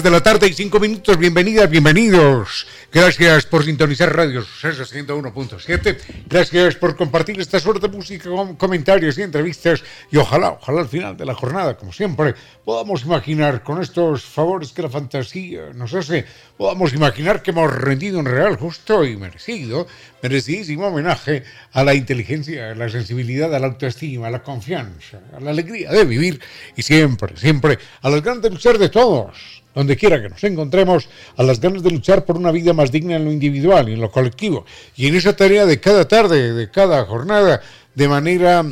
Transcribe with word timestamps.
3 0.00 0.04
de 0.04 0.10
la 0.10 0.22
tarde 0.22 0.46
y 0.48 0.54
5 0.54 0.80
minutos. 0.80 1.18
Bienvenidas, 1.18 1.68
bienvenidos. 1.68 2.66
Gracias 2.90 3.44
por 3.44 3.64
sintonizar 3.64 4.16
Radio 4.16 4.40
Suceso 4.40 4.84
101.7. 4.84 5.98
Gracias 6.26 6.76
por 6.76 6.96
compartir 6.96 7.38
esta 7.38 7.60
suerte 7.60 7.86
de 7.86 7.94
música, 7.94 8.30
comentarios 8.56 9.18
y 9.18 9.22
entrevistas. 9.22 9.82
Y 10.10 10.16
ojalá, 10.16 10.52
ojalá 10.52 10.80
al 10.80 10.88
final 10.88 11.18
de 11.18 11.26
la 11.26 11.34
jornada, 11.34 11.76
como 11.76 11.92
siempre, 11.92 12.34
podamos 12.64 13.04
imaginar 13.04 13.62
con 13.62 13.82
estos 13.82 14.24
favores 14.24 14.72
que 14.72 14.80
la 14.80 14.88
fantasía 14.88 15.74
nos 15.74 15.92
hace, 15.92 16.24
podamos 16.56 16.94
imaginar 16.94 17.42
que 17.42 17.50
hemos 17.50 17.70
rendido 17.70 18.20
un 18.20 18.26
real, 18.26 18.56
justo 18.56 19.04
y 19.04 19.18
merecido, 19.18 19.86
merecidísimo 20.22 20.86
homenaje 20.86 21.42
a 21.72 21.84
la 21.84 21.94
inteligencia, 21.94 22.70
a 22.70 22.74
la 22.74 22.88
sensibilidad, 22.88 23.54
a 23.54 23.58
la 23.58 23.66
autoestima, 23.66 24.28
a 24.28 24.30
la 24.30 24.42
confianza, 24.42 25.20
a 25.36 25.40
la 25.40 25.50
alegría 25.50 25.90
de 25.90 26.04
vivir 26.06 26.40
y 26.74 26.80
siempre, 26.80 27.36
siempre 27.36 27.78
a 28.00 28.08
las 28.08 28.22
grandes 28.22 28.50
luchar 28.50 28.78
de 28.78 28.88
todos 28.88 29.59
donde 29.74 29.96
quiera 29.96 30.20
que 30.20 30.28
nos 30.28 30.42
encontremos, 30.44 31.08
a 31.36 31.42
las 31.42 31.60
ganas 31.60 31.82
de 31.82 31.90
luchar 31.90 32.24
por 32.24 32.36
una 32.36 32.50
vida 32.50 32.72
más 32.72 32.90
digna 32.90 33.16
en 33.16 33.24
lo 33.24 33.32
individual 33.32 33.88
y 33.88 33.94
en 33.94 34.00
lo 34.00 34.10
colectivo. 34.10 34.64
Y 34.96 35.06
en 35.06 35.16
esa 35.16 35.36
tarea 35.36 35.66
de 35.66 35.80
cada 35.80 36.06
tarde, 36.08 36.52
de 36.52 36.70
cada 36.70 37.04
jornada, 37.04 37.60
de 37.94 38.08
manera 38.08 38.64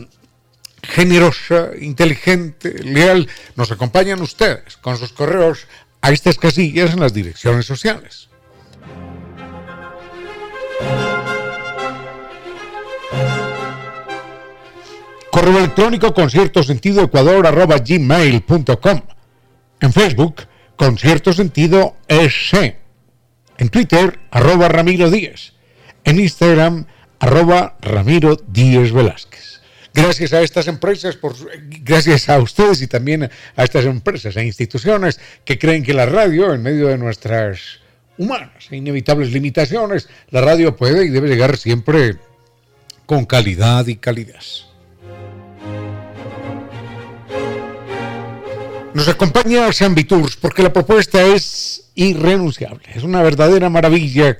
generosa, 0.82 1.70
inteligente, 1.80 2.82
leal, 2.82 3.28
nos 3.56 3.70
acompañan 3.70 4.20
ustedes 4.22 4.76
con 4.78 4.96
sus 4.96 5.12
correos 5.12 5.66
a 6.00 6.10
estas 6.10 6.38
casillas 6.38 6.92
en 6.92 7.00
las 7.00 7.12
direcciones 7.12 7.66
sociales. 7.66 8.28
Correo 15.30 15.58
electrónico 15.58 16.12
concierto 16.14 16.62
sentido 16.62 17.02
ecuador 17.02 17.46
gmail.com. 17.84 19.00
En 19.80 19.92
Facebook, 19.92 20.42
con 20.78 20.96
cierto 20.96 21.32
sentido 21.32 21.96
ese. 22.06 22.76
En 23.58 23.68
Twitter, 23.68 24.20
arroba 24.30 24.68
Ramiro 24.68 25.10
Díez. 25.10 25.52
En 26.04 26.20
Instagram, 26.20 26.86
arroba 27.18 27.76
Ramiro 27.80 28.36
Díez 28.46 28.92
Velázquez. 28.92 29.60
Gracias 29.92 30.32
a 30.32 30.40
estas 30.40 30.68
empresas, 30.68 31.16
por, 31.16 31.34
gracias 31.82 32.28
a 32.28 32.38
ustedes 32.38 32.80
y 32.80 32.86
también 32.86 33.28
a 33.56 33.64
estas 33.64 33.84
empresas 33.86 34.36
e 34.36 34.44
instituciones 34.44 35.18
que 35.44 35.58
creen 35.58 35.82
que 35.82 35.92
la 35.92 36.06
radio, 36.06 36.54
en 36.54 36.62
medio 36.62 36.86
de 36.86 36.96
nuestras 36.96 37.80
humanas 38.16 38.68
e 38.70 38.76
inevitables 38.76 39.32
limitaciones, 39.32 40.08
la 40.30 40.42
radio 40.42 40.76
puede 40.76 41.04
y 41.04 41.08
debe 41.08 41.28
llegar 41.28 41.56
siempre 41.56 42.18
con 43.04 43.24
calidad 43.24 43.84
y 43.88 43.96
calidez. 43.96 44.67
Nos 48.98 49.06
acompaña 49.06 49.72
Sandy 49.72 50.02
Tours 50.02 50.34
porque 50.34 50.60
la 50.60 50.72
propuesta 50.72 51.22
es 51.24 51.92
irrenunciable. 51.94 52.82
Es 52.92 53.04
una 53.04 53.22
verdadera 53.22 53.70
maravilla 53.70 54.36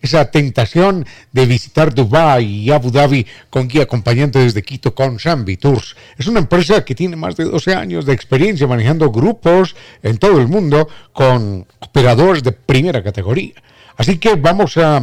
esa 0.00 0.30
tentación 0.30 1.04
de 1.30 1.44
visitar 1.44 1.94
Dubái 1.94 2.46
y 2.46 2.70
Abu 2.70 2.90
Dhabi 2.90 3.26
con 3.50 3.68
guía 3.68 3.82
acompañante 3.82 4.38
desde 4.38 4.62
Quito 4.62 4.94
con 4.94 5.18
Sambi 5.18 5.58
Tours. 5.58 5.94
Es 6.16 6.26
una 6.26 6.38
empresa 6.38 6.86
que 6.86 6.94
tiene 6.94 7.16
más 7.16 7.36
de 7.36 7.44
12 7.44 7.74
años 7.74 8.06
de 8.06 8.14
experiencia 8.14 8.66
manejando 8.66 9.12
grupos 9.12 9.76
en 10.02 10.16
todo 10.16 10.40
el 10.40 10.48
mundo 10.48 10.88
con 11.12 11.66
operadores 11.80 12.42
de 12.42 12.52
primera 12.52 13.04
categoría. 13.04 13.62
Así 13.98 14.16
que 14.16 14.36
vamos 14.36 14.78
a 14.78 15.02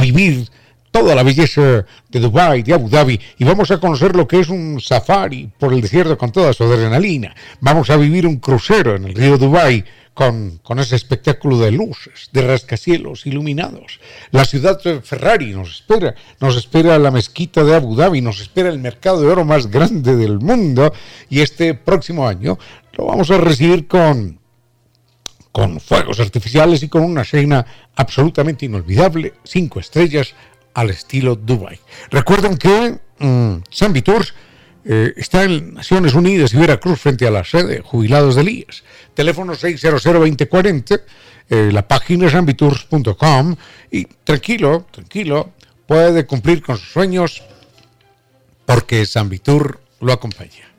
vivir 0.00 0.48
toda 0.92 1.14
la 1.14 1.24
belleza 1.24 1.84
de 2.10 2.20
Dubái, 2.20 2.62
de 2.62 2.74
Abu 2.74 2.88
Dhabi, 2.88 3.18
y 3.38 3.44
vamos 3.44 3.70
a 3.70 3.80
conocer 3.80 4.14
lo 4.14 4.28
que 4.28 4.38
es 4.38 4.48
un 4.48 4.78
safari 4.80 5.50
por 5.58 5.72
el 5.72 5.80
desierto 5.80 6.16
con 6.18 6.30
toda 6.30 6.52
su 6.52 6.62
adrenalina. 6.64 7.34
Vamos 7.60 7.90
a 7.90 7.96
vivir 7.96 8.26
un 8.26 8.36
crucero 8.36 8.94
en 8.94 9.06
el 9.06 9.14
río 9.14 9.38
Dubái 9.38 9.84
con, 10.12 10.60
con 10.62 10.78
ese 10.78 10.94
espectáculo 10.94 11.58
de 11.58 11.70
luces, 11.70 12.28
de 12.32 12.46
rascacielos 12.46 13.26
iluminados. 13.26 14.00
La 14.30 14.44
ciudad 14.44 14.80
de 14.82 15.00
Ferrari 15.00 15.52
nos 15.52 15.70
espera, 15.76 16.14
nos 16.38 16.56
espera 16.56 16.98
la 16.98 17.10
mezquita 17.10 17.64
de 17.64 17.74
Abu 17.74 17.96
Dhabi, 17.96 18.20
nos 18.20 18.40
espera 18.40 18.68
el 18.68 18.78
mercado 18.78 19.22
de 19.22 19.28
oro 19.28 19.46
más 19.46 19.68
grande 19.68 20.14
del 20.14 20.40
mundo, 20.40 20.92
y 21.30 21.40
este 21.40 21.72
próximo 21.72 22.28
año 22.28 22.58
lo 22.92 23.06
vamos 23.06 23.30
a 23.30 23.38
recibir 23.38 23.88
con 23.88 24.42
con 25.52 25.80
fuegos 25.80 26.18
artificiales 26.18 26.82
y 26.82 26.88
con 26.88 27.02
una 27.02 27.24
cena 27.24 27.64
absolutamente 27.94 28.64
inolvidable, 28.64 29.34
cinco 29.44 29.80
estrellas, 29.80 30.34
al 30.74 30.90
estilo 30.90 31.36
Dubai. 31.36 31.78
Recuerden 32.10 32.56
que 32.56 32.98
mmm, 33.18 33.56
San 33.70 33.92
Tours 34.02 34.34
eh, 34.84 35.12
está 35.16 35.44
en 35.44 35.74
Naciones 35.74 36.14
Unidas 36.14 36.52
y 36.54 36.56
Veracruz 36.56 37.00
frente 37.00 37.26
a 37.26 37.30
la 37.30 37.44
sede 37.44 37.80
Jubilados 37.80 38.34
de 38.34 38.50
IES. 38.50 38.82
Teléfono 39.14 39.54
600-2040, 39.54 41.02
eh, 41.50 41.70
la 41.72 41.86
página 41.86 42.26
es 42.26 42.34
ambitours.com 42.34 43.56
y 43.90 44.04
tranquilo, 44.24 44.86
tranquilo, 44.90 45.52
puede 45.86 46.26
cumplir 46.26 46.62
con 46.62 46.78
sus 46.78 46.92
sueños 46.92 47.42
porque 48.66 49.06
San 49.06 49.28
Vitur 49.28 49.80
lo 50.00 50.12
acompaña. 50.12 50.72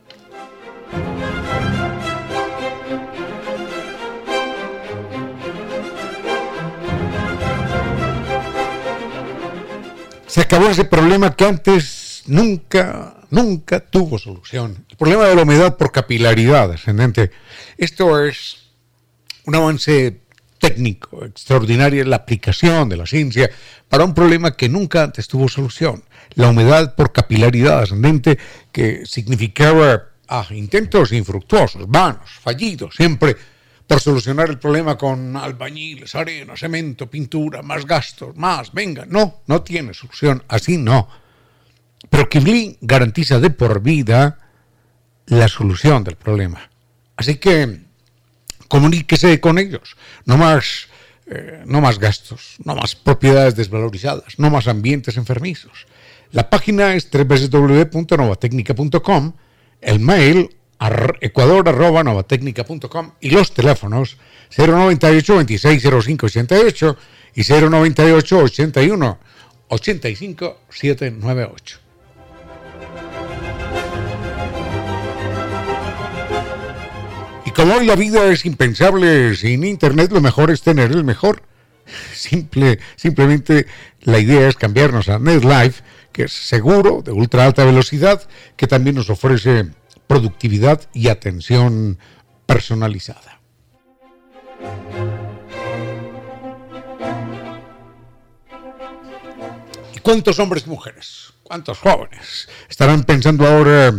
Se 10.34 10.42
acabó 10.42 10.68
ese 10.70 10.86
problema 10.86 11.36
que 11.36 11.46
antes 11.46 12.24
nunca, 12.26 13.18
nunca 13.30 13.82
tuvo 13.82 14.18
solución. 14.18 14.84
El 14.90 14.98
problema 14.98 15.26
de 15.26 15.36
la 15.36 15.44
humedad 15.44 15.78
por 15.78 15.92
capilaridad 15.92 16.72
ascendente. 16.72 17.30
Esto 17.78 18.20
es 18.20 18.72
un 19.46 19.54
avance 19.54 20.22
técnico 20.58 21.24
extraordinario 21.24 22.04
la 22.06 22.16
aplicación 22.16 22.90
de 22.90 22.98
la 22.98 23.06
ciencia 23.06 23.48
para 23.88 24.06
un 24.06 24.16
problema 24.16 24.58
que 24.58 24.70
nunca 24.70 25.04
antes 25.04 25.28
tuvo 25.28 25.48
solución. 25.48 26.04
La 26.34 26.50
humedad 26.50 26.96
por 26.96 27.12
capilaridad 27.12 27.84
ascendente 27.84 28.40
que 28.72 29.06
significaba 29.06 30.06
ah, 30.30 30.48
intentos 30.50 31.12
infructuosos, 31.12 31.88
vanos, 31.88 32.32
fallidos, 32.42 32.96
siempre 32.96 33.38
por 33.88 34.00
solucionar 34.00 34.50
el 34.50 34.60
problema 34.60 34.98
con 34.98 35.36
albañiles, 35.36 36.16
arena, 36.16 36.56
cemento, 36.56 37.10
pintura, 37.10 37.62
más 37.62 37.86
gastos, 37.86 38.36
más, 38.36 38.72
venga, 38.74 39.06
no, 39.06 39.42
no 39.48 39.62
tiene 39.62 39.94
solución, 39.94 40.44
así 40.48 40.78
no. 40.78 41.10
Pero 42.10 42.30
Kibli 42.30 42.78
garantiza 42.82 43.40
de 43.40 43.50
por 43.50 43.82
vida 43.82 44.40
la 45.28 45.48
solución 45.48 46.04
del 46.04 46.16
problema. 46.16 46.70
Así 47.16 47.36
que 47.36 47.82
comuníquese 48.68 49.40
con 49.40 49.60
ellos, 49.60 49.96
no 50.26 50.38
más, 50.38 50.88
eh, 51.28 51.62
no 51.66 51.80
más 51.82 52.00
gastos, 52.00 52.56
no 52.64 52.76
más 52.76 52.96
propiedades 52.96 53.56
desvalorizadas, 53.56 54.40
no 54.40 54.50
más 54.50 54.68
ambientes 54.68 55.18
enfermizos. 55.18 55.86
La 56.32 56.50
página 56.50 56.96
es 56.96 57.12
www.novatecnica.com, 57.12 59.34
el 59.82 60.00
mail 60.00 60.50
ecuador.novatecnica.com 61.22 63.12
y 63.22 63.30
los 63.30 63.54
teléfonos 63.54 64.18
098 64.56 65.34
2605 65.36 66.26
88 66.26 66.98
y 67.36 67.44
098 67.44 68.38
81 68.38 69.20
85 69.70 70.60
798. 70.70 71.80
Y 77.46 77.52
como 77.52 77.76
hoy 77.76 77.86
la 77.86 77.96
vida 77.96 78.26
es 78.26 78.46
impensable 78.46 79.36
sin 79.36 79.64
internet, 79.64 80.12
lo 80.12 80.22
mejor 80.22 80.52
es 80.52 80.62
tener 80.62 80.92
el 80.92 81.04
mejor. 81.04 81.44
Simple, 82.14 82.80
simplemente 82.96 83.68
la 84.02 84.20
idea 84.20 84.48
es 84.48 84.56
cambiarnos 84.56 85.10
a 85.10 85.20
NetLife, 85.20 85.84
que 86.12 86.24
es 86.24 86.32
seguro, 86.32 87.02
de 87.02 87.12
ultra 87.12 87.46
alta 87.46 87.66
velocidad, 87.66 88.22
que 88.56 88.68
también 88.68 88.96
nos 88.96 89.10
ofrece 89.10 89.66
productividad 90.14 90.80
y 90.94 91.08
atención 91.08 91.98
personalizada. 92.46 93.42
¿Cuántos 100.04 100.38
hombres 100.38 100.66
y 100.68 100.70
mujeres, 100.70 101.34
cuántos 101.42 101.80
jóvenes 101.80 102.48
estarán 102.70 103.06
pensando 103.06 103.48
ahora 103.48 103.92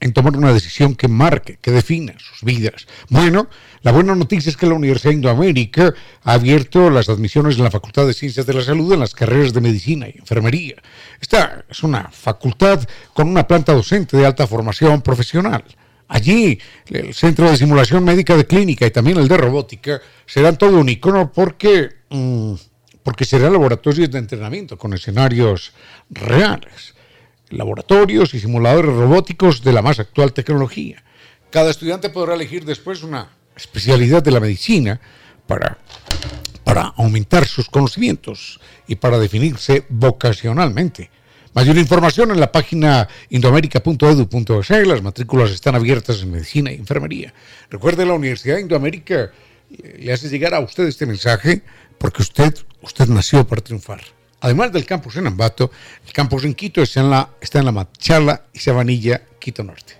en 0.00 0.12
tomar 0.12 0.36
una 0.36 0.52
decisión 0.52 0.94
que 0.94 1.08
marque, 1.08 1.58
que 1.60 1.70
defina 1.70 2.14
sus 2.18 2.42
vidas? 2.42 2.86
Bueno, 3.08 3.48
la 3.82 3.92
buena 3.92 4.14
noticia 4.14 4.50
es 4.50 4.56
que 4.56 4.66
la 4.66 4.74
Universidad 4.74 5.10
de 5.10 5.16
Indoamérica 5.16 5.94
ha 6.24 6.32
abierto 6.32 6.90
las 6.90 7.08
admisiones 7.08 7.56
en 7.56 7.64
la 7.64 7.70
Facultad 7.70 8.06
de 8.06 8.14
Ciencias 8.14 8.46
de 8.46 8.54
la 8.54 8.62
Salud 8.62 8.92
en 8.92 9.00
las 9.00 9.14
carreras 9.14 9.52
de 9.52 9.60
Medicina 9.60 10.08
y 10.08 10.18
Enfermería. 10.18 10.76
Esta 11.20 11.64
es 11.68 11.82
una 11.82 12.10
facultad 12.10 12.86
con 13.12 13.28
una 13.28 13.46
planta 13.46 13.72
docente 13.72 14.16
de 14.16 14.26
alta 14.26 14.46
formación 14.46 15.02
profesional. 15.02 15.64
Allí, 16.08 16.58
el 16.88 17.14
Centro 17.14 17.48
de 17.48 17.56
Simulación 17.56 18.02
Médica 18.02 18.36
de 18.36 18.44
Clínica 18.44 18.84
y 18.84 18.90
también 18.90 19.18
el 19.18 19.28
de 19.28 19.36
Robótica 19.36 20.00
serán 20.26 20.58
todo 20.58 20.80
un 20.80 20.88
icono 20.88 21.30
porque, 21.32 21.88
mm, 22.08 22.54
porque 23.04 23.24
serán 23.24 23.52
laboratorios 23.52 24.10
de 24.10 24.18
entrenamiento 24.18 24.76
con 24.76 24.92
escenarios 24.92 25.72
reales. 26.10 26.94
Laboratorios 27.50 28.34
y 28.34 28.40
simuladores 28.40 28.94
robóticos 28.94 29.62
de 29.62 29.72
la 29.72 29.82
más 29.82 29.98
actual 29.98 30.32
tecnología. 30.32 31.02
Cada 31.50 31.70
estudiante 31.70 32.10
podrá 32.10 32.34
elegir 32.34 32.64
después 32.64 33.02
una 33.02 33.28
especialidad 33.56 34.22
de 34.22 34.30
la 34.30 34.40
medicina 34.40 35.00
para, 35.46 35.78
para 36.64 36.82
aumentar 36.96 37.46
sus 37.46 37.68
conocimientos 37.68 38.60
y 38.86 38.96
para 38.96 39.18
definirse 39.18 39.84
vocacionalmente. 39.88 41.10
Mayor 41.52 41.78
información 41.78 42.30
en 42.30 42.38
la 42.38 42.52
página 42.52 43.08
indoamerica.edu.es. 43.28 44.86
Las 44.86 45.02
matrículas 45.02 45.50
están 45.50 45.74
abiertas 45.74 46.22
en 46.22 46.30
medicina 46.30 46.70
y 46.70 46.76
enfermería. 46.76 47.34
Recuerde, 47.68 48.06
la 48.06 48.14
Universidad 48.14 48.54
de 48.54 48.62
Indoamérica 48.62 49.32
le 49.98 50.12
hace 50.12 50.28
llegar 50.28 50.54
a 50.54 50.60
usted 50.60 50.86
este 50.86 51.06
mensaje 51.06 51.62
porque 51.98 52.22
usted, 52.22 52.54
usted 52.82 53.08
nació 53.08 53.44
para 53.46 53.62
triunfar. 53.62 54.00
Además 54.40 54.72
del 54.72 54.86
campus 54.86 55.16
en 55.16 55.26
Ambato, 55.26 55.70
el 56.06 56.12
campus 56.12 56.44
en 56.44 56.54
Quito 56.54 56.82
está 56.82 57.00
en 57.00 57.10
la, 57.10 57.72
Machala 57.72 58.46
y 58.52 58.58
Sabanilla, 58.58 59.22
Quito 59.38 59.62
Norte. 59.62 59.98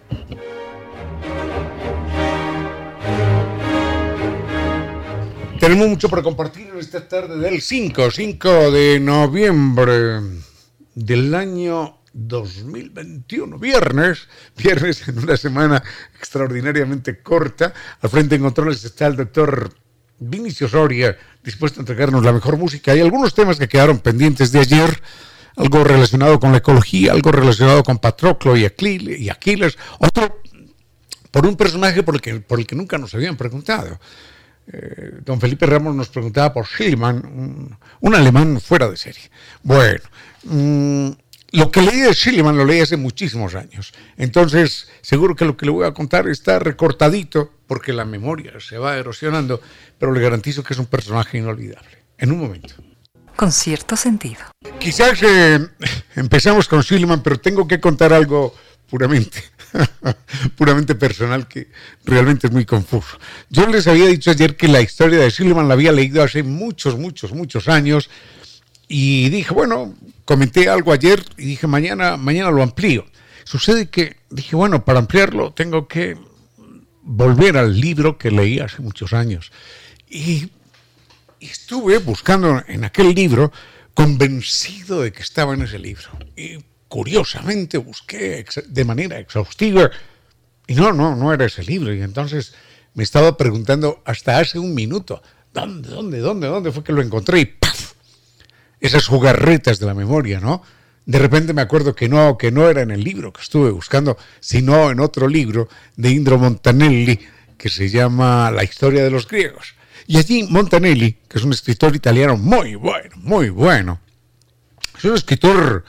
Tenemos 5.59 5.89
mucho 5.89 6.09
para 6.09 6.23
compartir 6.23 6.69
en 6.69 6.79
esta 6.79 7.07
tarde 7.07 7.39
del 7.39 7.61
5, 7.61 8.11
5 8.11 8.71
de 8.71 8.99
noviembre 8.99 10.21
del 10.95 11.35
año 11.35 11.99
2021, 12.15 13.59
viernes, 13.59 14.27
viernes 14.57 15.07
en 15.07 15.19
una 15.19 15.37
semana 15.37 15.83
extraordinariamente 16.19 17.23
corta. 17.23 17.75
Al 18.01 18.09
frente 18.09 18.37
en 18.37 18.43
controles 18.43 18.83
está 18.85 19.07
el 19.07 19.17
doctor 19.17 19.71
Vinicio 20.21 20.69
Soria, 20.69 21.17
dispuesto 21.43 21.81
a 21.81 21.83
entregarnos 21.83 22.25
la 22.25 22.33
mejor 22.33 22.57
música. 22.57 22.93
Hay 22.93 23.01
algunos 23.01 23.35
temas 23.35 23.59
que 23.59 23.69
quedaron 23.69 23.99
pendientes 23.99 24.53
de 24.53 24.61
ayer, 24.61 25.03
algo 25.57 25.83
relacionado 25.83 26.39
con 26.39 26.53
la 26.53 26.59
ecología, 26.59 27.13
algo 27.13 27.33
relacionado 27.33 27.83
con 27.83 27.99
Patroclo 27.99 28.57
y 28.57 28.65
Aquiles, 28.65 29.79
otro 29.99 30.41
por 31.31 31.47
un 31.47 31.57
personaje 31.57 32.03
por 32.03 32.17
el 32.17 32.21
que, 32.21 32.41
por 32.41 32.59
el 32.59 32.67
que 32.67 32.77
nunca 32.77 32.99
nos 32.99 33.15
habían 33.15 33.37
preguntado. 33.37 33.99
Eh, 34.73 35.21
don 35.25 35.41
Felipe 35.41 35.67
Ramos 35.67 35.95
nos 35.95 36.09
preguntaba 36.09 36.53
por 36.53 36.67
Schillmann, 36.67 37.79
un, 38.01 38.15
alemán 38.15 38.61
fuera 38.61 38.89
de 38.89 38.97
serie. 38.97 39.31
Bueno, 39.63 40.03
mm, 40.45 41.11
lo 41.53 41.71
que 41.71 41.83
leí 41.83 42.01
de 42.01 42.13
Schillmann 42.13 42.57
lo 42.57 42.65
leí 42.65 42.81
hace 42.81 42.97
muchísimos 42.97 43.55
años. 43.55 43.93
Entonces, 44.17 44.89
seguro 45.03 45.35
que 45.35 45.45
lo 45.45 45.57
que 45.57 45.67
le 45.67 45.73
voy 45.73 45.87
a 45.87 45.95
contar 45.95 46.29
está 46.29 46.59
recortadito 46.59 47.53
porque 47.67 47.93
la 47.93 48.05
memoria 48.05 48.53
se 48.61 48.79
va 48.79 48.97
erosionando, 48.97 49.61
pero 49.99 50.13
le 50.13 50.21
garantizo 50.21 50.63
que 50.63 50.75
es 50.75 50.79
un 50.79 50.87
personaje 50.87 51.39
inolvidable. 51.39 52.05
En 52.19 52.33
un 52.33 52.41
momento. 52.41 52.75
Con 53.37 53.53
cierto 53.53 53.97
sentido. 53.97 54.43
Quizás 54.79 55.23
eh, 55.23 55.67
empezamos 56.17 56.69
con 56.69 56.83
Schillmann, 56.83 57.23
pero 57.23 57.41
tengo 57.41 57.67
que 57.67 57.81
contar 57.81 58.13
algo 58.13 58.55
puramente 58.89 59.43
puramente 60.57 60.95
personal 60.95 61.47
que 61.47 61.69
realmente 62.05 62.47
es 62.47 62.53
muy 62.53 62.65
confuso. 62.65 63.19
Yo 63.49 63.67
les 63.67 63.87
había 63.87 64.07
dicho 64.07 64.31
ayer 64.31 64.57
que 64.57 64.69
la 64.69 64.81
historia 64.81 65.19
de 65.19 65.31
Silverman 65.31 65.69
la 65.69 65.75
había 65.75 65.93
leído 65.93 66.23
hace 66.23 66.43
muchos, 66.43 66.97
muchos, 66.97 67.33
muchos 67.33 67.69
años 67.69 68.11
y 68.93 69.29
dije, 69.29 69.55
bueno, 69.55 69.95
comenté 70.25 70.69
algo 70.69 70.93
ayer 70.93 71.25
y 71.39 71.45
dije, 71.45 71.69
mañana, 71.69 72.17
mañana 72.17 72.51
lo 72.51 72.61
amplío. 72.61 73.07
Sucede 73.45 73.89
que 73.89 74.17
dije, 74.31 74.57
bueno, 74.57 74.85
para 74.85 74.99
ampliarlo 74.99 75.53
tengo 75.53 75.87
que 75.87 76.19
volver 77.03 77.57
al 77.57 77.81
libro 77.81 78.19
que 78.19 78.33
leí 78.33 78.59
hace 78.59 78.83
muchos 78.83 79.13
años. 79.13 79.53
Y, 80.09 80.51
estuve 81.39 81.99
buscando 81.99 82.63
en 82.67 82.85
aquel 82.85 83.15
libro 83.15 83.53
convencido 83.95 85.03
de 85.03 85.13
que 85.13 85.23
estaba 85.23 85.55
en 85.55 85.63
ese 85.63 85.79
libro. 85.79 86.11
Y 86.37 86.59
curiosamente 86.89 87.79
busqué 87.79 88.45
de 88.67 88.85
manera 88.85 89.21
exhaustiva 89.21 89.89
y 90.67 90.75
no, 90.75 90.93
no, 90.93 91.15
no 91.15 91.33
era 91.33 91.45
ese 91.45 91.63
libro. 91.63 91.95
Y 91.95 92.03
entonces 92.03 92.55
me 92.95 93.05
estaba 93.05 93.37
preguntando 93.37 94.03
hasta 94.05 94.39
hace 94.39 94.59
un 94.59 94.75
minuto, 94.75 95.23
¿dónde, 95.55 95.89
dónde, 95.89 96.19
dónde, 96.19 96.49
dónde 96.49 96.73
fue 96.73 96.83
que 96.83 96.93
lo 96.93 97.03
encontré? 97.03 97.41
Y. 97.41 97.70
Esas 98.81 99.07
jugarretas 99.07 99.79
de 99.79 99.87
la 99.87 99.95
memoria, 99.95 100.41
¿no? 100.41 100.63
De 101.07 101.19
repente 101.19 101.53
me 101.53 101.63
acuerdo 101.63 101.95
que 101.95 102.09
no, 102.09 102.39
que 102.39 102.51
no 102.51 102.69
era 102.69 102.83
en 102.83 102.91
el 102.91 103.03
libro 103.03 103.33
que 103.33 103.43
estuve 103.43 103.71
buscando, 103.71 104.17
sino 104.39 104.91
en 104.91 105.01
otro 105.01 105.29
libro 105.29 105.69
de 105.97 106.11
Indro 106.11 106.39
Montanelli 106.39 107.19
que 107.57 107.69
se 107.69 107.91
llama 107.91 108.51
La 108.51 108.65
historia 108.65 109.05
de 109.05 109.11
los 109.11 109.27
griegos. 109.27 109.75
Y 110.07 110.17
allí 110.17 110.47
Montanelli, 110.49 111.19
que 111.29 111.39
es 111.39 111.45
un 111.45 111.53
escritor 111.53 111.95
italiano 111.95 112.37
muy 112.37 112.75
bueno, 112.75 113.11
muy 113.17 113.51
bueno, 113.51 114.01
es 114.97 115.05
un 115.05 115.15
escritor 115.15 115.85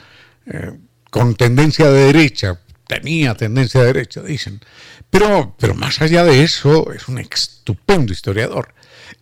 eh, 0.46 0.72
con 1.10 1.34
tendencia 1.34 1.90
de 1.90 2.12
derecha, 2.12 2.60
tenía 2.86 3.34
tendencia 3.34 3.80
de 3.80 3.86
derecha, 3.86 4.22
dicen. 4.22 4.60
Pero, 5.10 5.54
pero 5.58 5.74
más 5.74 6.00
allá 6.00 6.24
de 6.24 6.42
eso, 6.42 6.92
es 6.92 7.08
un 7.08 7.18
estupendo 7.18 8.12
historiador. 8.12 8.74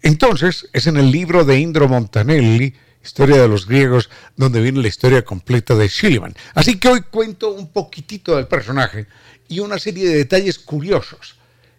Entonces, 0.02 0.68
es 0.72 0.86
en 0.86 0.96
el 0.96 1.10
libro 1.10 1.44
de 1.44 1.58
Indro 1.58 1.88
Montanelli, 1.88 2.74
Historia 3.02 3.40
de 3.40 3.48
los 3.48 3.66
griegos, 3.66 4.10
donde 4.36 4.60
viene 4.60 4.82
la 4.82 4.88
historia 4.88 5.24
completa 5.24 5.74
de 5.74 5.88
Schliemann. 5.88 6.34
Así 6.54 6.78
que 6.78 6.88
hoy 6.88 7.00
cuento 7.10 7.50
un 7.50 7.72
poquitito 7.72 8.36
del 8.36 8.46
personaje 8.46 9.06
y 9.48 9.60
una 9.60 9.78
serie 9.78 10.08
de 10.08 10.16
detalles 10.16 10.58
curiosos 10.58 11.36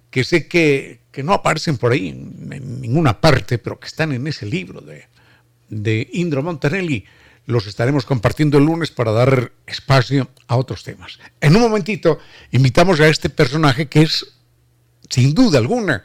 que 0.10 0.24
sé 0.24 0.48
que, 0.48 1.00
no 1.24 1.34
aparecen 1.34 1.78
por 1.78 1.92
ahí 1.92 2.10
en, 2.10 2.82
ninguna 2.82 3.22
parte, 3.22 3.58
pero 3.58 3.80
que 3.80 3.88
están 3.88 4.12
en 4.12 4.28
ese 4.28 4.46
libro 4.46 4.82
de, 4.82 5.06
de 5.70 6.10
Indro 6.14 6.44
Montanelli 6.44 7.06
los 7.46 7.68
estaremos 7.68 8.06
compartiendo 8.06 8.58
el 8.58 8.66
lunes 8.66 8.92
para 8.92 9.12
dar 9.12 9.52
espacio 9.66 10.30
a 10.48 10.56
otros 10.56 10.84
temas. 10.84 11.20
En 11.40 11.56
un 11.56 11.62
momentito 11.62 12.20
invitamos 12.52 13.00
a 13.00 13.08
este 13.08 13.30
personaje 13.30 13.88
que 13.88 14.04
es, 14.04 14.26
sin 15.10 15.34
duda 15.34 15.60
alguna, 15.60 16.04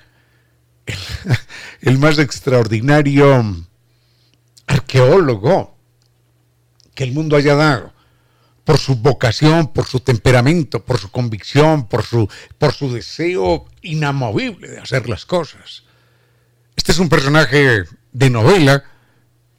el, 1.80 1.98
más 1.98 2.18
extraordinario 2.18 3.66
arqueólogo 4.66 5.76
que 6.94 7.04
el 7.04 7.12
mundo 7.12 7.36
haya 7.36 7.54
dado 7.54 7.92
por 8.66 8.78
su 8.78 8.96
vocación, 8.96 9.72
por 9.72 9.86
su 9.86 10.00
temperamento, 10.00 10.84
por 10.84 10.98
su 10.98 11.10
convicción, 11.12 11.86
por 11.86 12.02
su, 12.02 12.28
por 12.58 12.72
su 12.72 12.92
deseo 12.92 13.66
inamovible 13.82 14.68
de 14.68 14.80
hacer 14.80 15.08
las 15.08 15.24
cosas. 15.24 15.84
Este 16.74 16.90
es 16.90 16.98
un 16.98 17.08
personaje 17.08 17.84
de 18.12 18.30
novela, 18.30 18.82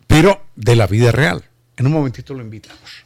pero 0.07 0.45
de 0.57 0.75
la 0.75 0.87
vida 0.87 1.13
real. 1.13 1.45
En 1.77 1.85
un 1.85 1.93
momentito 1.93 2.33
lo 2.33 2.41
invitamos. 2.41 3.05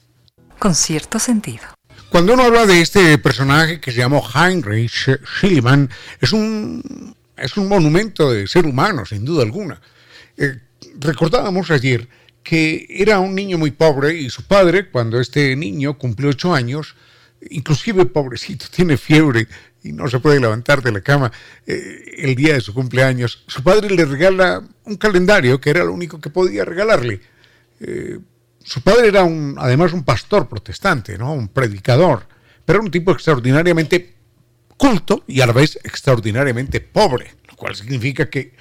Con 0.58 0.74
cierto 0.74 1.20
sentido. 1.20 1.66
Cuando 2.10 2.34
uno 2.34 2.44
habla 2.44 2.66
de 2.66 2.82
este 2.82 3.18
personaje 3.20 3.80
que 3.80 3.92
se 3.92 4.00
llamó 4.00 4.28
Heinrich 4.34 5.20
Schliemann, 5.24 5.90
es 6.20 6.34
un, 6.34 7.16
es 7.38 7.58
un 7.58 7.68
monumento 7.68 8.32
de 8.32 8.48
ser 8.48 8.66
humano, 8.66 9.06
sin 9.06 9.24
duda 9.24 9.44
alguna. 9.44 9.80
Eh, 10.36 10.60
recordábamos 11.00 11.72
ayer 11.72 12.08
que 12.44 12.88
era 12.90 13.20
un 13.20 13.36
niño 13.36 13.58
muy 13.58 13.72
pobre 13.72 14.18
y 14.18 14.30
su 14.30 14.44
padre, 14.44 14.90
cuando 14.90 15.20
este 15.20 15.56
niño 15.56 15.98
cumplió 15.98 16.30
ocho 16.30 16.54
años, 16.54 16.96
inclusive 17.50 18.06
pobrecito, 18.06 18.66
tiene 18.76 18.98
fiebre 18.98 19.48
y 19.84 19.92
no 19.94 20.08
se 20.08 20.20
puede 20.20 20.40
levantar 20.40 20.82
de 20.82 20.92
la 20.92 21.02
cama 21.02 21.32
eh, 21.66 22.04
el 22.20 22.36
día 22.36 22.54
de 22.54 22.62
su 22.62 22.74
cumpleaños, 22.74 23.44
su 23.48 23.64
padre 23.64 23.90
le 23.90 24.06
regala 24.06 24.64
un 24.86 24.96
calendario 24.96 25.60
que 25.60 25.72
era 25.72 25.84
lo 25.84 25.94
único 25.94 26.20
que 26.20 26.30
podía 26.30 26.66
regalarle. 26.66 27.22
Eh, 27.80 28.20
su 28.64 28.82
padre 28.82 29.08
era 29.08 29.24
un, 29.24 29.56
además 29.58 29.92
un 29.94 30.04
pastor 30.04 30.48
protestante, 30.48 31.18
¿no? 31.18 31.34
un 31.34 31.48
predicador, 31.48 32.28
pero 32.64 32.78
era 32.78 32.86
un 32.86 32.92
tipo 32.92 33.12
extraordinariamente 33.12 34.16
culto 34.78 35.24
y 35.28 35.42
a 35.42 35.48
la 35.48 35.54
vez 35.54 35.80
extraordinariamente 35.84 36.80
pobre, 36.80 37.36
lo 37.50 37.56
cual 37.56 37.76
significa 37.76 38.30
que 38.30 38.54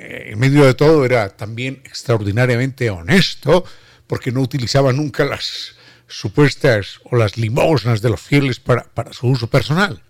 eh, 0.00 0.30
en 0.32 0.38
medio 0.38 0.64
de 0.64 0.74
todo 0.74 1.04
era 1.04 1.36
también 1.36 1.82
extraordinariamente 1.84 2.88
honesto, 2.88 3.64
porque 4.06 4.30
no 4.30 4.40
utilizaba 4.40 4.92
nunca 4.92 5.24
las 5.24 5.74
supuestas 6.06 7.00
o 7.04 7.16
las 7.16 7.36
limosnas 7.36 8.00
de 8.00 8.10
los 8.10 8.20
fieles 8.20 8.60
para, 8.60 8.84
para 8.84 9.12
su 9.12 9.26
uso 9.26 9.50
personal. 9.50 10.02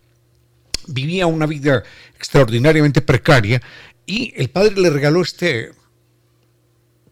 Vivía 0.86 1.26
una 1.26 1.46
vida 1.46 1.82
extraordinariamente 2.16 3.00
precaria 3.00 3.62
y 4.04 4.32
el 4.36 4.50
padre 4.50 4.80
le 4.80 4.90
regaló 4.90 5.22
este 5.22 5.72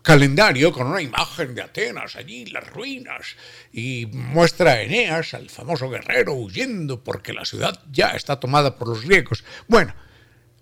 calendario 0.02 0.70
con 0.70 0.86
una 0.86 1.02
imagen 1.02 1.54
de 1.54 1.62
Atenas 1.62 2.14
allí, 2.14 2.46
las 2.46 2.68
ruinas, 2.70 3.36
y 3.72 4.06
muestra 4.06 4.72
a 4.72 4.82
Eneas, 4.82 5.34
al 5.34 5.50
famoso 5.50 5.90
guerrero, 5.90 6.34
huyendo 6.34 7.02
porque 7.02 7.32
la 7.32 7.44
ciudad 7.44 7.82
ya 7.90 8.10
está 8.10 8.38
tomada 8.38 8.76
por 8.76 8.86
los 8.86 9.02
griegos. 9.02 9.42
Bueno, 9.66 9.94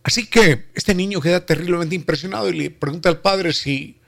así 0.04 0.26
que 0.26 0.66
este 0.74 0.94
niño 0.94 1.20
queda 1.20 1.44
terriblemente 1.44 1.96
impresionado 1.96 2.48
y 2.48 2.54
le 2.54 2.70
pregunta 2.70 3.08
al 3.08 3.20
padre 3.20 3.52
si, 3.52 3.98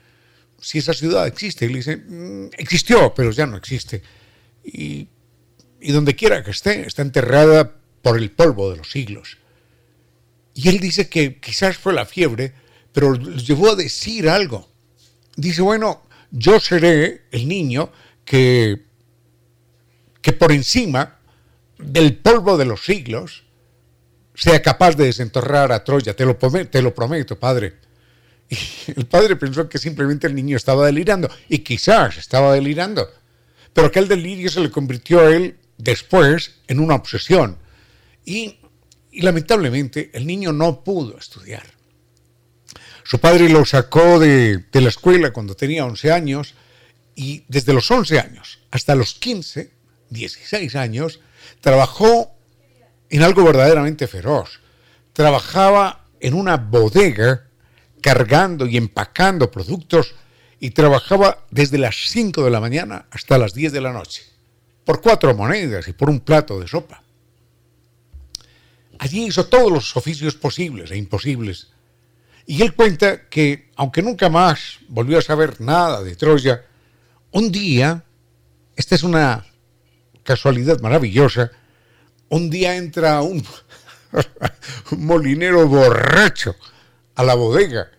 si 0.61 0.77
esa 0.77 0.93
ciudad 0.93 1.27
existe. 1.27 1.65
Y 1.65 1.69
le 1.69 1.75
dice, 1.77 1.97
mm, 1.97 2.51
existió, 2.57 3.13
pero 3.13 3.31
ya 3.31 3.45
no 3.45 3.57
existe. 3.57 4.01
Y, 4.63 5.09
y 5.81 5.91
donde 5.91 6.15
quiera 6.15 6.43
que 6.43 6.51
esté, 6.51 6.87
está 6.87 7.01
enterrada 7.01 7.75
por 8.01 8.17
el 8.17 8.31
polvo 8.31 8.71
de 8.71 8.77
los 8.77 8.89
siglos. 8.89 9.37
Y 10.53 10.69
él 10.69 10.79
dice 10.79 11.09
que 11.09 11.39
quizás 11.39 11.77
fue 11.77 11.93
la 11.93 12.05
fiebre, 12.05 12.53
pero 12.91 13.13
los 13.13 13.45
llevó 13.45 13.71
a 13.71 13.75
decir 13.75 14.29
algo. 14.29 14.67
Dice, 15.35 15.61
bueno, 15.61 16.07
yo 16.31 16.59
seré 16.59 17.25
el 17.31 17.47
niño 17.47 17.91
que, 18.25 18.85
que 20.21 20.33
por 20.33 20.51
encima 20.51 21.19
del 21.77 22.17
polvo 22.17 22.57
de 22.57 22.65
los 22.65 22.83
siglos 22.83 23.43
sea 24.37 24.61
capaz 24.61 24.95
de 24.95 25.05
desenterrar 25.05 25.71
a 25.71 25.83
Troya. 25.83 26.15
Te 26.15 26.25
lo, 26.25 26.37
te 26.37 26.81
lo 26.81 26.93
prometo, 26.93 27.37
padre. 27.37 27.75
Y 28.49 28.91
el 28.95 29.05
padre 29.05 29.35
pensó 29.35 29.67
que 29.67 29.77
simplemente 29.77 30.25
el 30.25 30.33
niño 30.33 30.55
estaba 30.55 30.85
delirando, 30.85 31.29
y 31.49 31.59
quizás 31.59 32.17
estaba 32.17 32.53
delirando, 32.53 33.05
pero 33.73 33.91
que 33.91 33.99
el 33.99 34.07
delirio 34.07 34.49
se 34.49 34.61
le 34.61 34.71
convirtió 34.71 35.19
a 35.19 35.35
él 35.35 35.57
después 35.77 36.55
en 36.67 36.79
una 36.79 36.95
obsesión. 36.95 37.57
Y, 38.23 38.59
y 39.11 39.21
lamentablemente 39.21 40.11
el 40.13 40.25
niño 40.25 40.53
no 40.53 40.81
pudo 40.81 41.17
estudiar. 41.17 41.77
Su 43.07 43.19
padre 43.19 43.47
lo 43.47 43.63
sacó 43.63 44.19
de, 44.19 44.65
la 44.73 44.89
escuela 44.89 45.31
cuando 45.31 45.55
tenía 45.55 45.85
11 45.85 46.11
años 46.11 46.55
y 47.15 47.45
desde 47.47 47.71
los 47.71 47.89
11 47.89 48.19
años 48.19 48.59
hasta 48.69 48.95
los 48.95 49.13
15, 49.13 49.71
16 50.09 50.75
años, 50.75 51.21
trabajó 51.61 52.36
en 53.09 53.23
algo 53.23 53.43
verdaderamente 53.43 54.07
feroz. 54.07 54.59
Trabajaba 55.13 56.05
en 56.19 56.33
una 56.33 56.57
bodega 56.57 57.47
cargando 58.01 58.65
y 58.65 58.77
empacando 58.77 59.51
productos 59.51 60.15
y 60.59 60.71
trabajaba 60.71 61.45
desde 61.51 61.77
las 61.77 61.95
5 62.09 62.43
de 62.43 62.51
la 62.51 62.59
mañana 62.59 63.05
hasta 63.11 63.37
las 63.37 63.53
10 63.53 63.73
de 63.73 63.81
la 63.81 63.93
noche, 63.93 64.23
por 64.85 65.01
cuatro 65.01 65.35
monedas 65.35 65.87
y 65.87 65.93
por 65.93 66.09
un 66.09 66.19
plato 66.19 66.59
de 66.59 66.67
sopa. 66.67 67.03
Allí 68.99 69.25
hizo 69.25 69.45
todos 69.45 69.71
los 69.71 69.95
oficios 69.95 70.35
posibles 70.35 70.89
e 70.91 70.97
imposibles 70.97 71.67
y 72.45 72.61
él 72.61 72.73
cuenta 72.73 73.27
que, 73.27 73.69
aunque 73.75 74.01
nunca 74.01 74.29
más 74.29 74.79
volvió 74.87 75.19
a 75.19 75.21
saber 75.21 75.59
nada 75.59 76.01
de 76.01 76.15
Troya, 76.15 76.63
un 77.31 77.51
día, 77.51 78.05
esta 78.75 78.95
es 78.95 79.03
una 79.03 79.45
casualidad 80.23 80.79
maravillosa, 80.79 81.51
un 82.29 82.49
día 82.49 82.75
entra 82.75 83.21
un, 83.21 83.45
molinero 84.97 85.67
borracho 85.67 86.55
a 87.15 87.23
la 87.23 87.35
bodega 87.35 87.91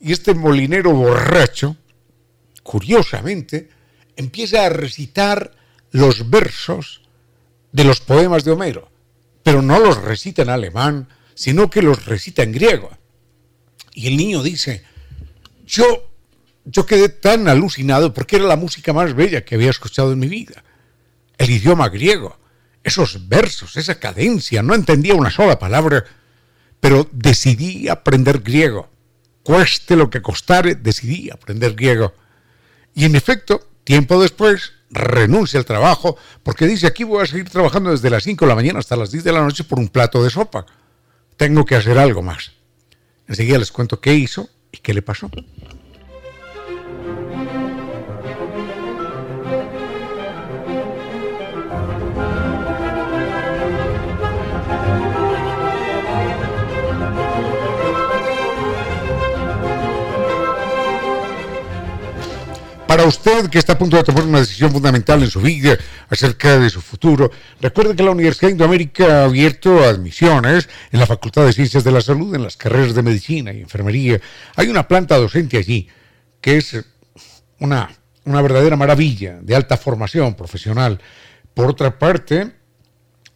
y 0.00 0.12
este 0.12 0.34
molinero 0.34 0.92
borracho, 0.92 1.76
curiosamente, 2.62 3.68
empieza 4.16 4.64
a 4.64 4.70
recitar 4.70 5.52
los 5.90 6.30
versos 6.30 7.02
de 7.72 7.84
los 7.84 8.00
poemas 8.00 8.44
de 8.44 8.52
Homero, 8.52 8.90
pero 9.42 9.60
no 9.60 9.78
los 9.78 10.00
recita 10.02 10.42
en 10.42 10.48
alemán, 10.48 11.08
sino 11.34 11.68
que 11.68 11.82
los 11.82 12.06
recita 12.06 12.42
en 12.42 12.52
griego. 12.52 12.90
Y 13.92 14.06
el 14.06 14.16
niño 14.16 14.42
dice, 14.42 14.84
yo, 15.66 16.10
yo 16.64 16.86
quedé 16.86 17.08
tan 17.08 17.48
alucinado 17.48 18.14
porque 18.14 18.36
era 18.36 18.46
la 18.46 18.56
música 18.56 18.92
más 18.92 19.14
bella 19.14 19.44
que 19.44 19.56
había 19.56 19.70
escuchado 19.70 20.12
en 20.12 20.18
mi 20.18 20.28
vida. 20.28 20.64
El 21.36 21.50
idioma 21.50 21.88
griego, 21.88 22.38
esos 22.82 23.28
versos, 23.28 23.76
esa 23.76 23.98
cadencia, 23.98 24.62
no 24.62 24.74
entendía 24.74 25.14
una 25.14 25.30
sola 25.30 25.58
palabra, 25.58 26.04
pero 26.80 27.08
decidí 27.12 27.88
aprender 27.88 28.40
griego. 28.40 28.88
Cueste 29.42 29.96
lo 29.96 30.10
que 30.10 30.22
costare, 30.22 30.74
decidí 30.74 31.30
aprender 31.30 31.74
griego. 31.74 32.14
Y 32.94 33.04
en 33.04 33.16
efecto, 33.16 33.68
tiempo 33.84 34.20
después, 34.20 34.72
renuncia 34.90 35.58
al 35.58 35.64
trabajo 35.64 36.16
porque 36.42 36.66
dice, 36.66 36.86
aquí 36.86 37.04
voy 37.04 37.22
a 37.22 37.26
seguir 37.26 37.48
trabajando 37.48 37.90
desde 37.90 38.10
las 38.10 38.24
5 38.24 38.44
de 38.44 38.48
la 38.48 38.54
mañana 38.54 38.78
hasta 38.78 38.96
las 38.96 39.10
10 39.10 39.24
de 39.24 39.32
la 39.32 39.42
noche 39.42 39.64
por 39.64 39.78
un 39.78 39.88
plato 39.88 40.22
de 40.22 40.30
sopa. 40.30 40.66
Tengo 41.36 41.64
que 41.64 41.76
hacer 41.76 41.98
algo 41.98 42.22
más. 42.22 42.52
Enseguida 43.26 43.58
les 43.58 43.70
cuento 43.70 44.00
qué 44.00 44.14
hizo 44.14 44.48
y 44.72 44.78
qué 44.78 44.92
le 44.92 45.02
pasó. 45.02 45.30
Usted 63.10 63.48
que 63.50 63.58
está 63.58 63.74
a 63.74 63.78
punto 63.78 63.96
de 63.96 64.02
tomar 64.02 64.24
una 64.24 64.40
decisión 64.40 64.72
fundamental 64.72 65.22
en 65.22 65.30
su 65.30 65.40
vida 65.40 65.76
acerca 66.08 66.58
de 66.58 66.70
su 66.70 66.80
futuro, 66.80 67.30
recuerde 67.60 67.94
que 67.94 68.02
la 68.02 68.10
Universidad 68.10 68.48
de 68.48 68.52
Indoamérica 68.52 69.22
ha 69.22 69.24
abierto 69.24 69.84
admisiones 69.84 70.68
en 70.90 70.98
la 70.98 71.06
Facultad 71.06 71.44
de 71.44 71.52
Ciencias 71.52 71.84
de 71.84 71.92
la 71.92 72.00
Salud, 72.00 72.34
en 72.34 72.42
las 72.42 72.56
carreras 72.56 72.94
de 72.94 73.02
Medicina 73.02 73.52
y 73.52 73.60
Enfermería. 73.60 74.20
Hay 74.56 74.68
una 74.68 74.88
planta 74.88 75.16
docente 75.18 75.58
allí 75.58 75.88
que 76.40 76.56
es 76.56 76.82
una, 77.58 77.90
una 78.24 78.42
verdadera 78.42 78.76
maravilla 78.76 79.38
de 79.42 79.54
alta 79.54 79.76
formación 79.76 80.34
profesional. 80.34 81.00
Por 81.52 81.68
otra 81.68 81.98
parte, 81.98 82.52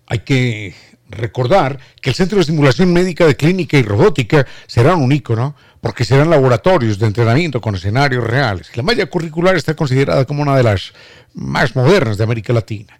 hay 0.06 0.20
que 0.20 0.74
recordar 1.08 1.78
que 2.00 2.10
el 2.10 2.16
Centro 2.16 2.38
de 2.38 2.44
Simulación 2.44 2.92
Médica 2.92 3.26
de 3.26 3.36
Clínica 3.36 3.76
y 3.76 3.82
Robótica 3.82 4.46
será 4.66 4.96
un 4.96 5.12
ícono 5.12 5.54
porque 5.84 6.06
serán 6.06 6.30
laboratorios 6.30 6.98
de 6.98 7.04
entrenamiento 7.04 7.60
con 7.60 7.74
escenarios 7.74 8.24
reales. 8.24 8.74
La 8.74 8.82
malla 8.82 9.04
curricular 9.04 9.54
está 9.54 9.76
considerada 9.76 10.24
como 10.24 10.40
una 10.40 10.56
de 10.56 10.62
las 10.62 10.94
más 11.34 11.76
modernas 11.76 12.16
de 12.16 12.24
América 12.24 12.54
Latina. 12.54 12.98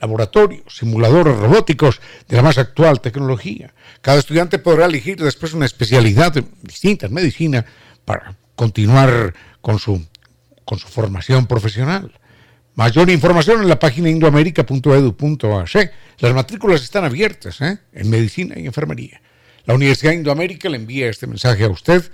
Laboratorios, 0.00 0.62
simuladores 0.76 1.36
robóticos 1.36 2.00
de 2.28 2.36
la 2.36 2.42
más 2.44 2.56
actual 2.56 3.00
tecnología. 3.00 3.74
Cada 4.00 4.20
estudiante 4.20 4.60
podrá 4.60 4.86
elegir 4.86 5.20
después 5.20 5.54
una 5.54 5.66
especialidad 5.66 6.32
distinta 6.62 7.06
en 7.06 7.14
medicina 7.14 7.66
para 8.04 8.36
continuar 8.54 9.34
con 9.60 9.80
su, 9.80 10.06
con 10.64 10.78
su 10.78 10.86
formación 10.86 11.48
profesional. 11.48 12.12
Mayor 12.76 13.10
información 13.10 13.60
en 13.60 13.68
la 13.68 13.80
página 13.80 14.08
indoamerica.edu.ac. 14.08 15.90
Las 16.20 16.32
matrículas 16.32 16.84
están 16.84 17.04
abiertas 17.04 17.60
¿eh? 17.60 17.80
en 17.92 18.08
medicina 18.08 18.54
y 18.56 18.66
enfermería. 18.66 19.20
La 19.64 19.74
Universidad 19.74 20.12
Indoamérica 20.12 20.68
le 20.68 20.76
envía 20.76 21.08
este 21.08 21.26
mensaje 21.26 21.64
a 21.64 21.68
usted 21.68 22.10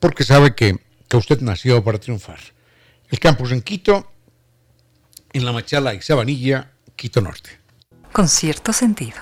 porque 0.00 0.24
sabe 0.24 0.54
que, 0.54 0.78
que 1.08 1.16
usted 1.16 1.40
nació 1.40 1.82
para 1.84 1.98
triunfar. 1.98 2.40
El 3.10 3.18
campus 3.18 3.52
en 3.52 3.62
Quito, 3.62 4.12
en 5.32 5.44
La 5.44 5.52
Machala 5.52 5.94
y 5.94 6.02
Sabanilla, 6.02 6.72
Quito 6.96 7.20
Norte. 7.20 7.50
Con 8.12 8.28
cierto 8.28 8.72
sentido. 8.72 9.18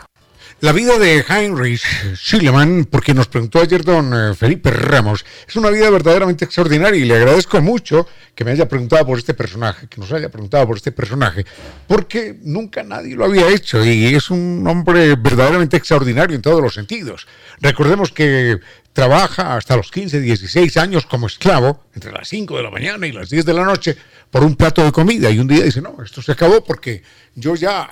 La 0.64 0.72
vida 0.72 0.98
de 0.98 1.22
Heinrich 1.28 1.84
Schliemann, 2.16 2.86
porque 2.86 3.12
nos 3.12 3.28
preguntó 3.28 3.60
ayer 3.60 3.84
don 3.84 4.14
eh, 4.14 4.34
Felipe 4.34 4.70
Ramos, 4.70 5.22
es 5.46 5.56
una 5.56 5.68
vida 5.68 5.90
verdaderamente 5.90 6.46
extraordinaria 6.46 6.98
y 6.98 7.04
le 7.04 7.16
agradezco 7.16 7.60
mucho 7.60 8.08
que 8.34 8.46
me 8.46 8.52
haya 8.52 8.66
preguntado 8.66 9.04
por 9.04 9.18
este 9.18 9.34
personaje, 9.34 9.88
que 9.88 10.00
nos 10.00 10.10
haya 10.10 10.30
preguntado 10.30 10.66
por 10.66 10.78
este 10.78 10.90
personaje, 10.90 11.44
porque 11.86 12.38
nunca 12.44 12.82
nadie 12.82 13.14
lo 13.14 13.26
había 13.26 13.50
hecho 13.50 13.84
y 13.84 14.06
es 14.06 14.30
un 14.30 14.64
hombre 14.66 15.16
verdaderamente 15.16 15.76
extraordinario 15.76 16.34
en 16.34 16.40
todos 16.40 16.62
los 16.62 16.72
sentidos. 16.72 17.26
Recordemos 17.60 18.10
que 18.10 18.58
trabaja 18.94 19.56
hasta 19.56 19.76
los 19.76 19.90
15, 19.90 20.18
16 20.18 20.78
años 20.78 21.04
como 21.04 21.26
esclavo, 21.26 21.84
entre 21.94 22.10
las 22.10 22.26
5 22.26 22.56
de 22.56 22.62
la 22.62 22.70
mañana 22.70 23.06
y 23.06 23.12
las 23.12 23.28
10 23.28 23.44
de 23.44 23.52
la 23.52 23.64
noche, 23.64 23.98
por 24.30 24.42
un 24.42 24.56
plato 24.56 24.82
de 24.82 24.92
comida 24.92 25.30
y 25.30 25.38
un 25.38 25.46
día 25.46 25.62
dice, 25.62 25.82
no, 25.82 26.02
esto 26.02 26.22
se 26.22 26.32
acabó 26.32 26.64
porque 26.64 27.02
yo 27.34 27.54
ya 27.54 27.90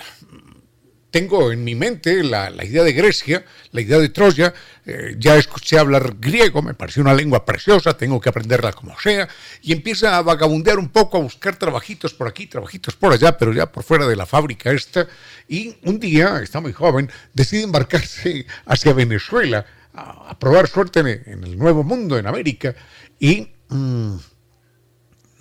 tengo 1.13 1.53
en 1.53 1.63
mi 1.63 1.75
mente 1.75 2.25
la, 2.25 2.51
idea 2.65 2.83
de 2.83 2.93
Grecia, 2.95 3.45
la 3.71 3.83
idea 3.83 3.99
de 3.99 4.09
Troya, 4.09 4.55
eh, 4.87 5.15
ya 5.19 5.37
escuché 5.37 5.79
hablar 5.79 6.17
griego, 6.19 6.63
me 6.63 6.73
pareció 6.73 7.03
una 7.03 7.13
lengua 7.13 7.45
preciosa, 7.45 7.97
tengo 7.97 8.19
que 8.19 8.31
aprenderla 8.31 8.73
como 8.73 8.99
sea, 8.99 9.29
y 9.61 9.73
empieza 9.73 10.17
a 10.17 10.23
vagabundear 10.23 10.79
un 10.79 10.89
poco, 10.89 11.19
a 11.19 11.21
buscar 11.21 11.57
trabajitos 11.57 12.15
por 12.15 12.27
aquí, 12.27 12.47
trabajitos 12.47 12.97
por 12.97 13.13
allá, 13.13 13.37
pero 13.37 13.53
ya 13.53 13.71
por 13.71 13.85
fuera 13.85 14.07
de 14.07 14.17
la 14.17 14.25
fábrica 14.25 14.73
esta, 14.73 15.07
y 15.47 15.77
un 15.85 16.01
día, 16.01 16.41
está 16.43 16.61
muy 16.61 16.73
joven, 16.73 17.11
decide 17.35 17.65
embarcarse 17.65 18.47
hacia 18.65 18.95
Venezuela 18.95 19.67
a, 19.93 20.39
probar 20.39 20.67
suerte 20.67 21.01
en, 21.01 21.45
el 21.45 21.59
Nuevo 21.59 21.85
Mundo, 21.85 22.19
en 22.19 22.27
América, 22.27 22.75
y... 23.21 23.53
Mm, 23.69 24.17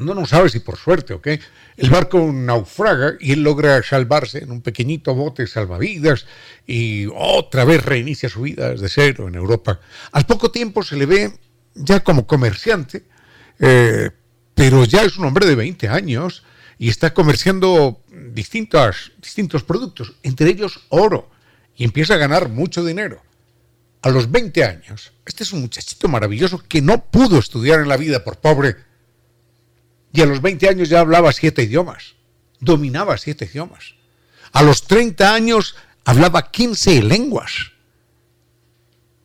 no 0.01 0.15
no 0.15 0.25
sabe 0.25 0.49
si 0.49 0.59
por 0.59 0.77
suerte 0.77 1.13
o 1.13 1.21
qué, 1.21 1.39
el 1.81 1.89
barco 1.89 2.31
naufraga 2.31 3.15
y 3.19 3.31
él 3.31 3.41
logra 3.41 3.81
salvarse 3.81 4.38
en 4.38 4.51
un 4.51 4.61
pequeñito 4.61 5.15
bote 5.15 5.47
salvavidas 5.47 6.27
y 6.67 7.07
otra 7.07 7.65
vez 7.65 7.83
reinicia 7.83 8.29
su 8.29 8.43
vida 8.43 8.69
desde 8.69 8.88
cero 8.88 9.27
en 9.27 9.33
Europa. 9.33 9.79
Al 10.11 10.27
poco 10.27 10.51
tiempo 10.51 10.83
se 10.83 10.95
le 10.95 11.07
ve 11.07 11.33
ya 11.73 12.01
como 12.01 12.27
comerciante, 12.27 13.03
eh, 13.59 14.11
pero 14.53 14.85
ya 14.85 15.01
es 15.01 15.17
un 15.17 15.25
hombre 15.25 15.47
de 15.47 15.55
20 15.55 15.88
años 15.89 16.43
y 16.77 16.88
está 16.88 17.15
comerciando 17.15 18.03
distintos, 18.31 19.13
distintos 19.19 19.63
productos, 19.63 20.13
entre 20.21 20.50
ellos 20.50 20.81
oro, 20.89 21.31
y 21.75 21.83
empieza 21.83 22.13
a 22.13 22.17
ganar 22.17 22.47
mucho 22.50 22.85
dinero. 22.85 23.23
A 24.03 24.09
los 24.11 24.29
20 24.29 24.63
años, 24.63 25.13
este 25.25 25.43
es 25.43 25.51
un 25.51 25.61
muchachito 25.61 26.07
maravilloso 26.07 26.61
que 26.67 26.83
no 26.83 27.05
pudo 27.05 27.39
estudiar 27.39 27.79
en 27.79 27.89
la 27.89 27.97
vida 27.97 28.23
por 28.23 28.38
pobre, 28.38 28.75
y 30.13 30.22
a 30.22 30.25
los 30.25 30.41
20 30.41 30.68
años 30.68 30.89
ya 30.89 31.00
hablaba 31.00 31.32
siete 31.32 31.63
idiomas, 31.63 32.15
dominaba 32.60 33.18
siete 33.18 33.46
idiomas. 33.46 33.96
A 34.51 34.63
los 34.63 34.84
30 34.84 35.34
años 35.34 35.75
hablaba 36.03 36.51
15 36.51 37.03
lenguas 37.03 37.72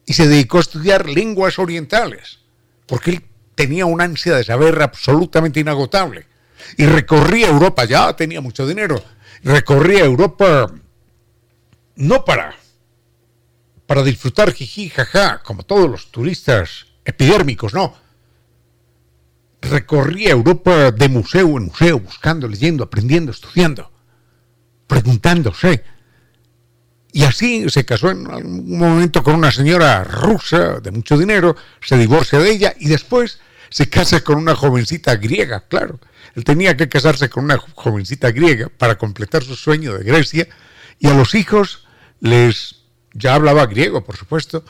y 0.04 0.12
se 0.12 0.28
dedicó 0.28 0.58
a 0.58 0.60
estudiar 0.60 1.08
lenguas 1.08 1.58
orientales, 1.58 2.38
porque 2.86 3.10
él 3.10 3.24
tenía 3.54 3.86
una 3.86 4.04
ansia 4.04 4.36
de 4.36 4.44
saber 4.44 4.80
absolutamente 4.80 5.60
inagotable. 5.60 6.26
Y 6.76 6.86
recorría 6.86 7.48
Europa, 7.48 7.84
ya 7.84 8.14
tenía 8.14 8.40
mucho 8.40 8.66
dinero, 8.66 9.02
recorría 9.42 10.04
Europa 10.04 10.72
no 11.96 12.24
para, 12.24 12.54
para 13.86 14.02
disfrutar 14.02 14.52
jiji, 14.52 14.90
jaja, 14.90 15.42
como 15.42 15.64
todos 15.64 15.90
los 15.90 16.10
turistas 16.12 16.86
epidérmicos, 17.04 17.74
no. 17.74 18.05
Recorría 19.70 20.30
Europa 20.30 20.90
de 20.90 21.08
museo 21.08 21.56
en 21.56 21.64
museo, 21.66 22.00
buscando, 22.00 22.48
leyendo, 22.48 22.84
aprendiendo, 22.84 23.32
estudiando, 23.32 23.90
preguntándose 24.86 25.82
y 27.16 27.24
así 27.24 27.64
se 27.70 27.86
casó 27.86 28.10
en 28.10 28.26
algún 28.30 28.76
momento 28.76 29.22
con 29.22 29.36
una 29.36 29.50
señora 29.50 30.04
rusa 30.04 30.80
de 30.80 30.90
mucho 30.90 31.16
dinero, 31.16 31.56
se 31.80 31.96
divorcia 31.96 32.38
de 32.38 32.50
ella 32.50 32.74
y 32.78 32.88
después 32.88 33.38
se 33.70 33.88
casa 33.88 34.20
con 34.20 34.36
una 34.36 34.54
jovencita 34.54 35.16
griega, 35.16 35.64
claro. 35.66 35.98
Él 36.34 36.44
tenía 36.44 36.76
que 36.76 36.90
casarse 36.90 37.30
con 37.30 37.44
una 37.44 37.56
jovencita 37.56 38.32
griega 38.32 38.68
para 38.68 38.98
completar 38.98 39.42
su 39.42 39.56
sueño 39.56 39.96
de 39.96 40.04
Grecia 40.04 40.46
y 40.98 41.06
a 41.06 41.14
los 41.14 41.34
hijos 41.34 41.86
les, 42.20 42.82
ya 43.14 43.34
hablaba 43.34 43.64
griego, 43.64 44.04
por 44.04 44.18
supuesto, 44.18 44.62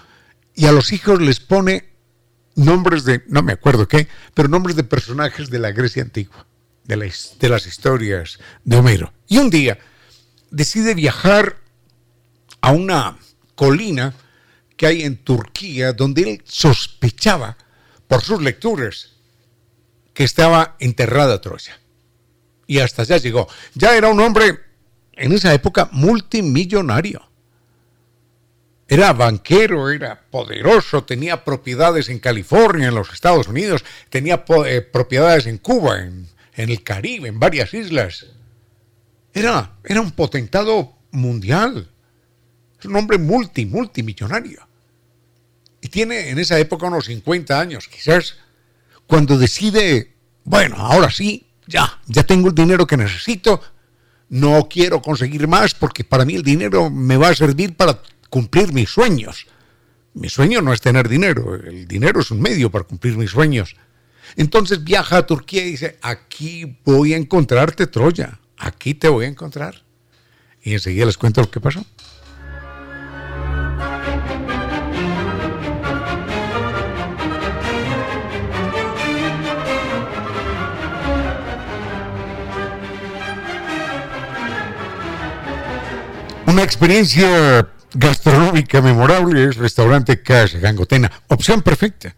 y 0.55 0.67
a 0.67 0.73
los 0.73 0.93
hijos 0.93 1.21
les 1.21 1.41
pone 1.41 1.96
nombres 2.57 3.05
de, 3.05 3.23
no 3.29 3.43
me 3.43 3.53
acuerdo 3.53 3.87
qué, 3.87 4.09
pero 4.35 4.49
nombres 4.49 4.75
de 4.75 4.85
personajes 4.85 5.49
de 5.51 5.59
la 5.61 5.71
Grecia 5.71 6.03
antigua, 6.03 6.47
de, 6.85 7.13
de 7.39 7.49
las 7.49 7.67
historias 7.67 8.39
de 8.65 8.77
Homero. 8.77 9.13
Y 9.29 9.39
un 9.39 9.51
día 9.51 9.79
decide 10.51 10.95
viajar 10.95 11.59
a 12.61 12.73
una 12.73 13.17
colina 13.55 14.15
que 14.77 14.87
hay 14.87 15.03
en 15.03 15.17
Turquía 15.17 15.93
donde 15.93 16.23
él 16.23 16.43
sospechaba 16.45 17.57
por 18.09 18.23
sus 18.23 18.43
lecturas 18.43 19.13
que 20.13 20.25
estaba 20.25 20.77
enterrada 20.81 21.41
Troya. 21.41 21.79
Y 22.67 22.79
hasta 22.79 23.03
allá 23.03 23.19
llegó. 23.19 23.49
Ya 23.75 23.97
era 23.97 24.09
un 24.09 24.21
hombre 24.21 24.59
en 25.13 25.33
esa 25.33 25.53
época 25.55 25.89
multimillonario. 25.93 27.23
Era 28.89 29.13
banquero, 29.13 29.91
era 29.91 30.21
poderoso, 30.31 31.03
tenía 31.03 31.45
propiedades 31.45 32.09
en 32.09 32.21
California, 32.21 32.89
en 32.89 32.95
los 32.95 33.13
Estados 33.13 33.49
Unidos, 33.49 33.85
tenía 34.11 34.45
eh, 34.67 34.81
propiedades 34.81 35.47
en 35.47 35.59
Cuba, 35.59 36.01
en, 36.03 36.29
el 36.55 36.83
Caribe, 36.85 37.29
en 37.29 37.41
varias 37.41 37.75
islas. 37.75 38.27
Era, 39.35 39.77
era 39.85 40.01
un 40.01 40.13
potentado 40.13 40.95
mundial. 41.11 41.91
Es 42.79 42.87
un 42.87 42.97
hombre 42.97 43.19
multi, 43.19 43.67
multimillonario. 43.67 44.67
Y 45.81 45.89
tiene 45.89 46.31
en 46.31 46.39
esa 46.39 46.59
época 46.59 46.87
unos 46.87 47.07
50 47.07 47.59
años, 47.59 47.89
quizás, 47.89 48.37
cuando 49.07 49.37
decide, 49.37 50.15
bueno, 50.45 50.77
ahora 50.77 51.11
sí, 51.11 51.49
ya, 51.67 52.01
ya 52.07 52.23
tengo 52.23 52.49
el 52.49 52.55
dinero 52.55 52.87
que 52.87 52.97
necesito, 52.97 53.61
no 54.29 54.69
quiero 54.69 55.03
conseguir 55.03 55.47
más 55.47 55.75
porque 55.75 56.05
para 56.05 56.25
mí 56.25 56.35
el 56.35 56.43
dinero 56.43 56.91
me 56.91 57.17
va 57.17 57.29
a 57.29 57.35
servir 57.35 57.77
para 57.77 58.01
cumplir 58.29 58.73
mis 58.73 58.91
sueños. 58.91 59.47
Mi 60.15 60.29
sueño 60.29 60.63
no 60.63 60.73
es 60.73 60.81
tener 60.81 61.09
dinero, 61.09 61.55
el 61.55 61.87
dinero 61.87 62.21
es 62.21 62.31
un 62.31 62.41
medio 62.41 62.71
para 62.71 62.85
cumplir 62.85 63.17
mis 63.17 63.31
sueños. 63.31 63.77
Entonces 64.37 64.83
viaja 64.83 65.19
a 65.19 65.27
Turquía 65.27 65.65
y 65.65 65.73
dice, 65.73 65.99
aquí 66.03 66.79
voy 66.85 67.15
a 67.15 67.17
encontrarte 67.17 67.87
Troya, 67.87 68.41
aquí 68.57 68.95
te 68.95 69.09
voy 69.09 69.27
a 69.27 69.29
encontrar. 69.29 69.83
Y 70.63 70.73
enseguida 70.73 71.07
les 71.07 71.19
cuento 71.19 71.43
lo 71.43 71.51
que 71.51 71.61
pasó. 71.61 71.85
Una 86.47 86.63
experiencia 86.63 87.69
gastronómica 87.97 88.81
memorable 88.83 89.45
es 89.45 89.57
restaurante 89.57 90.21
Casa 90.23 90.59
Gangotena, 90.59 91.11
opción 91.29 91.63
perfecta 91.63 92.15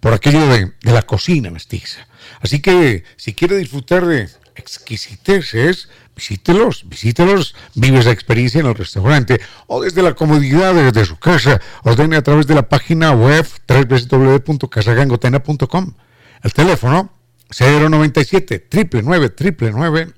por 0.00 0.12
aquello 0.12 0.46
de, 0.48 0.72
la 0.82 1.00
cocina 1.02 1.50
mestiza. 1.50 2.06
Así 2.40 2.60
que 2.60 3.04
si 3.16 3.32
quiere 3.32 3.56
disfrutar 3.56 4.04
de 4.06 4.28
exquisiteces, 4.54 5.88
visítelos, 6.14 6.86
visítelos, 6.86 7.54
vive 7.74 8.00
esa 8.00 8.10
experiencia 8.10 8.60
en 8.60 8.66
el 8.66 8.74
restaurante 8.74 9.40
o 9.66 9.82
desde 9.82 10.02
la 10.02 10.12
comodidad 10.12 10.74
de, 10.74 11.04
su 11.06 11.18
casa, 11.18 11.58
ordene 11.84 12.16
a 12.16 12.22
través 12.22 12.46
de 12.46 12.54
la 12.54 12.68
página 12.68 13.12
web 13.12 13.46
www.casagangotena.com. 13.66 15.94
El 16.42 16.52
teléfono 16.52 17.14
097 17.58 18.68
999 19.02 20.12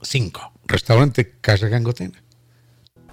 5. 0.00 0.52
Restaurante 0.68 1.34
Casa 1.40 1.66
Gangotena 1.68 2.22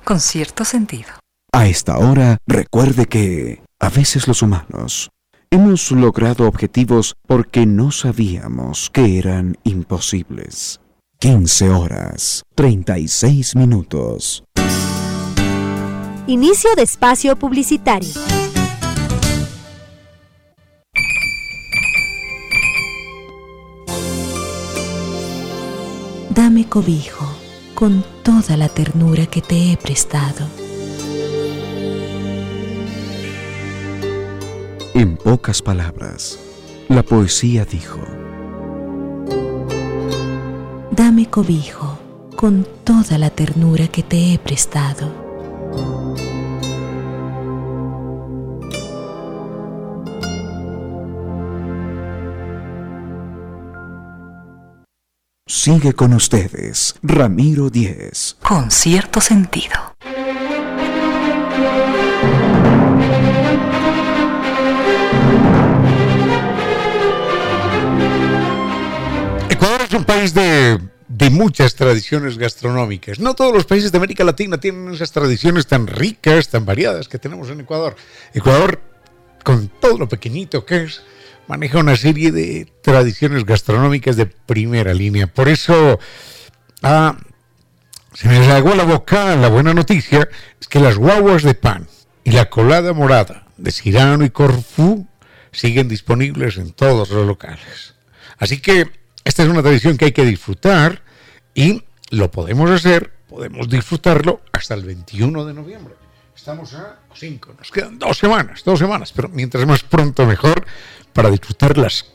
con 0.03 0.19
cierto 0.19 0.65
sentido. 0.65 1.09
A 1.51 1.67
esta 1.67 1.97
hora, 1.97 2.37
recuerde 2.47 3.05
que 3.05 3.61
a 3.79 3.89
veces 3.89 4.27
los 4.27 4.41
humanos 4.41 5.11
hemos 5.51 5.91
logrado 5.91 6.47
objetivos 6.47 7.15
porque 7.27 7.65
no 7.65 7.91
sabíamos 7.91 8.89
que 8.89 9.19
eran 9.19 9.57
imposibles. 9.63 10.79
15 11.19 11.69
horas, 11.69 12.43
36 12.55 13.55
minutos. 13.55 14.43
Inicio 16.25 16.75
de 16.75 16.83
espacio 16.83 17.35
publicitario. 17.35 18.13
Dame 26.31 26.67
cobijo 26.67 27.22
con 27.83 28.01
toda 28.23 28.55
la 28.55 28.69
ternura 28.69 29.25
que 29.25 29.41
te 29.41 29.73
he 29.73 29.75
prestado. 29.75 30.47
En 34.93 35.17
pocas 35.17 35.61
palabras, 35.61 36.39
la 36.87 37.03
poesía 37.03 37.65
dijo, 37.65 37.99
Dame 40.91 41.29
cobijo 41.29 41.99
con 42.37 42.65
toda 42.85 43.17
la 43.17 43.29
ternura 43.31 43.89
que 43.89 44.01
te 44.01 44.33
he 44.33 44.39
prestado. 44.39 45.11
Sigue 55.55 55.93
con 55.93 56.13
ustedes, 56.13 56.95
Ramiro 57.03 57.69
Díez. 57.69 58.37
Con 58.41 58.71
cierto 58.71 59.21
sentido. 59.21 59.93
Ecuador 69.47 69.81
es 69.87 69.93
un 69.93 70.03
país 70.05 70.33
de, 70.33 70.79
de, 71.07 71.29
muchas 71.29 71.75
tradiciones 71.75 72.39
gastronómicas. 72.39 73.19
No 73.19 73.35
todos 73.35 73.53
los 73.53 73.65
países 73.65 73.91
de 73.91 73.99
América 73.99 74.23
Latina 74.23 74.59
tienen 74.59 74.91
esas 74.91 75.11
tradiciones 75.11 75.67
tan 75.67 75.85
ricas, 75.85 76.49
tan 76.49 76.65
variadas 76.65 77.07
que 77.07 77.19
tenemos 77.19 77.51
en 77.51 77.59
Ecuador. 77.59 77.95
Ecuador, 78.33 78.81
con 79.43 79.67
todo 79.67 79.99
lo 79.99 80.09
pequeñito 80.09 80.65
que 80.65 80.85
es, 80.85 81.03
maneja 81.47 81.79
una 81.79 81.95
serie 81.95 82.31
de 82.31 82.71
tradiciones 82.81 83.45
gastronómicas 83.45 84.15
de 84.15 84.25
primera 84.25 84.93
línea. 84.93 85.27
Por 85.27 85.49
eso 85.49 85.99
ah, 86.81 87.17
se 88.13 88.27
me 88.27 88.37
a 88.37 88.59
la 88.59 88.83
boca 88.83 89.35
la 89.35 89.49
buena 89.49 89.73
noticia, 89.73 90.29
es 90.59 90.67
que 90.67 90.79
las 90.79 90.97
guaguas 90.97 91.43
de 91.43 91.55
pan 91.55 91.87
y 92.23 92.31
la 92.31 92.49
colada 92.49 92.93
morada 92.93 93.47
de 93.57 93.71
Cirano 93.71 94.23
y 94.23 94.29
Corfú 94.29 95.07
siguen 95.51 95.87
disponibles 95.87 96.57
en 96.57 96.71
todos 96.71 97.09
los 97.09 97.25
locales. 97.25 97.95
Así 98.37 98.59
que 98.59 98.89
esta 99.23 99.43
es 99.43 99.49
una 99.49 99.61
tradición 99.61 99.97
que 99.97 100.05
hay 100.05 100.11
que 100.11 100.25
disfrutar 100.25 101.01
y 101.55 101.83
lo 102.09 102.29
podemos 102.31 102.69
hacer, 102.69 103.11
podemos 103.27 103.69
disfrutarlo 103.69 104.41
hasta 104.51 104.73
el 104.73 104.83
21 104.83 105.45
de 105.45 105.53
noviembre. 105.53 106.02
Estamos 106.35 106.73
a 106.73 106.99
cinco, 107.13 107.53
nos 107.57 107.71
quedan 107.71 107.99
dos 107.99 108.17
semanas, 108.17 108.63
dos 108.65 108.79
semanas, 108.79 109.13
pero 109.13 109.29
mientras 109.29 109.65
más 109.65 109.83
pronto 109.83 110.25
mejor 110.25 110.65
para 111.13 111.29
disfrutar 111.29 111.77
las 111.77 112.05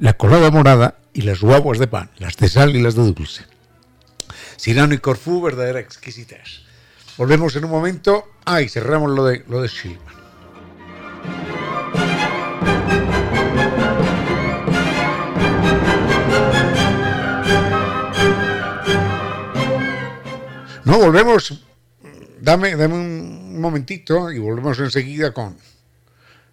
la 0.00 0.14
colada 0.14 0.50
morada 0.50 0.98
y 1.14 1.22
las 1.22 1.40
guaguas 1.40 1.78
de 1.78 1.86
pan, 1.86 2.10
las 2.18 2.36
de 2.36 2.48
sal 2.48 2.74
y 2.74 2.82
las 2.82 2.96
de 2.96 3.12
dulce. 3.12 3.44
Sirano 4.56 4.94
y 4.94 4.98
Corfú, 4.98 5.40
verdadera 5.40 5.78
exquisitas. 5.78 6.62
Volvemos 7.16 7.54
en 7.56 7.64
un 7.64 7.70
momento. 7.70 8.24
Ah, 8.44 8.60
y 8.60 8.68
cerramos 8.68 9.10
lo 9.12 9.24
de, 9.24 9.44
lo 9.48 9.62
de 9.62 9.70
No, 20.84 20.98
volvemos. 20.98 21.60
Dame, 22.40 22.76
dame 22.76 22.94
un 22.94 23.37
momentito 23.60 24.30
y 24.30 24.38
volvemos 24.38 24.78
enseguida 24.78 25.32
con. 25.32 25.56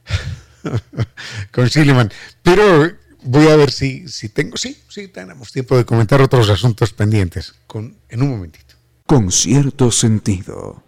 con 1.52 1.70
Silliman. 1.70 2.12
Pero 2.42 2.92
voy 3.24 3.48
a 3.48 3.56
ver 3.56 3.72
si, 3.72 4.08
si 4.08 4.30
tengo. 4.30 4.58
Sí, 4.58 4.78
sí, 4.88 5.08
tenemos 5.08 5.52
tiempo 5.52 5.78
de 5.78 5.86
comentar 5.86 6.22
otros 6.22 6.50
asuntos 6.50 6.94
pendientes. 6.94 7.56
Con, 7.68 7.98
en 8.10 8.22
un 8.22 8.30
momentito 8.32 8.66
con 9.06 9.32
cierto 9.32 9.92
sentido. 9.92 10.82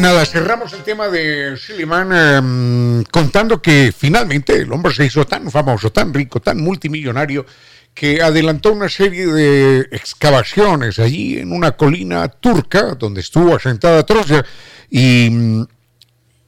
Nada, 0.00 0.24
cerramos 0.24 0.72
el 0.72 0.82
tema 0.82 1.08
de 1.08 1.58
Silliman 1.58 2.10
em, 2.12 3.04
contando 3.04 3.60
que 3.60 3.92
finalmente 3.94 4.56
el 4.56 4.72
hombre 4.72 4.94
se 4.94 5.04
hizo 5.04 5.26
tan 5.26 5.50
famoso, 5.50 5.92
tan 5.92 6.14
rico, 6.14 6.40
tan 6.40 6.58
multimillonario, 6.58 7.44
que 7.92 8.22
adelantó 8.22 8.72
una 8.72 8.88
serie 8.88 9.26
de 9.26 9.80
excavaciones 9.90 10.98
allí 10.98 11.38
en 11.38 11.52
una 11.52 11.72
colina 11.72 12.26
turca 12.28 12.94
donde 12.94 13.20
estuvo 13.20 13.54
asentada 13.54 14.06
Troya 14.06 14.42
y 14.88 15.66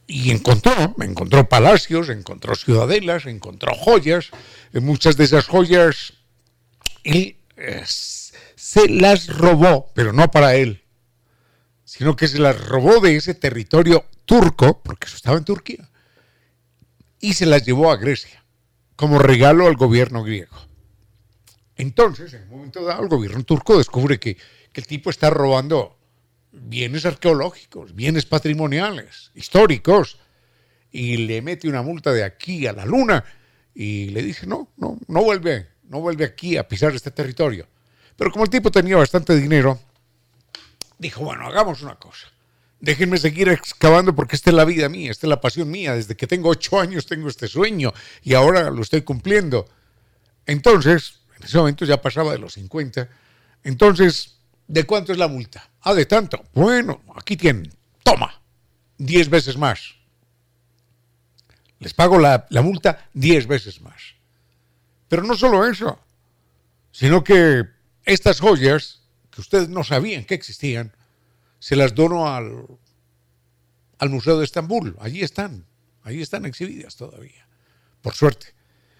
y 0.07 0.31
encontró, 0.31 0.95
encontró 0.99 1.47
palacios, 1.47 2.09
encontró 2.09 2.55
ciudadelas, 2.55 3.27
encontró 3.27 3.73
joyas, 3.75 4.31
muchas 4.73 5.15
de 5.15 5.25
esas 5.25 5.47
joyas 5.47 6.13
él 7.03 7.37
eh, 7.57 7.83
se 7.85 8.89
las 8.89 9.27
robó, 9.27 9.91
pero 9.93 10.11
no 10.11 10.29
para 10.31 10.55
él, 10.55 10.82
sino 11.95 12.15
que 12.15 12.27
se 12.27 12.39
las 12.39 12.59
robó 12.59 12.99
de 13.01 13.15
ese 13.15 13.35
territorio 13.35 14.03
turco, 14.25 14.81
porque 14.81 15.05
eso 15.05 15.15
estaba 15.15 15.37
en 15.37 15.45
Turquía, 15.45 15.87
y 17.19 17.33
se 17.33 17.45
las 17.45 17.63
llevó 17.63 17.91
a 17.91 17.97
Grecia 17.97 18.43
como 18.95 19.19
regalo 19.19 19.67
al 19.67 19.75
gobierno 19.75 20.23
griego. 20.23 20.57
Entonces, 21.75 22.33
en 22.33 22.41
un 22.45 22.49
momento 22.49 22.83
dado, 22.83 23.03
el 23.03 23.09
gobierno 23.09 23.43
turco 23.43 23.77
descubre 23.77 24.19
que, 24.19 24.37
que 24.71 24.81
el 24.81 24.87
tipo 24.87 25.11
está 25.11 25.29
robando 25.29 25.95
bienes 26.51 27.05
arqueológicos, 27.05 27.93
bienes 27.93 28.25
patrimoniales, 28.25 29.29
históricos, 29.35 30.17
y 30.91 31.17
le 31.17 31.43
mete 31.43 31.69
una 31.69 31.83
multa 31.83 32.11
de 32.11 32.23
aquí 32.23 32.65
a 32.65 32.73
la 32.73 32.87
luna 32.87 33.23
y 33.75 34.09
le 34.09 34.23
dice, 34.23 34.47
no, 34.47 34.71
no, 34.77 34.97
no 35.07 35.23
vuelve, 35.23 35.67
no 35.83 35.99
vuelve 35.99 36.25
aquí 36.25 36.57
a 36.57 36.67
pisar 36.67 36.95
este 36.95 37.11
territorio. 37.11 37.67
Pero 38.15 38.31
como 38.31 38.45
el 38.45 38.49
tipo 38.49 38.71
tenía 38.71 38.97
bastante 38.97 39.35
dinero, 39.35 39.79
dijo, 40.97 41.23
bueno, 41.23 41.47
hagamos 41.47 41.81
una 41.81 41.95
cosa. 41.95 42.27
Déjenme 42.79 43.17
seguir 43.17 43.47
excavando 43.49 44.13
porque 44.13 44.35
esta 44.35 44.49
es 44.49 44.55
la 44.55 44.65
vida 44.65 44.89
mía, 44.89 45.11
esta 45.11 45.25
es 45.27 45.29
la 45.29 45.39
pasión 45.39 45.71
mía. 45.71 45.95
Desde 45.95 46.15
que 46.15 46.27
tengo 46.27 46.49
ocho 46.49 46.79
años 46.79 47.05
tengo 47.05 47.29
este 47.29 47.47
sueño 47.47 47.93
y 48.23 48.33
ahora 48.33 48.69
lo 48.69 48.81
estoy 48.81 49.03
cumpliendo. 49.03 49.69
Entonces, 50.45 51.19
en 51.37 51.45
ese 51.45 51.57
momento 51.57 51.85
ya 51.85 52.01
pasaba 52.01 52.33
de 52.33 52.39
los 52.39 52.53
50. 52.53 53.07
Entonces, 53.63 54.35
¿de 54.67 54.83
cuánto 54.85 55.13
es 55.13 55.17
la 55.17 55.27
multa? 55.27 55.69
Ah, 55.81 55.93
de 55.93 56.05
tanto. 56.05 56.43
Bueno, 56.53 57.01
aquí 57.15 57.37
tienen. 57.37 57.73
Toma. 58.03 58.41
Diez 58.97 59.29
veces 59.29 59.57
más. 59.57 59.95
Les 61.83 61.93
pago 61.93 62.17
la, 62.17 62.47
multa 62.63 63.09
diez 63.13 63.45
veces 63.45 63.81
más. 63.81 64.15
Pero 65.09 65.23
no 65.23 65.35
solo 65.35 65.67
eso, 65.67 65.99
sino 66.91 67.23
que 67.23 67.65
estas 68.05 68.39
joyas, 68.39 69.01
que 69.33 69.41
ustedes 69.41 69.69
no 69.69 69.83
sabían 69.83 70.25
que 70.25 70.35
existían, 70.35 70.95
se 71.59 71.75
las 71.75 71.95
dono 71.95 72.27
al, 72.27 72.65
al 73.97 74.09
Museo 74.09 74.37
de 74.37 74.45
Estambul. 74.45 74.95
Allí 74.99 75.21
están, 75.21 75.65
allí 76.03 76.21
están 76.21 76.45
exhibidas 76.45 76.95
todavía, 76.95 77.47
por 78.01 78.13
suerte. 78.13 78.47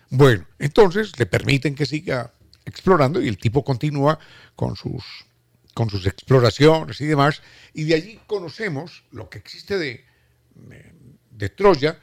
Bueno, 0.09 0.47
entonces 0.59 1.17
le 1.19 1.25
permiten 1.25 1.75
que 1.75 1.85
siga 1.85 2.33
explorando 2.65 3.21
y 3.21 3.27
el 3.27 3.37
tipo 3.37 3.63
continúa 3.63 4.19
con 4.55 4.75
sus 4.75 5.03
con 5.73 5.89
sus 5.89 6.05
exploraciones 6.05 7.01
y 7.01 7.05
demás, 7.07 7.41
y 7.73 7.85
de 7.85 7.95
allí 7.95 8.19
conocemos 8.27 9.03
lo 9.11 9.27
que 9.27 9.39
existe 9.39 9.77
de, 9.79 10.05
de, 11.31 11.49
Troya 11.49 11.99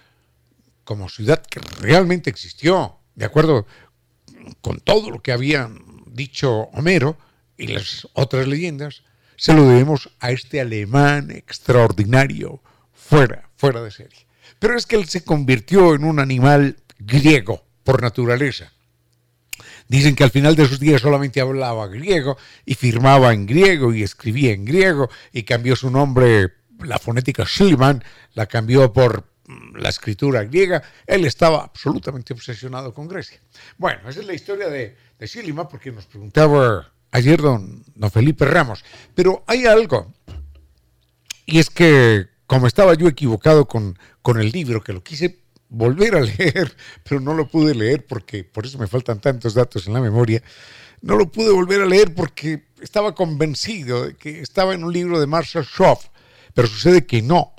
como 0.83 1.09
ciudad 1.09 1.41
que 1.47 1.61
realmente 1.79 2.31
existió, 2.31 2.99
de 3.15 3.27
acuerdo 3.27 3.69
con 4.61 4.81
todo 4.81 5.11
lo 5.11 5.23
que 5.23 5.31
había 5.31 5.71
dicho 6.07 6.63
Homero 6.73 7.17
y 7.61 7.67
las 7.67 8.09
otras 8.15 8.49
leyendas, 8.49 9.03
se 9.37 9.53
lo 9.53 9.67
debemos 9.67 10.11
a 10.19 10.31
este 10.31 10.61
alemán 10.61 11.31
extraordinario, 11.31 12.63
fuera, 12.93 13.49
fuera 13.57 13.83
de 13.83 13.91
serie. 13.91 14.27
Pero 14.59 14.77
es 14.77 14.87
que 14.87 14.97
él 14.97 15.09
se 15.09 15.25
convirtió 15.25 15.95
en 15.95 16.05
un 16.05 16.19
animal 16.19 16.77
griego 16.99 17.65
por 17.85 18.03
naturaleza. 18.03 18.73
Dicen 19.89 20.15
que 20.15 20.25
al 20.25 20.31
final 20.31 20.57
de 20.57 20.67
sus 20.67 20.81
días 20.81 21.03
solamente 21.03 21.41
hablaba 21.41 21.87
griego 21.89 22.39
y 22.65 22.75
firmaba 22.75 23.33
en 23.33 23.47
griego 23.47 23.93
y 23.93 24.03
escribía 24.03 24.53
en 24.53 24.65
griego 24.65 25.11
y 25.33 25.43
cambió 25.43 25.77
su 25.77 25.91
nombre, 25.91 26.53
la 26.79 26.99
fonética 26.99 27.45
Schliemann, 27.45 28.03
la 28.35 28.47
cambió 28.47 28.93
por 28.93 29.25
mm, 29.47 29.77
la 29.77 29.89
escritura 29.89 30.45
griega. 30.45 30.83
Él 31.07 31.27
estaba 31.27 31.65
absolutamente 31.65 32.33
obsesionado 32.33 32.95
con 32.95 33.09
Grecia. 33.09 33.41
Bueno, 33.79 34.09
esa 34.09 34.21
es 34.21 34.27
la 34.27 34.35
historia 34.35 34.69
de, 34.69 34.97
de 35.19 35.67
porque 35.71 35.93
nos 35.93 36.07
preguntaba 36.07 36.93
ayer 37.13 37.41
don, 37.41 37.85
don 37.95 38.11
Felipe 38.11 38.45
Ramos. 38.45 38.85
Pero 39.15 39.45
hay 39.47 39.67
algo, 39.67 40.13
y 41.47 41.59
es 41.59 41.71
que 41.71 42.29
como 42.47 42.67
estaba 42.67 42.95
yo 42.95 43.07
equivocado 43.07 43.67
con, 43.67 43.99
con 44.23 44.41
el 44.41 44.51
libro, 44.51 44.83
que 44.83 44.93
lo 44.93 45.03
quise 45.03 45.41
volver 45.69 46.17
a 46.17 46.21
leer, 46.39 46.75
pero 47.05 47.21
no 47.21 47.35
lo 47.35 47.49
pude 47.49 47.75
leer 47.75 48.07
porque, 48.07 48.45
por 48.45 48.67
eso 48.67 48.79
me 48.79 48.87
faltan 48.87 49.21
tantos 49.21 49.55
datos 49.55 49.87
en 49.87 49.95
la 49.95 50.01
memoria, 50.01 50.43
no 51.01 51.17
lo 51.17 51.31
pude 51.31 51.51
volver 51.51 51.81
a 51.83 51.87
leer 51.87 52.15
porque 52.15 52.65
estaba 52.81 53.15
convencido 53.15 54.07
de 54.07 54.17
que 54.17 54.41
estaba 54.41 54.75
en 54.75 54.85
un 54.85 54.93
libro 54.93 55.19
de 55.19 55.27
Marshall 55.27 55.65
Schoff, 55.65 56.07
pero 56.55 56.69
sucede 56.69 57.07
que 57.07 57.23
no. 57.23 57.55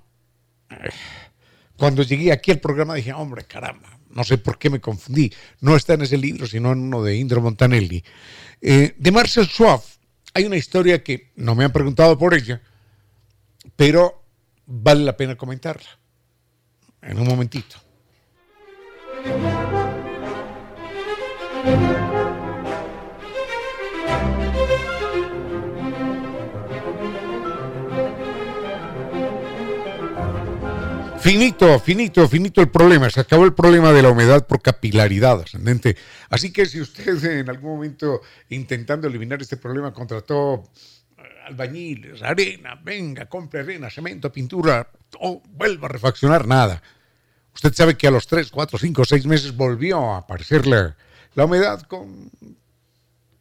Cuando 1.82 2.04
llegué 2.04 2.32
aquí 2.32 2.52
al 2.52 2.60
programa 2.60 2.94
dije, 2.94 3.12
hombre, 3.12 3.44
caramba, 3.46 3.98
no 4.12 4.24
sé 4.24 4.38
por 4.38 4.60
qué 4.60 4.70
me 4.70 4.80
confundí, 4.80 5.34
no 5.62 5.76
está 5.76 5.96
en 5.96 6.04
ese 6.04 6.16
libro, 6.16 6.46
sino 6.46 6.74
en 6.74 6.78
uno 6.78 7.02
de 7.02 7.16
Indro 7.16 7.42
Montanelli. 7.42 8.04
Eh, 8.62 8.94
de 8.96 9.12
Marshall 9.12 9.48
Schoff 9.48 9.96
hay 10.36 10.46
una 10.46 10.58
historia 10.58 11.04
que 11.04 11.32
no 11.38 11.56
me 11.56 11.64
han 11.64 11.72
preguntado 11.72 12.20
por 12.20 12.36
ella, 12.36 12.62
pero 13.76 14.24
vale 14.68 15.04
la 15.04 15.18
pena 15.18 15.36
comentarla 15.36 15.90
en 17.02 17.18
un 17.18 17.28
momentito. 17.28 17.78
Finito, 31.22 31.80
finito, 31.80 32.28
finito 32.28 32.62
el 32.62 32.70
problema. 32.70 33.08
Se 33.12 33.20
acabó 33.20 33.46
el 33.46 33.54
problema 33.54 33.92
de 33.92 34.02
la 34.02 34.10
humedad 34.10 34.48
por 34.48 34.60
capilaridad 34.60 35.40
ascendente. 35.42 35.96
Así 36.30 36.52
que 36.52 36.66
si 36.66 36.82
usted 36.82 37.24
en 37.40 37.50
algún 37.50 37.76
momento 37.76 38.22
intentando 38.50 39.08
eliminar 39.08 39.40
este 39.40 39.58
problema 39.58 39.94
contrató 39.94 40.64
eh, 41.18 41.22
albañiles, 41.46 42.24
arena, 42.24 42.80
venga, 42.84 43.28
compre 43.28 43.60
arena, 43.60 43.92
cemento, 43.92 44.32
pintura, 44.32 44.90
o 45.20 45.44
vuelva 45.46 45.88
a 45.88 45.92
refaccionar 45.92 46.48
nada. 46.48 46.82
Usted 47.54 47.72
sabe 47.74 47.96
que 47.96 48.08
a 48.08 48.12
los 48.12 48.26
3, 48.26 48.50
4, 48.50 48.80
5, 48.80 49.06
6 49.06 49.26
meses 49.28 49.56
volvió 49.56 50.14
a 50.14 50.18
aparecer 50.18 50.66
la, 50.66 50.96
humedad 51.36 51.84
con, 51.84 52.32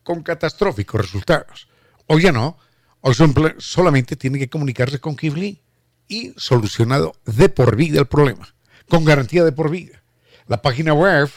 con 0.03 0.23
catastróficos 0.23 1.01
resultados. 1.01 1.67
Hoy 2.07 2.23
ya 2.23 2.33
no. 2.33 2.59
Hoy 3.01 3.15
solamente 3.57 4.17
tiene 4.17 4.39
que 4.39 4.51
comunicarse 4.51 4.99
con 4.99 5.17
Kibli 5.17 5.63
y 6.11 6.35
solucionado 6.37 7.15
de 7.25 7.49
por 7.49 7.77
vida 7.77 8.01
el 8.01 8.07
problema, 8.07 8.53
con 8.89 9.05
garantía 9.05 9.45
de 9.45 9.53
por 9.53 9.71
vida. 9.71 10.03
La 10.49 10.61
página 10.61 10.93
web 10.93 11.31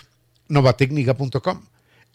novatecnica.com, 0.50 1.62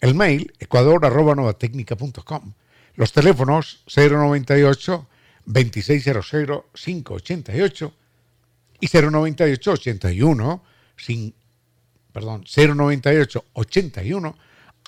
el 0.01 0.13
mail 0.13 0.53
ecuador.novatecnica.com, 0.59 2.53
los 2.95 3.13
teléfonos 3.13 3.83
098 3.95 5.07
2600 5.45 6.29
588 6.73 7.93
y 8.81 8.87
098 8.87 9.71
81 9.71 10.63
perdón, 12.11 12.43
098 12.43 13.45
81 13.53 14.37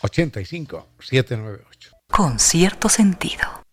85 0.02 0.88
798. 1.00 1.92
Con 2.10 2.38
cierto 2.38 2.90
sentido. 2.90 3.64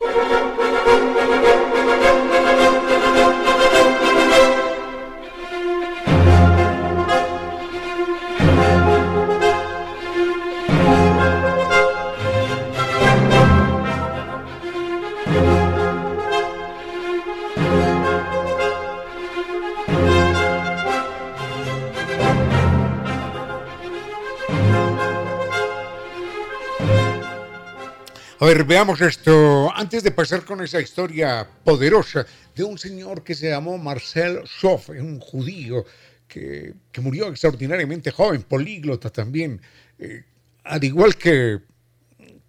A 28.40 28.46
ver, 28.46 28.62
veamos 28.62 29.01
esto. 29.01 29.68
Antes 29.74 30.05
de 30.05 30.12
pasar 30.12 30.44
con 30.44 30.62
esa 30.62 30.81
historia 30.81 31.44
poderosa 31.64 32.24
de 32.55 32.62
un 32.62 32.79
señor 32.79 33.24
que 33.24 33.35
se 33.35 33.51
llamó 33.51 33.79
Marcel 33.79 34.42
Schoff, 34.46 34.90
un 34.90 35.18
judío 35.18 35.85
que, 36.29 36.72
murió 37.03 37.27
extraordinariamente 37.27 38.12
joven, 38.12 38.44
políglota 38.44 39.11
también, 39.11 39.61
eh, 39.98 40.22
al 40.62 40.85
igual 40.85 41.16
que, 41.16 41.59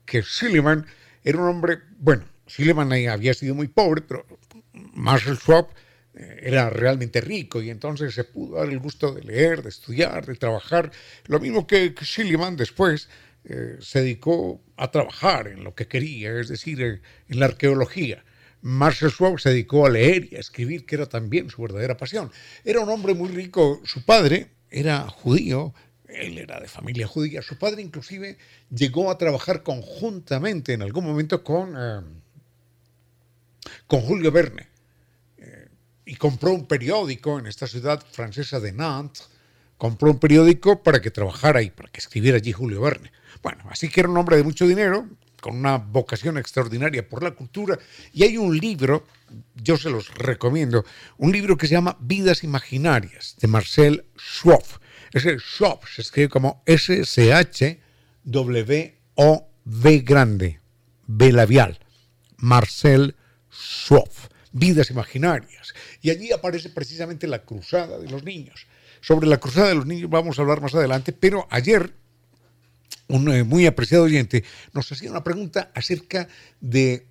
que 0.05 0.21
Silliman, 0.21 0.85
era 1.23 1.39
un 1.39 1.47
hombre, 1.47 1.79
bueno, 1.97 2.23
Silliman 2.45 2.93
había 3.07 3.33
sido 3.33 3.55
muy 3.55 3.67
pobre, 3.67 4.03
pero 4.03 4.27
Marcel 4.93 5.37
Schoff 5.37 5.69
eh, 6.13 6.41
era 6.43 6.69
realmente 6.69 7.19
rico 7.19 7.63
y 7.63 7.71
entonces 7.71 8.13
se 8.13 8.25
pudo 8.25 8.57
dar 8.57 8.69
el 8.69 8.77
gusto 8.77 9.11
de 9.11 9.23
leer, 9.23 9.63
de 9.63 9.69
estudiar, 9.69 10.27
de 10.27 10.35
trabajar, 10.35 10.91
lo 11.25 11.39
mismo 11.39 11.65
que, 11.65 11.95
que 11.95 12.05
después 12.55 13.09
eh, 13.45 13.77
se 13.79 14.01
dedicó 14.01 14.61
a 14.75 14.91
trabajar 14.91 15.47
en 15.47 15.63
lo 15.63 15.73
que 15.73 15.87
quería, 15.87 16.39
es 16.39 16.49
decir, 16.49 16.81
en 16.81 17.39
la 17.39 17.45
arqueología. 17.45 18.23
Marcel 18.61 19.11
Schwab 19.11 19.39
se 19.39 19.49
dedicó 19.49 19.85
a 19.85 19.89
leer 19.89 20.27
y 20.31 20.35
a 20.35 20.39
escribir, 20.39 20.85
que 20.85 20.95
era 20.95 21.07
también 21.07 21.49
su 21.49 21.61
verdadera 21.61 21.95
pasión. 21.95 22.31
Era 22.65 22.81
un 22.81 22.89
hombre 22.89 23.13
muy 23.13 23.29
rico, 23.29 23.81
su 23.85 24.03
padre 24.03 24.49
era 24.69 25.07
judío, 25.07 25.73
él 26.07 26.37
era 26.37 26.59
de 26.59 26.67
familia 26.67 27.07
judía, 27.07 27.41
su 27.41 27.57
padre 27.57 27.81
inclusive 27.81 28.37
llegó 28.69 29.09
a 29.11 29.17
trabajar 29.17 29.63
conjuntamente 29.63 30.73
en 30.73 30.81
algún 30.81 31.05
momento 31.05 31.43
con, 31.43 31.73
eh, 31.77 32.01
con 33.87 34.01
Julio 34.01 34.31
Verne 34.31 34.67
eh, 35.37 35.67
y 36.05 36.15
compró 36.15 36.53
un 36.53 36.67
periódico 36.67 37.39
en 37.39 37.47
esta 37.47 37.67
ciudad 37.67 38.03
francesa 38.11 38.59
de 38.59 38.73
Nantes, 38.73 39.29
compró 39.77 40.11
un 40.11 40.19
periódico 40.19 40.83
para 40.83 40.99
que 41.01 41.11
trabajara 41.11 41.61
y 41.61 41.69
para 41.69 41.89
que 41.89 41.99
escribiera 41.99 42.37
allí 42.37 42.51
Julio 42.51 42.81
Verne. 42.81 43.11
Bueno, 43.41 43.63
así 43.69 43.89
que 43.89 44.01
era 44.01 44.09
un 44.09 44.17
hombre 44.17 44.37
de 44.37 44.43
mucho 44.43 44.67
dinero, 44.67 45.07
con 45.39 45.55
una 45.55 45.77
vocación 45.77 46.37
extraordinaria 46.37 47.07
por 47.07 47.23
la 47.23 47.31
cultura, 47.31 47.79
y 48.13 48.23
hay 48.23 48.37
un 48.37 48.57
libro, 48.57 49.05
yo 49.55 49.77
se 49.77 49.89
los 49.89 50.13
recomiendo, 50.15 50.83
un 51.17 51.31
libro 51.31 51.57
que 51.57 51.67
se 51.67 51.73
llama 51.73 51.97
Vidas 51.99 52.43
Imaginarias, 52.43 53.35
de 53.39 53.47
Marcel 53.47 54.05
Schwab. 54.17 54.63
Ese 55.13 55.39
Schwab 55.39 55.79
se 55.87 56.01
escribe 56.01 56.29
como 56.29 56.61
S-C-H-W-O-V 56.65 57.19
grande, 59.99 60.59
B 61.07 61.31
labial, 61.31 61.79
Marcel 62.37 63.15
Schwab. 63.51 64.09
Vidas 64.51 64.89
Imaginarias. 64.89 65.73
Y 66.01 66.09
allí 66.09 66.31
aparece 66.31 66.69
precisamente 66.69 67.27
la 67.27 67.43
cruzada 67.43 67.99
de 67.99 68.09
los 68.09 68.23
niños. 68.23 68.67
Sobre 69.01 69.27
la 69.27 69.37
cruzada 69.37 69.69
de 69.69 69.75
los 69.75 69.85
niños 69.85 70.09
vamos 70.09 70.37
a 70.37 70.41
hablar 70.41 70.61
más 70.61 70.73
adelante, 70.75 71.13
pero 71.13 71.47
ayer 71.49 71.93
un 73.07 73.29
eh, 73.29 73.43
muy 73.43 73.65
apreciado 73.65 74.05
oyente, 74.05 74.43
nos 74.73 74.91
hacía 74.91 75.11
una 75.11 75.23
pregunta 75.23 75.71
acerca 75.73 76.27
de 76.61 77.07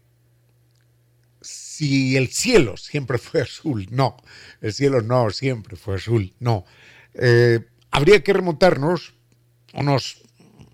si 1.41 2.17
el 2.17 2.29
cielo 2.29 2.77
siempre 2.77 3.19
fue 3.19 3.43
azul. 3.43 3.87
No, 3.91 4.17
el 4.61 4.73
cielo 4.73 5.03
no 5.03 5.31
siempre 5.31 5.77
fue 5.77 5.97
azul, 5.97 6.33
no. 6.41 6.65
Eh, 7.15 7.61
habría 7.91 8.23
que 8.23 8.33
remontarnos 8.33 9.15
unos 9.75 10.23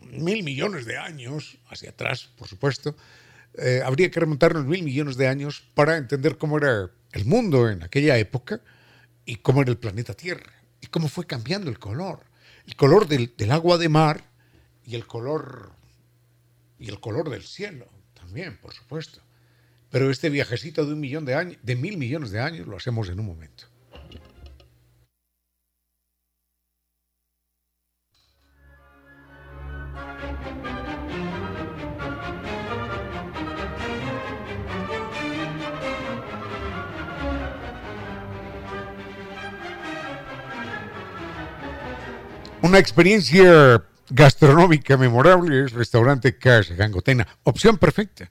mil 0.03 0.43
millones 0.43 0.85
de 0.85 0.99
años 0.99 1.59
hacia 1.69 1.91
atrás, 1.91 2.31
por 2.37 2.49
supuesto. 2.49 2.97
Eh, 3.57 3.83
habría 3.85 4.11
que 4.11 4.21
remontarnos 4.21 4.67
mil 4.67 4.83
millones 4.83 5.17
de 5.17 5.29
años 5.29 5.65
para 5.75 5.97
entender 5.97 6.39
cómo 6.39 6.59
era 6.59 6.91
el 7.13 7.25
mundo 7.25 7.71
en 7.71 7.83
aquella 7.83 8.19
época 8.19 8.61
y 9.25 9.37
cómo 9.37 9.63
era 9.63 9.71
el 9.71 9.79
planeta 9.79 10.15
Tierra 10.15 10.53
y 10.81 10.89
cómo 10.89 11.09
fue 11.09 11.27
cambiando 11.27 11.71
el 11.71 11.79
color. 11.79 12.21
El 12.67 12.77
color 12.77 13.07
del, 13.07 13.35
del 13.37 13.53
agua 13.53 13.79
de 13.79 13.89
mar 13.89 14.34
y 14.87 14.95
el 14.95 15.07
color 15.07 15.73
y 16.79 16.89
el 16.89 17.01
color 17.01 17.31
del 17.31 17.43
cielo 17.43 17.87
también, 18.15 18.59
por 18.59 18.73
supuesto. 18.73 19.21
Pero 19.91 20.11
este 20.11 20.29
viajecito 20.29 20.85
de 20.85 20.93
un 20.93 21.01
millón 21.01 21.25
de 21.25 21.35
años, 21.35 21.59
de 21.63 21.77
mil 21.77 21.97
millones 21.97 22.31
de 22.31 22.41
años, 22.41 22.67
lo 22.67 22.77
hacemos 22.77 23.09
en 23.09 23.21
un 23.21 23.27
momento. 23.27 23.67
Una 42.63 42.79
experiencia 42.79 43.85
gastronómica 44.15 44.97
memorable 44.97 45.65
es 45.65 45.73
restaurante 45.73 46.39
Casa 46.39 46.75
Gangotena. 46.75 47.27
Opción 47.43 47.79
perfecta 47.79 48.31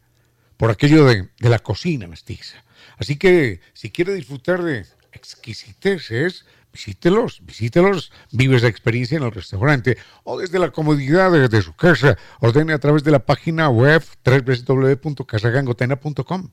por 0.55 0.71
aquello 0.71 1.03
de, 1.05 1.27
la 1.39 1.59
cocina 1.59 2.07
mestiza. 2.07 2.63
Así 2.97 3.17
que 3.17 3.59
si 3.73 3.91
quiere 3.91 4.13
disfrutar 4.13 4.63
de 4.63 4.85
exquisiteces, 5.11 6.45
visítelos, 6.71 7.41
visítelos, 7.43 8.13
vive 8.31 8.55
esa 8.55 8.69
experiencia 8.69 9.17
en 9.17 9.23
el 9.23 9.33
restaurante 9.33 9.97
o 10.23 10.39
desde 10.39 10.57
la 10.57 10.71
comodidad 10.71 11.49
de, 11.49 11.61
su 11.61 11.75
casa. 11.75 12.17
Ordene 12.39 12.71
a 12.71 12.79
través 12.79 13.03
de 13.03 13.11
la 13.11 13.25
página 13.25 13.67
web 13.67 14.01
www.casagangotena.com. 14.23 16.49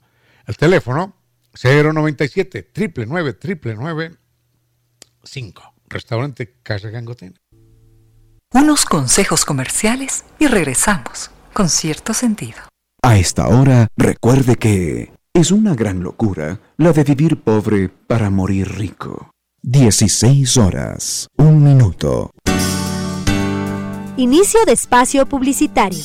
El 0.47 0.57
teléfono 0.57 1.15
097 1.63 2.69
999 2.75 4.17
5. 5.23 5.75
Restaurante 5.89 6.57
Casa 6.65 6.91
Gangotena 6.91 7.40
unos 8.53 8.85
consejos 8.85 9.45
comerciales 9.45 10.25
y 10.41 10.47
regresamos 10.49 11.31
con 11.53 11.69
cierto 11.69 12.15
sentido. 12.15 12.59
A 13.03 13.17
esta 13.17 13.49
hora, 13.49 13.87
recuerde 13.97 14.57
que 14.57 15.13
es 15.33 15.53
una 15.53 15.75
gran 15.75 16.03
locura 16.03 16.61
la 16.77 16.93
de 16.93 17.05
vivir 17.05 17.41
pobre 17.43 17.89
para 17.89 18.29
morir 18.29 18.77
rico. 18.77 19.31
16 19.63 20.57
horas, 20.57 21.29
un 21.37 21.63
minuto. 21.63 22.31
Inicio 24.17 24.65
de 24.67 24.73
espacio 24.73 25.27
publicitario. 25.27 26.03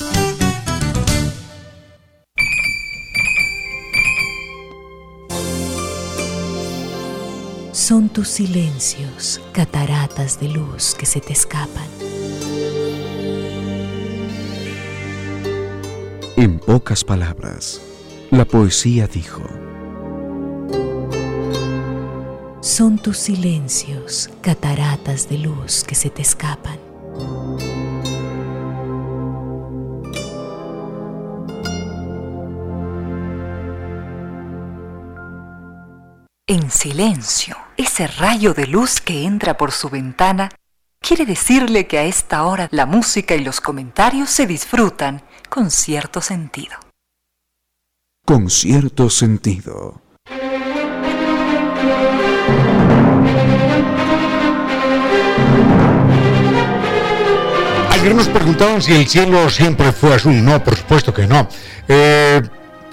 Son 7.71 8.09
tus 8.09 8.29
silencios, 8.29 9.41
cataratas 9.51 10.39
de 10.39 10.49
luz 10.49 10.95
que 10.95 11.05
se 11.05 11.19
te 11.21 11.33
escapan 11.33 12.04
En 16.37 16.59
pocas 16.59 17.05
palabras, 17.05 17.81
la 18.29 18.43
poesía 18.43 19.07
dijo, 19.07 19.41
Son 22.59 22.97
tus 22.97 23.17
silencios, 23.17 24.29
cataratas 24.41 25.29
de 25.29 25.37
luz 25.37 25.85
que 25.85 25.95
se 25.95 26.09
te 26.09 26.23
escapan. 26.23 26.77
En 36.47 36.69
silencio, 36.69 37.55
ese 37.77 38.07
rayo 38.07 38.53
de 38.53 38.67
luz 38.67 38.99
que 38.99 39.23
entra 39.23 39.55
por 39.55 39.71
su 39.71 39.89
ventana 39.89 40.49
quiere 40.99 41.25
decirle 41.25 41.87
que 41.87 41.97
a 41.97 42.03
esta 42.03 42.43
hora 42.43 42.67
la 42.71 42.85
música 42.85 43.35
y 43.35 43.43
los 43.43 43.61
comentarios 43.61 44.29
se 44.29 44.45
disfrutan 44.45 45.21
con 45.47 45.71
cierto 45.71 46.21
sentido. 46.21 46.75
Con 48.25 48.49
cierto 48.49 49.09
sentido. 49.09 50.01
Ayer 57.91 58.15
nos 58.15 58.27
preguntaban 58.27 58.81
si 58.81 58.93
el 58.93 59.07
cielo 59.07 59.49
siempre 59.49 59.91
fue 59.91 60.13
azul. 60.15 60.43
No, 60.43 60.63
por 60.63 60.75
supuesto 60.75 61.13
que 61.13 61.27
no. 61.27 61.47
Eh, 61.87 62.41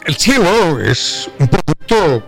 el 0.05 0.17
cielo 0.17 0.81
es 0.81 1.31
un 1.39 1.49
producto 1.49 2.27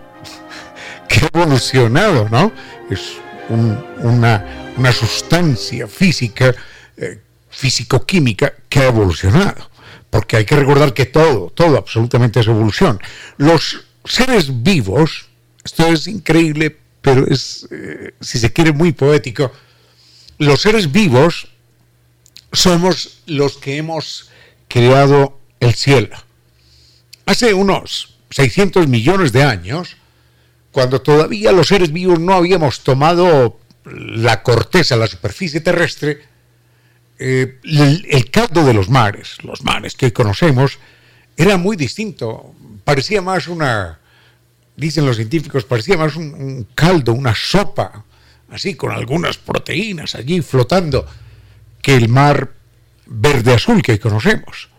que 1.07 1.21
ha 1.21 1.29
evolucionado, 1.33 2.27
¿no? 2.29 2.51
Es 2.89 3.17
una, 3.49 4.43
una 4.77 4.91
sustancia 4.91 5.87
física 5.87 6.53
eh, 6.97 7.21
físico-química 7.49 8.53
que 8.69 8.79
ha 8.79 8.87
evolucionado. 8.87 9.69
Porque 10.15 10.37
hay 10.37 10.45
que 10.45 10.55
recordar 10.55 10.93
que 10.93 11.05
todo, 11.05 11.51
todo 11.53 11.77
absolutamente 11.77 12.39
es 12.39 12.47
evolución. 12.47 13.01
Los 13.35 13.83
seres 14.05 14.63
vivos, 14.63 15.25
esto 15.61 15.87
es 15.87 16.07
increíble, 16.07 16.77
pero 17.01 17.27
es, 17.27 17.67
eh, 17.69 18.13
si 18.21 18.39
se 18.39 18.53
quiere, 18.53 18.71
muy 18.71 18.93
poético. 18.93 19.51
Los 20.37 20.61
seres 20.61 20.93
vivos 20.93 21.49
somos 22.53 23.23
los 23.25 23.57
que 23.57 23.75
hemos 23.75 24.29
creado 24.69 25.37
el 25.59 25.73
cielo. 25.73 26.15
Hace 27.25 27.53
unos 27.53 28.15
600 28.29 28.87
millones 28.87 29.33
de 29.33 29.43
años, 29.43 29.97
cuando 30.71 31.01
todavía 31.01 31.51
los 31.51 31.67
seres 31.67 31.91
vivos 31.91 32.21
no 32.21 32.35
habíamos 32.35 32.85
tomado 32.85 33.59
la 33.83 34.43
corteza, 34.43 34.95
la 34.95 35.07
superficie 35.07 35.59
terrestre, 35.59 36.23
eh, 37.17 37.59
el, 37.63 38.29
caldo 38.29 38.65
de 38.65 38.73
los 38.73 38.89
mares, 38.89 39.37
los 39.43 39.63
mares 39.63 39.95
que 39.95 40.11
conocemos, 40.11 40.79
era 41.37 41.57
muy 41.57 41.77
distinto. 41.77 42.53
Parecía 42.83 43.21
más 43.21 43.47
una, 43.47 43.99
dicen 44.75 45.05
los 45.05 45.15
científicos, 45.15 45.63
parecía 45.63 45.97
más 45.97 46.15
un, 46.15 46.67
caldo, 46.75 47.13
una 47.13 47.33
sopa, 47.33 48.03
así 48.49 48.75
con 48.75 48.91
algunas 48.91 49.37
proteínas 49.37 50.15
allí 50.15 50.41
flotando, 50.41 51.05
que 51.81 51.95
el 51.95 52.09
mar 52.09 52.51
verde 53.05 53.53
azul 53.53 53.81
que 53.81 53.99
conocemos. 53.99 54.69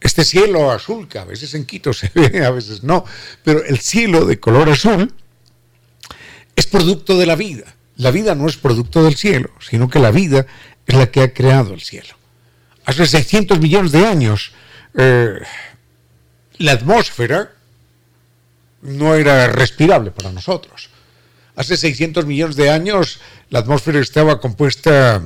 Este 0.00 0.24
cielo 0.24 0.70
azul, 0.70 1.08
que 1.08 1.18
a 1.18 1.24
veces 1.24 1.54
en 1.54 1.64
Quito 1.64 1.92
se 1.94 2.10
ve, 2.14 2.44
a 2.44 2.50
veces 2.50 2.82
no, 2.82 3.04
pero 3.42 3.64
el 3.64 3.78
cielo 3.78 4.26
de 4.26 4.40
color 4.40 4.68
azul 4.68 5.14
es 6.56 6.66
producto 6.66 7.18
de 7.18 7.26
la 7.26 7.36
vida. 7.36 7.74
La 7.96 8.10
vida 8.10 8.34
no 8.34 8.48
es 8.48 8.56
producto 8.56 9.04
del 9.04 9.14
cielo, 9.14 9.50
sino 9.60 9.88
que 9.88 10.00
la 10.00 10.10
vida 10.10 10.46
es 10.86 10.94
la 10.94 11.10
que 11.10 11.22
ha 11.22 11.32
creado 11.32 11.74
el 11.74 11.80
cielo. 11.80 12.14
Hace 12.84 13.06
600 13.06 13.58
millones 13.60 13.92
de 13.92 14.06
años, 14.06 14.52
eh, 14.94 15.40
la 16.58 16.72
atmósfera 16.72 17.52
no 18.82 19.14
era 19.14 19.48
respirable 19.48 20.10
para 20.10 20.30
nosotros. 20.30 20.90
Hace 21.56 21.76
600 21.76 22.26
millones 22.26 22.56
de 22.56 22.70
años, 22.70 23.20
la 23.48 23.60
atmósfera 23.60 24.00
estaba 24.00 24.40
compuesta 24.40 25.22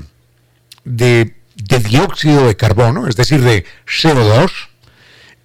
de, 0.84 1.34
dióxido 1.56 2.46
de 2.46 2.56
carbono, 2.56 3.08
es 3.08 3.16
decir, 3.16 3.40
de 3.42 3.64
CO2. 3.86 4.50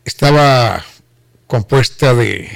Estaba 0.06 0.84
compuesta 1.48 2.14
de, 2.14 2.56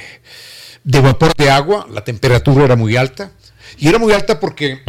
de 0.84 1.00
vapor 1.00 1.34
de 1.34 1.50
agua, 1.50 1.86
la 1.90 2.04
temperatura 2.04 2.64
era 2.64 2.76
muy 2.76 2.96
alta. 2.96 3.32
Y 3.78 3.88
era 3.88 3.98
muy 3.98 4.12
alta 4.12 4.38
porque 4.38 4.82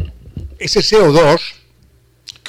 ese 0.60 0.82
CO2 0.82 1.59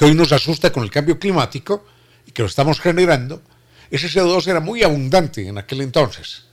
que 0.01 0.05
hoy 0.05 0.15
nos 0.15 0.31
asusta 0.31 0.71
con 0.71 0.81
el 0.81 0.89
cambio 0.89 1.19
climático 1.19 1.85
y 2.25 2.31
que 2.31 2.41
lo 2.41 2.47
estamos 2.47 2.79
generando, 2.79 3.39
ese 3.91 4.07
CO2 4.07 4.47
era 4.47 4.59
muy 4.59 4.81
abundante 4.81 5.47
en 5.47 5.59
aquel 5.59 5.81
entonces, 5.81 6.45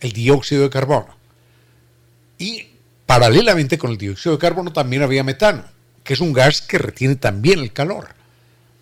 el 0.00 0.10
dióxido 0.10 0.64
de 0.64 0.70
carbono. 0.70 1.16
Y 2.38 2.66
paralelamente 3.06 3.78
con 3.78 3.92
el 3.92 3.98
dióxido 3.98 4.34
de 4.34 4.40
carbono 4.40 4.72
también 4.72 5.04
había 5.04 5.22
metano, 5.22 5.62
que 6.02 6.14
es 6.14 6.18
un 6.18 6.32
gas 6.32 6.60
que 6.60 6.78
retiene 6.78 7.14
también 7.14 7.60
el 7.60 7.72
calor. 7.72 8.08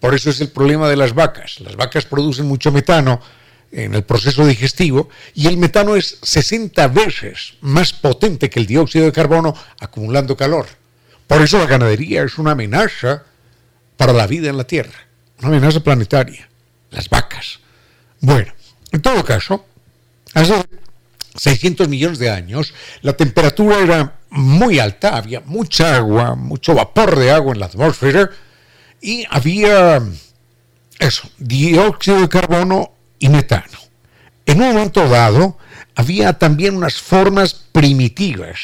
Por 0.00 0.14
eso 0.14 0.30
es 0.30 0.40
el 0.40 0.48
problema 0.48 0.88
de 0.88 0.96
las 0.96 1.14
vacas. 1.14 1.60
Las 1.60 1.76
vacas 1.76 2.06
producen 2.06 2.46
mucho 2.46 2.72
metano 2.72 3.20
en 3.70 3.94
el 3.94 4.04
proceso 4.04 4.46
digestivo 4.46 5.10
y 5.34 5.46
el 5.46 5.58
metano 5.58 5.94
es 5.94 6.20
60 6.22 6.88
veces 6.88 7.58
más 7.60 7.92
potente 7.92 8.48
que 8.48 8.60
el 8.60 8.66
dióxido 8.66 9.04
de 9.04 9.12
carbono 9.12 9.54
acumulando 9.78 10.38
calor. 10.38 10.68
Por 11.26 11.42
eso 11.42 11.58
la 11.58 11.66
ganadería 11.66 12.22
es 12.22 12.38
una 12.38 12.52
amenaza 12.52 13.24
para 13.96 14.12
la 14.12 14.26
vida 14.26 14.50
en 14.50 14.56
la 14.56 14.64
Tierra, 14.64 15.06
una 15.38 15.48
amenaza 15.48 15.80
planetaria, 15.80 16.48
las 16.90 17.08
vacas. 17.08 17.60
Bueno, 18.20 18.52
en 18.92 19.02
todo 19.02 19.24
caso, 19.24 19.66
hace 20.34 20.54
600 21.36 21.88
millones 21.88 22.18
de 22.18 22.30
años 22.30 22.74
la 23.02 23.14
temperatura 23.14 23.78
era 23.80 24.18
muy 24.30 24.78
alta, 24.78 25.16
había 25.16 25.40
mucha 25.40 25.96
agua, 25.96 26.34
mucho 26.34 26.74
vapor 26.74 27.18
de 27.18 27.30
agua 27.30 27.52
en 27.52 27.60
la 27.60 27.66
atmósfera 27.66 28.30
y 29.00 29.24
había 29.30 30.02
eso, 30.98 31.28
dióxido 31.38 32.20
de 32.20 32.28
carbono 32.28 32.92
y 33.18 33.28
metano. 33.28 33.78
En 34.46 34.60
un 34.60 34.68
momento 34.68 35.08
dado 35.08 35.58
había 35.94 36.32
también 36.34 36.76
unas 36.76 36.94
formas 36.94 37.54
primitivas 37.54 38.58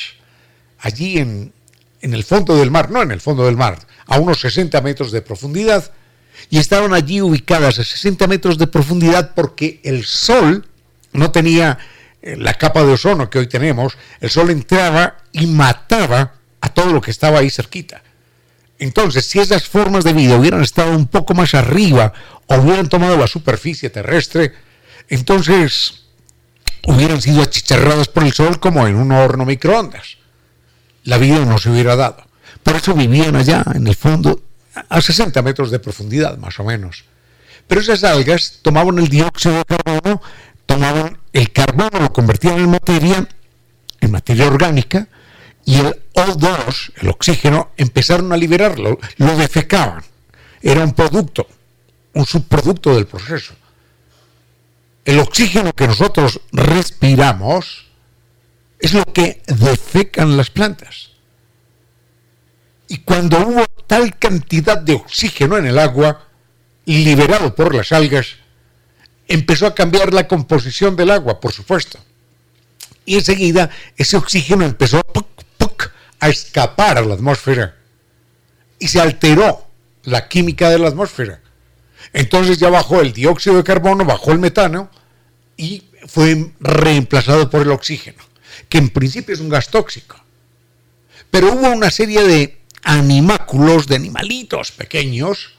allí 0.78 1.18
en, 1.18 1.52
en 2.00 2.14
el 2.14 2.24
fondo 2.24 2.56
del 2.56 2.70
mar, 2.70 2.90
no 2.90 3.02
en 3.02 3.10
el 3.10 3.20
fondo 3.20 3.44
del 3.44 3.56
mar, 3.56 3.78
a 4.10 4.18
unos 4.18 4.40
60 4.40 4.78
metros 4.82 5.12
de 5.12 5.22
profundidad, 5.22 5.90
y 6.50 6.58
estaban 6.58 6.92
allí 6.92 7.20
ubicadas 7.20 7.78
a 7.78 7.84
60 7.84 8.26
metros 8.26 8.58
de 8.58 8.66
profundidad 8.66 9.34
porque 9.34 9.80
el 9.84 10.04
sol 10.04 10.66
no 11.12 11.30
tenía 11.30 11.78
eh, 12.22 12.36
la 12.36 12.54
capa 12.54 12.84
de 12.84 12.92
ozono 12.92 13.30
que 13.30 13.38
hoy 13.38 13.46
tenemos, 13.46 13.96
el 14.20 14.30
sol 14.30 14.50
entraba 14.50 15.18
y 15.32 15.46
mataba 15.46 16.34
a 16.60 16.68
todo 16.70 16.92
lo 16.92 17.00
que 17.00 17.12
estaba 17.12 17.38
ahí 17.38 17.50
cerquita. 17.50 18.02
Entonces, 18.80 19.26
si 19.26 19.38
esas 19.38 19.68
formas 19.68 20.02
de 20.02 20.12
vida 20.12 20.36
hubieran 20.36 20.62
estado 20.62 20.96
un 20.96 21.06
poco 21.06 21.34
más 21.34 21.54
arriba 21.54 22.12
o 22.46 22.56
hubieran 22.56 22.88
tomado 22.88 23.16
la 23.16 23.28
superficie 23.28 23.90
terrestre, 23.90 24.54
entonces 25.08 26.06
hubieran 26.86 27.20
sido 27.20 27.42
achicharradas 27.42 28.08
por 28.08 28.24
el 28.24 28.32
sol 28.32 28.58
como 28.58 28.88
en 28.88 28.96
un 28.96 29.12
horno 29.12 29.44
microondas. 29.44 30.16
La 31.04 31.18
vida 31.18 31.44
no 31.44 31.58
se 31.58 31.70
hubiera 31.70 31.94
dado. 31.94 32.29
Por 32.62 32.76
eso 32.76 32.94
vivían 32.94 33.36
allá, 33.36 33.64
en 33.74 33.86
el 33.86 33.94
fondo, 33.94 34.40
a 34.88 35.00
60 35.00 35.42
metros 35.42 35.70
de 35.70 35.78
profundidad, 35.78 36.38
más 36.38 36.58
o 36.60 36.64
menos. 36.64 37.04
Pero 37.66 37.80
esas 37.80 38.04
algas 38.04 38.58
tomaban 38.62 38.98
el 38.98 39.08
dióxido 39.08 39.58
de 39.58 39.64
carbono, 39.64 40.22
tomaban 40.66 41.18
el 41.32 41.52
carbono, 41.52 42.00
lo 42.00 42.12
convertían 42.12 42.58
en 42.58 42.70
materia, 42.70 43.28
en 44.00 44.10
materia 44.10 44.46
orgánica, 44.46 45.08
y 45.64 45.76
el 45.76 45.94
O2, 46.14 46.92
el 46.96 47.08
oxígeno, 47.08 47.70
empezaron 47.76 48.32
a 48.32 48.36
liberarlo, 48.36 48.98
lo 49.18 49.36
defecaban. 49.36 50.02
Era 50.62 50.84
un 50.84 50.92
producto, 50.92 51.46
un 52.14 52.26
subproducto 52.26 52.94
del 52.94 53.06
proceso. 53.06 53.54
El 55.04 55.18
oxígeno 55.18 55.72
que 55.72 55.86
nosotros 55.86 56.40
respiramos 56.52 57.86
es 58.78 58.94
lo 58.94 59.04
que 59.04 59.42
defecan 59.46 60.36
las 60.36 60.50
plantas. 60.50 61.09
Y 62.90 62.98
cuando 62.98 63.38
hubo 63.38 63.64
tal 63.86 64.18
cantidad 64.18 64.76
de 64.76 64.94
oxígeno 64.94 65.56
en 65.56 65.66
el 65.66 65.78
agua, 65.78 66.26
liberado 66.86 67.54
por 67.54 67.72
las 67.72 67.92
algas, 67.92 68.34
empezó 69.28 69.68
a 69.68 69.76
cambiar 69.76 70.12
la 70.12 70.26
composición 70.26 70.96
del 70.96 71.12
agua, 71.12 71.38
por 71.38 71.52
supuesto. 71.52 72.00
Y 73.04 73.14
enseguida 73.14 73.70
ese 73.96 74.16
oxígeno 74.16 74.64
empezó 74.64 75.00
a 76.18 76.28
escapar 76.28 76.98
a 76.98 77.02
la 77.02 77.14
atmósfera. 77.14 77.76
Y 78.80 78.88
se 78.88 79.00
alteró 79.00 79.68
la 80.02 80.26
química 80.26 80.68
de 80.68 80.80
la 80.80 80.88
atmósfera. 80.88 81.40
Entonces 82.12 82.58
ya 82.58 82.70
bajó 82.70 83.02
el 83.02 83.12
dióxido 83.12 83.58
de 83.58 83.62
carbono, 83.62 84.04
bajó 84.04 84.32
el 84.32 84.40
metano 84.40 84.90
y 85.56 85.84
fue 86.08 86.54
reemplazado 86.58 87.50
por 87.50 87.62
el 87.62 87.70
oxígeno, 87.70 88.18
que 88.68 88.78
en 88.78 88.88
principio 88.88 89.32
es 89.32 89.40
un 89.40 89.48
gas 89.48 89.68
tóxico. 89.68 90.16
Pero 91.30 91.52
hubo 91.52 91.70
una 91.70 91.92
serie 91.92 92.24
de 92.24 92.59
animáculos 92.82 93.86
de 93.86 93.96
animalitos 93.96 94.72
pequeños 94.72 95.54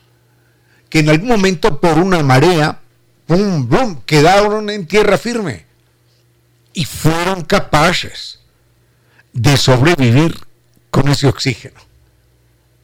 que 0.89 0.99
en 0.99 1.09
algún 1.09 1.29
momento 1.29 1.79
por 1.79 1.97
una 1.97 2.21
marea, 2.21 2.81
pum, 3.25 3.67
pum, 3.67 4.01
quedaron 4.05 4.69
en 4.69 4.85
tierra 4.87 5.17
firme 5.17 5.65
y 6.73 6.85
fueron 6.85 7.43
capaces 7.43 8.39
de 9.33 9.55
sobrevivir 9.55 10.37
con 10.89 11.07
ese 11.07 11.27
oxígeno. 11.27 11.79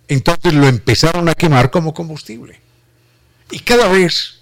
Entonces 0.08 0.54
lo 0.54 0.68
empezaron 0.68 1.28
a 1.28 1.34
quemar 1.34 1.70
como 1.70 1.94
combustible. 1.94 2.62
Y 3.52 3.60
cada 3.60 3.90
vez 3.90 4.40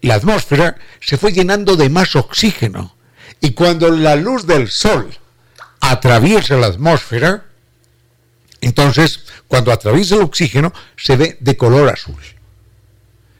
la 0.00 0.14
atmósfera 0.14 0.76
se 1.00 1.16
fue 1.16 1.32
llenando 1.32 1.76
de 1.76 1.88
más 1.88 2.14
oxígeno. 2.14 2.94
Y 3.40 3.52
cuando 3.52 3.90
la 3.90 4.14
luz 4.16 4.46
del 4.46 4.70
sol 4.70 5.16
atraviesa 5.80 6.56
la 6.56 6.68
atmósfera, 6.68 7.47
entonces, 8.60 9.24
cuando 9.46 9.72
atraviesa 9.72 10.16
el 10.16 10.22
oxígeno, 10.22 10.72
se 10.96 11.16
ve 11.16 11.36
de 11.40 11.56
color 11.56 11.88
azul. 11.88 12.20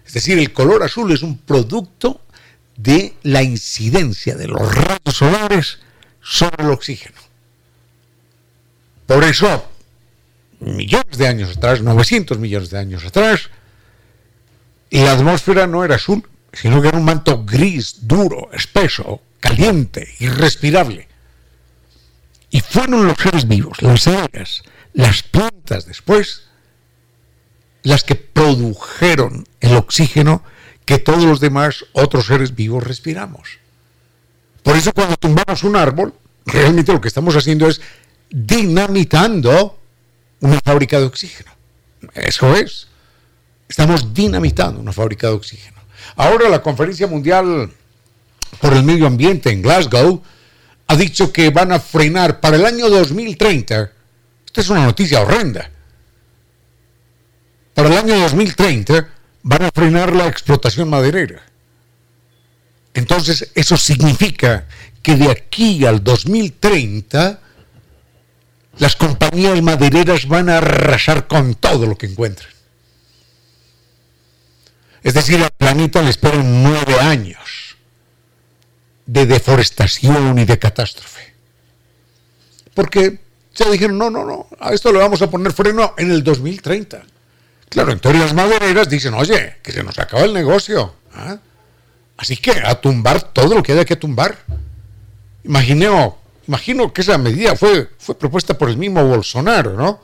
Es 0.07 0.15
decir, 0.15 0.39
el 0.39 0.53
color 0.53 0.83
azul 0.83 1.13
es 1.13 1.23
un 1.23 1.39
producto 1.39 2.23
de 2.77 3.15
la 3.25 3.43
incidencia 3.43 4.37
de 4.37 4.47
los 4.47 4.75
rayos 4.75 5.15
solares 5.15 5.79
sobre 6.23 6.65
el 6.65 6.71
oxígeno. 6.71 7.17
Por 9.07 9.25
eso, 9.25 9.71
millones 10.61 11.19
de 11.19 11.27
años 11.27 11.57
atrás, 11.57 11.83
900 11.83 12.39
millones 12.39 12.71
de 12.71 12.79
años 12.79 13.05
atrás, 13.05 13.51
la 14.91 15.13
atmósfera 15.13 15.67
no 15.67 15.85
era 15.85 15.97
azul, 15.97 16.27
sino 16.53 16.81
que 16.81 16.89
era 16.89 16.99
un 16.99 17.05
manto 17.05 17.45
gris, 17.45 18.07
duro, 18.07 18.51
espeso, 18.53 19.21
caliente, 19.41 20.15
irrespirable. 20.21 21.09
Y 22.51 22.61
fueron 22.61 23.07
los 23.07 23.19
seres 23.19 23.47
vivos, 23.47 23.83
las 23.83 24.07
algas, 24.07 24.63
las 24.99 25.23
plantas 25.23 25.87
después, 25.87 26.43
las 27.85 28.03
que 28.03 28.17
produjeron 28.17 29.47
el 29.61 29.77
oxígeno 29.77 30.43
que 30.85 30.99
todos 30.99 31.23
los 31.23 31.39
demás 31.39 31.85
otros 31.93 32.27
seres 32.27 32.57
vivos 32.57 32.83
respiramos. 32.83 33.59
Por 34.65 34.77
eso 34.77 34.93
cuando 34.93 35.17
tumbamos 35.17 35.63
un 35.63 35.77
árbol, 35.77 36.15
realmente 36.45 36.93
lo 36.93 37.01
que 37.01 37.07
estamos 37.07 37.37
haciendo 37.37 37.69
es 37.69 37.81
dinamitando 38.29 39.79
una 40.41 40.59
fábrica 40.65 40.99
de 40.99 41.07
oxígeno. 41.07 41.53
Eso 42.15 42.57
es. 42.57 42.89
Estamos 43.69 44.13
dinamitando 44.13 44.81
una 44.81 44.93
fábrica 44.93 45.29
de 45.29 45.35
oxígeno. 45.35 45.79
Ahora 46.17 46.49
la 46.49 46.61
Conferencia 46.61 47.07
Mundial 47.07 47.71
por 48.61 48.73
el 48.73 48.83
Medio 48.83 49.07
Ambiente 49.07 49.51
en 49.51 49.63
Glasgow 49.63 50.25
ha 50.89 50.97
dicho 50.97 51.33
que 51.33 51.51
van 51.51 51.71
a 51.71 51.79
frenar 51.79 52.41
para 52.41 52.57
el 52.57 52.67
año 52.67 52.91
2030. 52.91 53.93
Esta 54.59 54.73
es 54.73 54.77
una 54.77 54.87
noticia 54.87 55.21
horrenda. 55.21 55.71
Para 57.75 57.91
el 57.91 57.97
año 57.97 58.19
2030 58.19 59.09
van 59.45 59.63
a 59.63 59.71
frenar 59.71 60.13
la 60.17 60.27
explotación 60.27 60.91
maderera. 60.91 61.41
Entonces, 62.93 63.53
eso 63.55 63.77
significa 63.77 64.67
que 65.01 65.15
de 65.15 65.31
aquí 65.31 65.87
al 65.87 66.03
2030 66.03 67.39
las 68.79 68.97
compañías 68.97 69.63
madereras 69.63 70.27
van 70.27 70.49
a 70.49 70.59
arrasar 70.59 71.29
con 71.29 71.55
todo 71.55 71.87
lo 71.87 71.97
que 71.97 72.07
encuentren. 72.07 72.51
Es 75.05 75.15
decir, 75.15 75.41
al 75.41 75.53
planeta 75.53 76.03
le 76.03 76.11
esperan 76.11 76.65
nueve 76.65 76.99
años 76.99 77.77
de 79.07 79.25
deforestación 79.25 80.37
y 80.37 80.45
de 80.45 80.59
catástrofe. 80.59 81.33
Porque 82.75 83.28
dijeron, 83.65 83.99
no, 83.99 84.11
no, 84.11 84.25
no, 84.25 84.47
a 84.61 84.73
esto 84.73 84.93
le 84.93 84.99
vamos 84.99 85.21
a 85.23 85.31
poner 85.31 85.53
freno 85.53 85.95
en 85.97 86.11
el 86.11 86.23
2030. 86.23 87.03
Claro, 87.69 87.93
entonces 87.93 88.21
las 88.21 88.35
madereras 88.35 88.89
dicen, 88.89 89.15
oye, 89.15 89.57
que 89.63 89.73
se 89.73 89.83
nos 89.83 89.99
acaba 89.99 90.25
el 90.25 90.33
negocio. 90.33 90.95
¿ah? 91.15 91.39
Así 92.17 92.37
que 92.37 92.53
a 92.53 92.81
tumbar 92.81 93.23
todo 93.33 93.55
lo 93.55 93.63
que 93.63 93.73
haya 93.73 93.85
que 93.85 93.97
tumbar. 93.97 94.39
Imagino, 95.45 96.19
imagino 96.47 96.93
que 96.93 97.03
esa 97.03 97.19
medida 97.19 97.57
fue, 97.57 97.91
fue 97.99 98.19
propuesta 98.19 98.57
por 98.57 98.71
el 98.71 98.77
mismo 98.77 99.05
Bolsonaro, 99.05 99.75
¿no? 99.75 100.03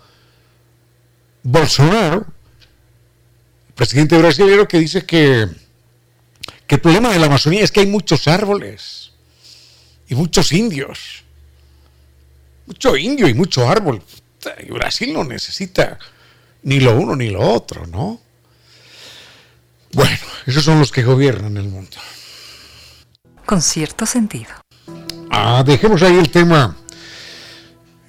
Bolsonaro, 1.43 2.27
presidente 3.75 4.17
brasileño, 4.17 4.69
que 4.69 4.79
dice 4.79 5.05
que, 5.05 5.49
que 6.67 6.75
el 6.77 6.81
problema 6.81 7.11
de 7.11 7.19
la 7.19 7.27
Amazonía 7.27 7.65
es 7.65 7.73
que 7.73 7.81
hay 7.81 7.87
muchos 7.87 8.29
árboles 8.29 9.13
y 10.09 10.15
muchos 10.15 10.53
indios. 10.53 11.24
Mucho 12.67 12.97
indio 12.97 13.29
y 13.29 13.35
mucho 13.35 13.69
árbol. 13.69 14.03
Y 14.67 14.71
Brasil 14.71 15.13
no 15.13 15.25
necesita 15.25 15.99
ni 16.63 16.81
lo 16.81 16.99
uno 16.99 17.17
ni 17.17 17.31
lo 17.31 17.41
otro, 17.41 17.87
¿no? 17.87 18.21
Bueno, 19.93 20.19
esos 20.47 20.65
son 20.65 20.79
los 20.79 20.91
que 20.91 21.03
gobiernan 21.03 21.57
el 21.57 21.69
mundo. 21.69 21.97
Con 23.47 23.63
cierto 23.63 24.07
sentido. 24.07 24.51
Ah, 25.31 25.63
dejemos 25.65 26.03
ahí 26.03 26.17
el 26.17 26.31
tema. 26.31 26.77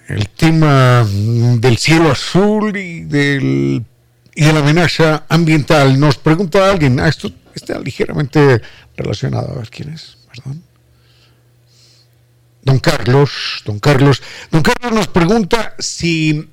El 0.08 0.30
tema 0.30 1.06
del 1.06 1.78
cielo 1.78 2.12
azul 2.12 2.76
y 2.78 3.02
del 3.02 3.86
y 4.36 4.44
de 4.44 4.54
la 4.54 4.60
amenaza 4.60 5.26
ambiental. 5.30 6.00
Nos 6.00 6.18
pregunta 6.18 6.70
alguien, 6.70 7.00
ah, 7.00 7.08
esto 7.08 7.32
está 7.54 7.80
ligeramente 7.80 8.62
relacionado, 8.96 9.54
a 9.54 9.60
ver 9.60 9.70
quién 9.70 9.90
es, 9.90 10.18
perdón. 10.30 10.62
Don 12.66 12.80
Carlos, 12.80 13.62
don 13.64 13.80
Carlos, 13.80 14.22
don 14.52 14.62
Carlos 14.62 14.92
nos 14.92 15.08
pregunta 15.08 15.76
si 15.80 16.50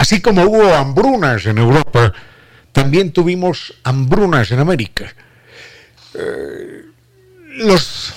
Así 0.00 0.22
como 0.22 0.44
hubo 0.44 0.74
hambrunas 0.74 1.44
en 1.44 1.58
Europa, 1.58 2.14
también 2.72 3.12
tuvimos 3.12 3.74
hambrunas 3.84 4.50
en 4.50 4.58
América. 4.58 5.14
Eh, 6.14 6.86
los, 7.58 8.14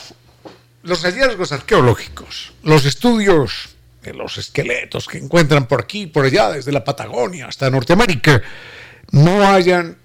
los 0.84 1.03
hallazgos 1.03 1.51
arqueológicos, 1.51 2.53
los 2.64 2.86
estudios 2.86 3.76
de 4.01 4.14
los 4.14 4.38
esqueletos 4.38 5.09
que 5.09 5.18
encuentran 5.18 5.68
por 5.68 5.82
aquí, 5.82 6.07
por 6.07 6.24
allá, 6.24 6.51
desde 6.51 6.72
la 6.72 6.86
Patagonia 6.86 7.47
hasta 7.47 7.70
Norteamérica, 7.70 8.41
no 9.11 9.45
hayan 9.45 9.97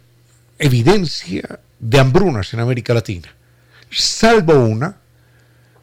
evidencia 0.59 1.61
de 1.79 2.01
hambrunas 2.01 2.53
en 2.55 2.59
América 2.59 2.93
Latina, 2.93 3.33
salvo 3.89 4.55
una, 4.55 4.97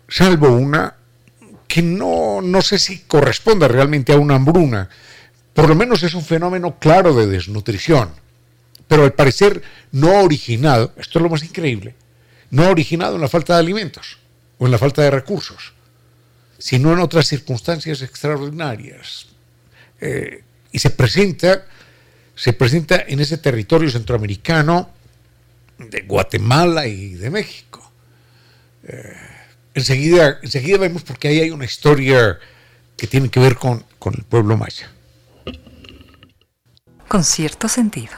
salvo 0.08 0.50
una 0.50 0.96
que 1.68 1.82
no, 1.82 2.42
no 2.42 2.62
sé 2.62 2.80
si 2.80 3.00
corresponde 3.00 3.68
realmente 3.68 4.14
a 4.14 4.18
una 4.18 4.36
hambruna, 4.36 4.90
por 5.54 5.68
lo 5.68 5.76
menos 5.76 6.04
es 6.04 6.14
un 6.14 6.24
fenómeno 6.24 6.80
claro 6.80 7.14
de 7.14 7.28
desnutrición, 7.28 8.12
pero 8.88 9.04
al 9.04 9.14
parecer 9.14 9.62
no 9.92 10.22
originado, 10.22 10.94
esto 10.98 11.20
es 11.20 11.24
lo 11.24 11.30
más 11.30 11.44
increíble, 11.44 11.96
no 12.52 12.70
originado 12.70 13.16
en 13.16 13.22
la 13.22 13.30
falta 13.30 13.54
de 13.54 13.60
alimentos 13.60 14.20
o 14.58 14.66
en 14.66 14.72
la 14.72 14.78
falta 14.78 15.02
de 15.02 15.12
recursos, 15.12 15.74
sino 16.58 16.94
en 16.94 17.00
otras 17.00 17.28
circunstancias 17.28 18.02
extraordinarias. 18.02 19.28
Eh, 20.00 20.44
y 20.72 20.80
se 20.80 20.90
presenta, 20.90 21.66
se 22.36 22.54
presenta 22.54 23.04
en 23.08 23.20
ese 23.20 23.38
territorio 23.38 23.90
centroamericano 23.90 24.92
de 25.78 26.02
Guatemala 26.02 26.88
y 26.88 27.16
de 27.16 27.30
México. 27.30 27.92
Eh, 28.84 29.35
enseguida, 29.76 30.40
enseguida 30.42 30.80
vemos 30.80 31.04
porque 31.04 31.28
ahí 31.28 31.40
hay 31.42 31.52
una 31.52 31.66
historia 31.66 32.40
que 32.98 33.06
tiene 33.06 33.30
que 33.30 33.40
ver 33.40 33.56
con, 33.56 33.86
con 34.00 34.16
el 34.16 34.24
pueblo 34.24 34.58
maya 34.58 34.90
con 37.08 37.24
cierto 37.24 37.68
sentido. 37.68 38.14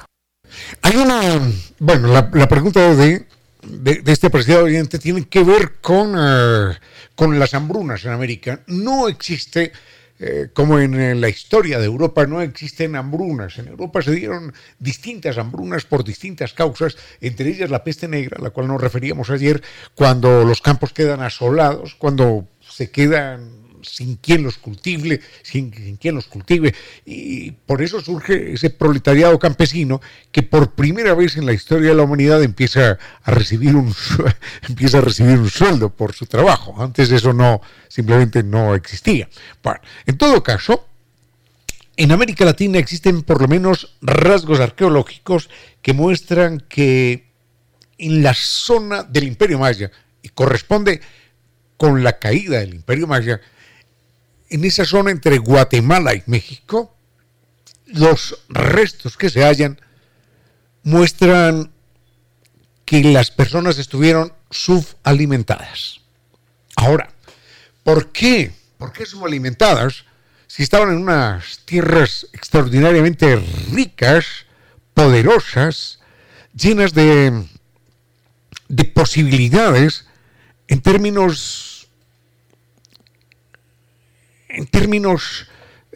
Hay 0.81 0.95
una, 0.95 1.39
bueno, 1.79 2.07
la, 2.07 2.47
pregunta 2.47 2.95
de, 2.95 3.25
de, 3.61 4.01
este 4.11 4.29
presidente 4.29 4.63
oyente 4.63 4.99
tiene 4.99 5.27
que 5.27 5.43
ver 5.43 5.75
con, 5.81 6.15
eh, 6.17 6.75
con 7.15 7.37
las 7.37 7.53
hambrunas 7.53 8.03
en 8.05 8.11
América. 8.11 8.61
No 8.67 9.07
existe, 9.07 9.71
eh, 10.19 10.49
como 10.53 10.79
en 10.79 11.21
la 11.21 11.29
historia 11.29 11.79
de 11.79 11.85
Europa, 11.85 12.25
no 12.25 12.41
existen 12.41 12.95
hambrunas. 12.95 13.59
En 13.59 13.67
Europa 13.67 14.01
se 14.01 14.11
dieron 14.11 14.53
distintas 14.79 15.37
hambrunas 15.37 15.85
por 15.85 16.03
distintas 16.03 16.53
causas, 16.53 16.97
entre 17.21 17.49
ellas 17.49 17.69
la 17.69 17.83
peste 17.83 18.07
negra, 18.07 18.37
a 18.39 18.43
la 18.43 18.49
cual 18.49 18.67
nos 18.67 18.81
referíamos 18.81 19.29
ayer, 19.29 19.61
cuando 19.93 20.43
los 20.43 20.61
campos 20.61 20.93
quedan 20.93 21.21
asolados, 21.21 21.95
cuando 21.95 22.47
se 22.59 22.89
quedan 22.89 23.66
sin 23.87 24.17
quien 24.17 24.43
los 24.43 24.57
cultive, 24.57 25.21
sin, 25.41 25.71
quien 25.71 26.15
los 26.15 26.27
cultive. 26.27 26.73
Y 27.05 27.51
por 27.51 27.81
eso 27.81 28.01
surge 28.01 28.53
ese 28.53 28.69
proletariado 28.69 29.39
campesino 29.39 30.01
que 30.31 30.43
por 30.43 30.73
primera 30.73 31.13
vez 31.13 31.37
en 31.37 31.45
la 31.45 31.53
historia 31.53 31.89
de 31.89 31.95
la 31.95 32.03
humanidad 32.03 32.43
empieza 32.43 32.97
a 33.23 33.31
recibir 33.31 33.75
un, 33.75 33.93
empieza 34.69 34.99
a 34.99 35.01
recibir 35.01 35.37
un 35.37 35.49
sueldo 35.49 35.89
por 35.89 36.13
su 36.13 36.25
trabajo. 36.25 36.75
Antes 36.81 37.11
eso 37.11 37.33
no, 37.33 37.61
simplemente 37.87 38.43
no 38.43 38.75
existía. 38.75 39.29
Bueno, 39.63 39.79
en 40.05 40.17
todo 40.17 40.43
caso, 40.43 40.87
en 41.95 42.11
América 42.11 42.45
Latina 42.45 42.77
existen 42.77 43.23
por 43.23 43.41
lo 43.41 43.47
menos 43.47 43.97
rasgos 44.01 44.59
arqueológicos 44.59 45.49
que 45.81 45.93
muestran 45.93 46.59
que 46.69 47.27
en 47.97 48.21
la 48.21 48.33
zona 48.35 49.03
del 49.03 49.23
Imperio 49.23 49.57
Maya, 49.57 49.91
y 50.21 50.29
corresponde 50.29 51.01
con 51.77 52.03
la 52.03 52.19
caída 52.19 52.59
del 52.59 52.75
Imperio 52.75 53.07
Maya, 53.07 53.41
en 54.49 54.63
esa 54.65 54.85
zona 54.85 55.11
entre 55.11 55.37
Guatemala 55.37 56.13
y 56.15 56.23
México, 56.25 56.95
los 57.87 58.39
restos 58.49 59.17
que 59.17 59.29
se 59.29 59.43
hallan 59.43 59.79
muestran 60.83 61.71
que 62.85 63.03
las 63.03 63.31
personas 63.31 63.77
estuvieron 63.77 64.33
subalimentadas. 64.49 66.01
Ahora, 66.75 67.09
¿por 67.83 68.11
qué? 68.11 68.53
¿Por 68.77 68.93
qué 68.93 69.05
subalimentadas? 69.05 70.05
Si 70.47 70.63
estaban 70.63 70.89
en 70.91 70.97
unas 70.97 71.59
tierras 71.65 72.27
extraordinariamente 72.31 73.35
ricas, 73.73 74.45
poderosas, 74.93 75.99
llenas 76.53 76.93
de, 76.93 77.45
de 78.69 78.85
posibilidades 78.85 80.05
en 80.67 80.81
términos 80.81 81.66
en 84.49 84.67
términos 84.67 85.47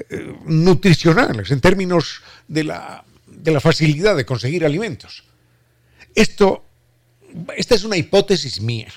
eh, 0.10 0.36
nutricionales, 0.46 1.52
en 1.52 1.62
términos 1.62 2.22
de 2.48 2.64
la, 2.64 3.04
de 3.28 3.52
la 3.52 3.60
facilidad 3.60 4.16
de 4.16 4.26
conseguir 4.26 4.66
alimentos. 4.66 5.24
Esto, 6.16 6.66
esta 7.56 7.76
es 7.76 7.84
una 7.84 7.98
hipótesis 7.98 8.62
mía. 8.62 8.92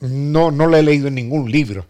No, 0.00 0.50
no 0.50 0.66
la 0.66 0.78
he 0.78 0.82
leído 0.82 1.08
en 1.08 1.14
ningún 1.14 1.50
libro, 1.50 1.86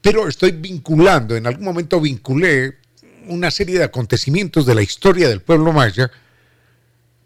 pero 0.00 0.28
estoy 0.28 0.52
vinculando, 0.52 1.36
en 1.36 1.46
algún 1.46 1.64
momento 1.64 2.00
vinculé 2.00 2.78
una 3.26 3.50
serie 3.50 3.78
de 3.78 3.84
acontecimientos 3.84 4.66
de 4.66 4.74
la 4.74 4.82
historia 4.82 5.28
del 5.28 5.42
pueblo 5.42 5.72
maya 5.72 6.10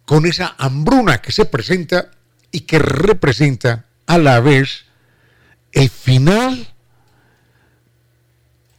con 0.05 0.27
esa 0.27 0.55
hambruna 0.59 1.21
que 1.21 1.33
se 1.33 1.47
presenta 1.47 2.11
y 2.53 2.61
que 2.61 2.79
representa 2.79 3.87
a 4.07 4.19
la 4.19 4.41
vez 4.41 4.85
el 5.73 5.91
final 5.91 6.75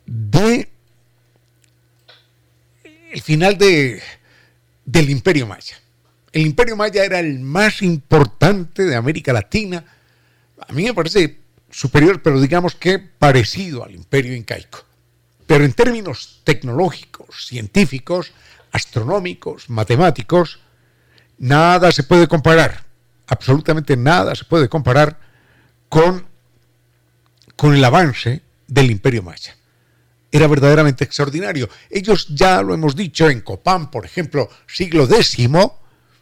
de 0.08 0.72
el 3.12 3.22
final 3.22 3.58
de, 3.58 4.02
del 4.86 5.10
imperio 5.10 5.46
maya. 5.46 5.78
El 6.32 6.42
imperio 6.44 6.76
maya 6.76 7.04
era 7.04 7.20
el 7.20 7.40
más 7.40 7.82
importante 7.82 8.84
de 8.84 8.96
América 8.96 9.34
Latina. 9.34 9.84
A 10.68 10.74
mí 10.74 10.84
me 10.84 10.94
parece 10.94 11.40
superior, 11.70 12.22
pero 12.22 12.40
digamos 12.40 12.76
que 12.76 13.00
parecido 13.00 13.84
al 13.84 13.96
imperio 13.96 14.36
incaico. 14.36 14.84
Pero 15.46 15.64
en 15.64 15.74
términos 15.74 16.42
tecnológicos, 16.44 17.48
científicos, 17.48 18.34
astronómicos, 18.72 19.70
matemáticos, 19.70 20.60
nada 21.38 21.92
se 21.92 22.04
puede 22.04 22.28
comparar, 22.28 22.86
absolutamente 23.28 23.96
nada 23.96 24.36
se 24.36 24.44
puede 24.44 24.68
comparar 24.68 25.20
con, 25.90 26.28
con 27.56 27.74
el 27.74 27.84
avance 27.84 28.42
del 28.68 28.92
imperio 28.92 29.24
maya. 29.24 29.57
Era 30.38 30.46
verdaderamente 30.46 31.04
extraordinario. 31.04 31.68
Ellos 31.90 32.28
ya 32.30 32.62
lo 32.62 32.76
hemos 32.76 32.96
dicho 32.96 33.28
en 33.28 33.42
Copán, 33.42 33.90
por 33.90 34.06
ejemplo, 34.06 34.48
siglo 34.68 35.06
X, 35.06 35.36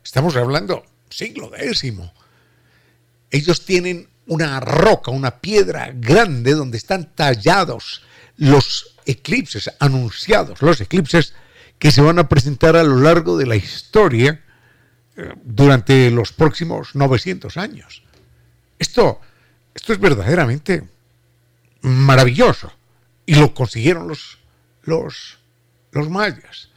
estamos 0.01 0.37
hablando 0.37 0.85
siglo 1.09 1.51
X. 1.53 1.91
Ellos 3.29 3.65
tienen 3.65 4.07
una 4.27 4.61
roca, 4.61 5.11
una 5.11 5.41
piedra 5.41 5.91
grande 5.93 6.53
donde 6.53 6.77
están 6.77 7.13
tallados 7.13 8.03
los 8.37 8.95
eclipses, 9.05 9.69
anunciados 9.79 10.61
los 10.61 10.79
eclipses 10.79 11.33
que 11.77 11.91
se 11.91 11.99
van 11.99 12.17
a 12.17 12.29
presentar 12.29 12.77
a 12.77 12.83
lo 12.83 12.95
largo 12.95 13.37
de 13.37 13.47
la 13.47 13.57
historia 13.57 14.41
eh, 15.17 15.33
durante 15.43 16.09
los 16.09 16.31
próximos 16.31 16.95
900 16.95 17.57
años. 17.57 18.01
Esto, 18.79 19.19
esto 19.73 19.91
es 19.91 19.99
verdaderamente 19.99 20.87
maravilloso 21.81 22.71
y 23.25 23.35
lo 23.35 23.53
consiguieron 23.53 24.07
los, 24.07 24.37
los, 24.83 25.39
los 25.91 26.09
mayas. 26.09 26.69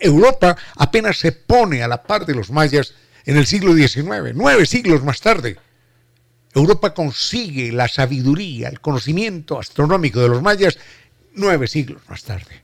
Europa 0.00 0.56
apenas 0.76 1.18
se 1.18 1.32
pone 1.32 1.82
a 1.82 1.88
la 1.88 2.02
par 2.02 2.26
de 2.26 2.34
los 2.34 2.50
mayas 2.50 2.94
en 3.24 3.36
el 3.36 3.46
siglo 3.46 3.74
XIX, 3.74 4.34
nueve 4.34 4.66
siglos 4.66 5.02
más 5.02 5.20
tarde. 5.20 5.58
Europa 6.54 6.94
consigue 6.94 7.72
la 7.72 7.88
sabiduría, 7.88 8.68
el 8.68 8.80
conocimiento 8.80 9.58
astronómico 9.58 10.20
de 10.20 10.28
los 10.28 10.42
mayas 10.42 10.78
nueve 11.34 11.66
siglos 11.66 12.02
más 12.08 12.22
tarde. 12.22 12.62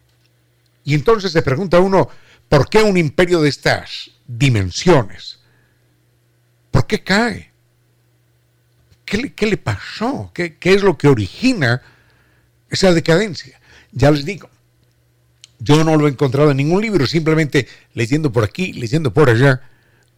Y 0.84 0.94
entonces 0.94 1.32
se 1.32 1.42
pregunta 1.42 1.80
uno, 1.80 2.08
¿por 2.48 2.68
qué 2.68 2.82
un 2.82 2.96
imperio 2.96 3.40
de 3.40 3.48
estas 3.48 4.10
dimensiones? 4.26 5.40
¿Por 6.70 6.86
qué 6.86 7.02
cae? 7.02 7.50
¿Qué 9.04 9.46
le, 9.46 9.56
pasó? 9.56 10.30
¿Qué, 10.32 10.56
¿Qué 10.56 10.72
es 10.72 10.84
lo 10.84 10.96
que 10.96 11.08
origina 11.08 11.82
esa 12.70 12.92
decadencia? 12.92 13.60
Ya 13.92 14.10
les 14.10 14.24
digo, 14.24 14.48
yo 15.58 15.84
no 15.84 15.96
lo 15.96 16.06
he 16.06 16.10
encontrado 16.10 16.50
en 16.50 16.56
ningún 16.56 16.80
libro, 16.80 17.06
simplemente 17.06 17.68
leyendo 17.92 18.32
por 18.32 18.44
aquí, 18.44 18.72
leyendo 18.72 19.12
por 19.12 19.28
allá, 19.28 19.60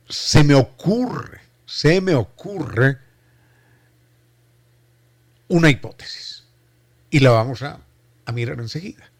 se 0.08 0.44
me 0.44 0.54
ocurre, 0.54 1.40
se 1.66 2.00
me 2.00 2.14
ocurre 2.14 2.98
una 5.48 5.70
hipótesis. 5.70 6.44
Y 7.10 7.20
la 7.20 7.30
vamos 7.30 7.62
a, 7.62 7.78
mirar 8.32 8.58
enseguida. 8.60 9.10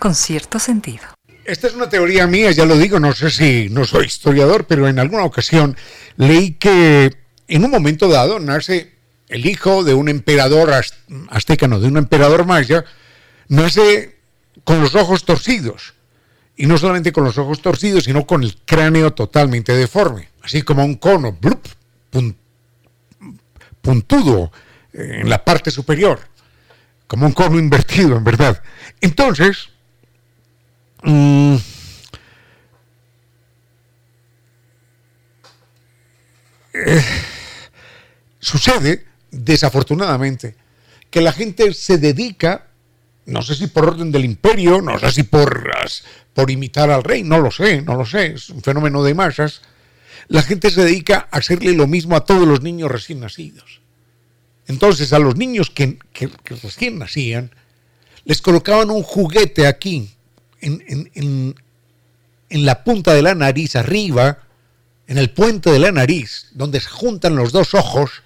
Con 0.00 0.14
cierto 0.14 0.58
sentido. 0.58 1.04
Esta 1.44 1.68
es 1.68 1.74
una 1.74 1.88
teoría 1.88 2.26
mía, 2.26 2.50
ya 2.50 2.66
lo 2.66 2.76
digo, 2.76 2.98
no 2.98 3.12
sé 3.12 3.30
si 3.30 3.68
no 3.70 3.84
soy 3.84 4.06
historiador, 4.06 4.66
pero 4.66 4.88
en 4.88 4.98
alguna 4.98 5.24
ocasión 5.24 5.76
leí 6.16 6.54
que 6.54 7.16
en 7.46 7.64
un 7.64 7.70
momento 7.70 8.08
dado 8.08 8.40
nace 8.40 8.97
el 9.28 9.46
hijo 9.46 9.84
de 9.84 9.94
un 9.94 10.08
emperador 10.08 10.72
azteca, 11.30 11.68
no, 11.68 11.80
de 11.80 11.88
un 11.88 11.96
emperador 11.96 12.46
maya, 12.46 12.84
nace 13.48 14.16
con 14.64 14.80
los 14.80 14.94
ojos 14.94 15.24
torcidos. 15.24 15.94
Y 16.56 16.66
no 16.66 16.76
solamente 16.76 17.12
con 17.12 17.24
los 17.24 17.38
ojos 17.38 17.62
torcidos, 17.62 18.04
sino 18.04 18.26
con 18.26 18.42
el 18.42 18.56
cráneo 18.64 19.12
totalmente 19.12 19.74
deforme, 19.74 20.30
así 20.42 20.62
como 20.62 20.84
un 20.84 20.96
cono, 20.96 21.38
puntudo, 23.80 24.50
en 24.92 25.28
la 25.28 25.44
parte 25.44 25.70
superior, 25.70 26.20
como 27.06 27.26
un 27.26 27.32
cono 27.32 27.58
invertido, 27.58 28.16
en 28.16 28.24
verdad. 28.24 28.60
Entonces, 29.00 29.68
mm, 31.02 31.56
eh, 36.74 37.04
sucede, 38.40 39.07
desafortunadamente, 39.30 40.56
que 41.10 41.20
la 41.20 41.32
gente 41.32 41.72
se 41.74 41.98
dedica, 41.98 42.66
no 43.26 43.42
sé 43.42 43.54
si 43.54 43.66
por 43.66 43.86
orden 43.86 44.12
del 44.12 44.24
imperio, 44.24 44.80
no 44.80 44.98
sé 44.98 45.10
si 45.10 45.22
por, 45.22 45.70
por 46.34 46.50
imitar 46.50 46.90
al 46.90 47.04
rey, 47.04 47.22
no 47.22 47.38
lo 47.38 47.50
sé, 47.50 47.82
no 47.82 47.96
lo 47.96 48.04
sé, 48.04 48.34
es 48.34 48.50
un 48.50 48.62
fenómeno 48.62 49.02
de 49.02 49.14
masas, 49.14 49.62
la 50.28 50.42
gente 50.42 50.70
se 50.70 50.84
dedica 50.84 51.28
a 51.30 51.38
hacerle 51.38 51.72
lo 51.72 51.86
mismo 51.86 52.14
a 52.16 52.24
todos 52.24 52.46
los 52.46 52.62
niños 52.62 52.90
recién 52.90 53.20
nacidos. 53.20 53.80
Entonces 54.66 55.12
a 55.14 55.18
los 55.18 55.36
niños 55.36 55.70
que, 55.70 55.98
recién 56.44 56.98
nacían, 56.98 57.50
les 58.24 58.42
colocaban 58.42 58.90
un 58.90 59.02
juguete 59.02 59.66
aquí, 59.66 60.10
en, 60.60 60.82
en, 61.14 61.54
la 62.50 62.84
punta 62.84 63.14
de 63.14 63.22
la 63.22 63.34
nariz, 63.34 63.76
arriba, 63.76 64.40
en 65.06 65.16
el 65.16 65.30
puente 65.30 65.70
de 65.70 65.78
la 65.78 65.92
nariz, 65.92 66.48
donde 66.52 66.80
se 66.80 66.88
juntan 66.88 67.36
los 67.36 67.52
dos 67.52 67.72
ojos, 67.72 68.22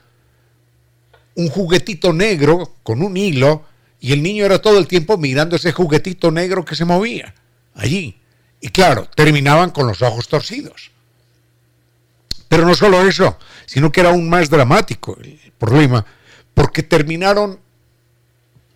un 1.34 1.48
juguetito 1.48 2.12
negro 2.12 2.76
con 2.82 3.02
un 3.02 3.16
hilo, 3.16 3.64
y 4.00 4.12
el 4.12 4.22
niño 4.22 4.44
era 4.44 4.60
todo 4.60 4.78
el 4.78 4.86
tiempo 4.86 5.16
mirando 5.16 5.56
ese 5.56 5.72
juguetito 5.72 6.30
negro 6.30 6.64
que 6.64 6.74
se 6.74 6.84
movía 6.84 7.34
allí. 7.74 8.18
Y 8.60 8.68
claro, 8.68 9.08
terminaban 9.14 9.70
con 9.70 9.86
los 9.86 10.02
ojos 10.02 10.28
torcidos. 10.28 10.90
Pero 12.48 12.66
no 12.66 12.74
solo 12.74 13.06
eso, 13.06 13.38
sino 13.66 13.90
que 13.90 14.00
era 14.00 14.10
aún 14.10 14.28
más 14.28 14.50
dramático 14.50 15.16
el 15.22 15.52
problema 15.58 16.04
porque 16.54 16.82
terminaron 16.82 17.58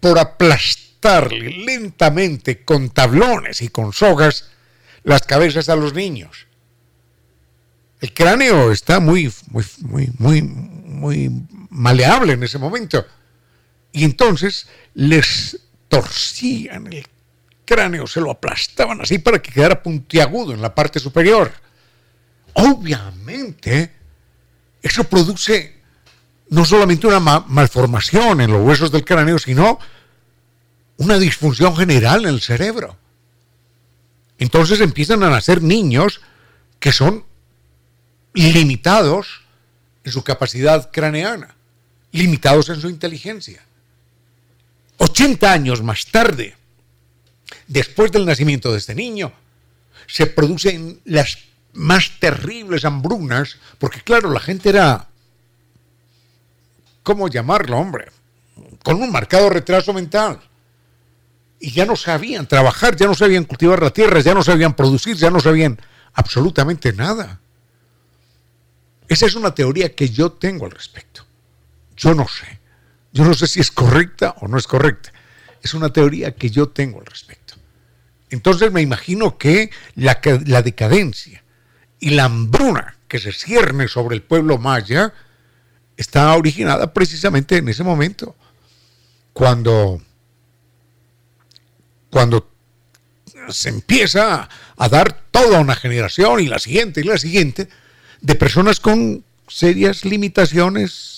por 0.00 0.18
aplastarle 0.18 1.50
lentamente 1.50 2.64
con 2.64 2.90
tablones 2.90 3.62
y 3.62 3.68
con 3.68 3.92
sogas 3.92 4.48
las 5.02 5.22
cabezas 5.22 5.68
a 5.68 5.76
los 5.76 5.94
niños. 5.94 6.46
El 8.00 8.12
cráneo 8.12 8.72
está 8.72 9.00
muy, 9.00 9.32
muy, 9.48 9.64
muy, 9.80 10.10
muy, 10.18 10.42
muy 10.42 11.30
maleable 11.76 12.32
en 12.32 12.42
ese 12.42 12.58
momento. 12.58 13.06
Y 13.92 14.04
entonces 14.04 14.66
les 14.94 15.58
torcían 15.88 16.92
el 16.92 17.06
cráneo, 17.64 18.06
se 18.06 18.20
lo 18.20 18.30
aplastaban 18.30 19.00
así 19.00 19.18
para 19.18 19.40
que 19.40 19.52
quedara 19.52 19.82
puntiagudo 19.82 20.54
en 20.54 20.62
la 20.62 20.74
parte 20.74 20.98
superior. 20.98 21.52
Obviamente, 22.54 23.92
eso 24.82 25.04
produce 25.04 25.76
no 26.48 26.64
solamente 26.64 27.06
una 27.06 27.20
malformación 27.20 28.40
en 28.40 28.52
los 28.52 28.62
huesos 28.62 28.90
del 28.90 29.04
cráneo, 29.04 29.38
sino 29.38 29.78
una 30.96 31.18
disfunción 31.18 31.76
general 31.76 32.24
en 32.24 32.34
el 32.34 32.40
cerebro. 32.40 32.96
Entonces 34.38 34.80
empiezan 34.80 35.22
a 35.22 35.30
nacer 35.30 35.62
niños 35.62 36.20
que 36.78 36.92
son 36.92 37.24
limitados 38.32 39.42
en 40.04 40.12
su 40.12 40.22
capacidad 40.22 40.90
craneana, 40.92 41.55
limitados 42.16 42.68
en 42.68 42.80
su 42.80 42.88
inteligencia. 42.88 43.62
80 44.98 45.52
años 45.52 45.82
más 45.82 46.06
tarde, 46.06 46.56
después 47.66 48.10
del 48.12 48.26
nacimiento 48.26 48.72
de 48.72 48.78
este 48.78 48.94
niño, 48.94 49.32
se 50.06 50.26
producen 50.26 51.00
las 51.04 51.38
más 51.74 52.18
terribles 52.18 52.84
hambrunas, 52.84 53.58
porque 53.78 54.00
claro, 54.00 54.30
la 54.30 54.40
gente 54.40 54.70
era 54.70 55.08
¿cómo 57.06 57.28
llamarlo, 57.28 57.78
hombre? 57.78 58.06
Con 58.82 59.00
un 59.00 59.12
marcado 59.12 59.48
retraso 59.48 59.92
mental. 59.92 60.40
Y 61.60 61.70
ya 61.70 61.86
no 61.86 61.94
sabían 61.94 62.48
trabajar, 62.48 62.96
ya 62.96 63.06
no 63.06 63.14
sabían 63.14 63.44
cultivar 63.44 63.80
la 63.80 63.90
tierra, 63.90 64.18
ya 64.18 64.34
no 64.34 64.42
sabían 64.42 64.74
producir, 64.74 65.16
ya 65.16 65.30
no 65.30 65.38
sabían 65.38 65.78
absolutamente 66.14 66.92
nada. 66.92 67.40
Esa 69.08 69.26
es 69.26 69.36
una 69.36 69.54
teoría 69.54 69.94
que 69.94 70.08
yo 70.08 70.32
tengo 70.32 70.64
al 70.64 70.72
respecto. 70.72 71.25
Yo 71.96 72.14
no 72.14 72.28
sé. 72.28 72.60
Yo 73.12 73.24
no 73.24 73.34
sé 73.34 73.46
si 73.46 73.60
es 73.60 73.70
correcta 73.70 74.34
o 74.40 74.48
no 74.48 74.58
es 74.58 74.66
correcta. 74.66 75.12
Es 75.62 75.74
una 75.74 75.92
teoría 75.92 76.34
que 76.34 76.50
yo 76.50 76.68
tengo 76.68 77.00
al 77.00 77.06
respecto. 77.06 77.54
Entonces 78.30 78.72
me 78.72 78.82
imagino 78.82 79.38
que 79.38 79.70
la, 79.94 80.20
decadencia 80.62 81.42
y 81.98 82.10
la 82.10 82.24
hambruna 82.24 82.98
que 83.08 83.18
se 83.18 83.32
cierne 83.32 83.88
sobre 83.88 84.16
el 84.16 84.22
pueblo 84.22 84.58
maya 84.58 85.14
está 85.96 86.34
originada 86.34 86.92
precisamente 86.92 87.56
en 87.56 87.68
ese 87.68 87.84
momento, 87.84 88.36
cuando, 89.32 90.02
cuando 92.10 92.50
se 93.48 93.68
empieza 93.68 94.48
a 94.76 94.88
dar 94.88 95.22
toda 95.30 95.60
una 95.60 95.76
generación 95.76 96.40
y 96.40 96.48
la 96.48 96.58
siguiente 96.58 97.00
y 97.00 97.04
la 97.04 97.16
siguiente 97.16 97.68
de 98.20 98.34
personas 98.34 98.80
con 98.80 99.24
serias 99.48 100.04
limitaciones 100.04 101.15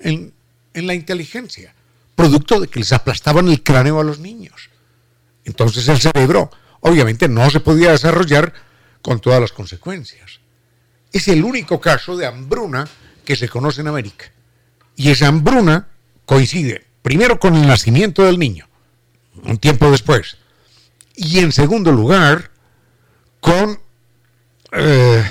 en, 0.00 0.32
la 0.74 0.94
inteligencia, 0.94 1.74
producto 2.14 2.60
de 2.60 2.68
que 2.68 2.80
les 2.80 2.92
aplastaban 2.92 3.48
el 3.48 3.62
cráneo 3.62 4.00
a 4.00 4.04
los 4.04 4.18
niños. 4.18 4.70
Entonces 5.44 5.88
el 5.88 6.00
cerebro 6.00 6.50
obviamente 6.80 7.28
no 7.28 7.48
se 7.50 7.60
podía 7.60 7.92
desarrollar 7.92 8.52
con 9.02 9.20
todas 9.20 9.40
las 9.40 9.52
consecuencias. 9.52 10.40
Es 11.12 11.28
el 11.28 11.44
único 11.44 11.80
caso 11.80 12.16
de 12.16 12.26
hambruna 12.26 12.86
que 13.24 13.36
se 13.36 13.48
conoce 13.48 13.80
en 13.80 13.88
América. 13.88 14.30
Y 14.96 15.10
esa 15.10 15.28
hambruna 15.28 15.88
coincide 16.24 16.86
primero 17.02 17.38
con 17.40 17.54
el 17.56 17.66
nacimiento 17.66 18.24
del 18.24 18.38
niño, 18.38 18.68
un 19.44 19.58
tiempo 19.58 19.90
después, 19.90 20.36
y 21.16 21.38
en 21.38 21.52
segundo 21.52 21.92
lugar 21.92 22.50
con 23.40 23.80
eh, 24.72 25.24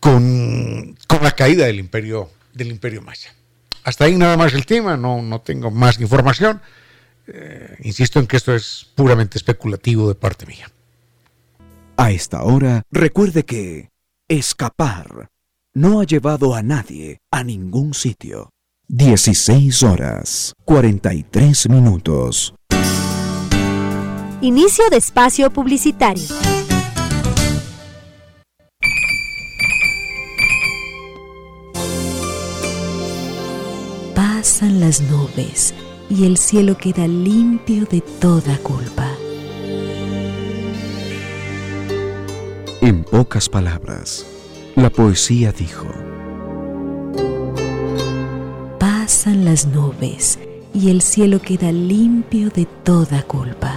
con, 0.00 0.96
la 1.22 1.30
caída 1.32 1.66
del 1.66 1.78
imperio, 1.78 2.30
del 2.54 2.68
imperio 2.68 3.02
maya. 3.02 3.34
Hasta 3.84 4.04
ahí 4.04 4.16
nada 4.16 4.36
más 4.36 4.52
el 4.54 4.66
tema, 4.66 4.96
no, 4.96 5.22
no 5.22 5.40
tengo 5.40 5.70
más 5.70 6.00
información. 6.00 6.60
Eh, 7.26 7.76
insisto 7.82 8.18
en 8.20 8.26
que 8.26 8.36
esto 8.36 8.54
es 8.54 8.88
puramente 8.94 9.38
especulativo 9.38 10.08
de 10.08 10.14
parte 10.14 10.46
mía. 10.46 10.70
A 11.96 12.10
esta 12.10 12.42
hora, 12.42 12.82
recuerde 12.90 13.44
que 13.44 13.90
escapar 14.28 15.30
no 15.74 16.00
ha 16.00 16.04
llevado 16.04 16.54
a 16.54 16.62
nadie 16.62 17.20
a 17.30 17.44
ningún 17.44 17.94
sitio. 17.94 18.50
16 18.88 19.82
horas 19.82 20.54
43 20.64 21.68
minutos. 21.68 22.54
Inicio 24.40 24.88
de 24.90 24.96
espacio 24.96 25.50
publicitario. 25.50 26.47
Pasan 34.38 34.78
las 34.78 35.00
nubes 35.00 35.74
y 36.08 36.24
el 36.24 36.36
cielo 36.36 36.78
queda 36.78 37.08
limpio 37.08 37.86
de 37.86 38.00
toda 38.00 38.56
culpa. 38.58 39.10
En 42.80 43.02
pocas 43.02 43.48
palabras, 43.48 44.24
la 44.76 44.90
poesía 44.90 45.50
dijo, 45.50 45.88
Pasan 48.78 49.44
las 49.44 49.66
nubes 49.66 50.38
y 50.72 50.90
el 50.90 51.02
cielo 51.02 51.42
queda 51.42 51.72
limpio 51.72 52.50
de 52.50 52.66
toda 52.84 53.24
culpa. 53.24 53.74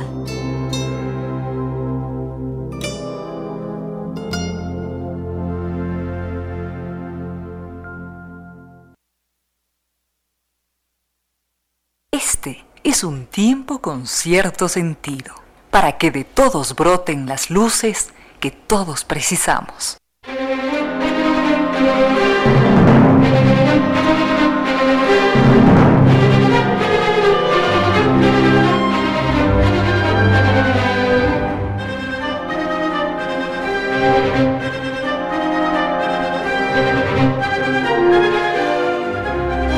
Es 12.84 13.03
un 13.03 13.25
tiempo 13.25 13.79
con 13.79 14.07
cierto 14.07 14.67
sentido, 14.67 15.36
para 15.69 15.97
que 15.97 16.11
de 16.11 16.23
todos 16.23 16.75
broten 16.75 17.27
las 17.27 17.49
luces 17.49 18.09
que 18.39 18.51
todos 18.51 19.03
precisamos. 19.05 19.97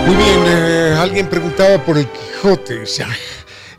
Muy 0.06 0.16
bien, 0.16 0.44
eh, 0.46 0.98
alguien 1.00 1.28
preguntaba 1.28 1.78
por 1.84 1.98
el 1.98 2.08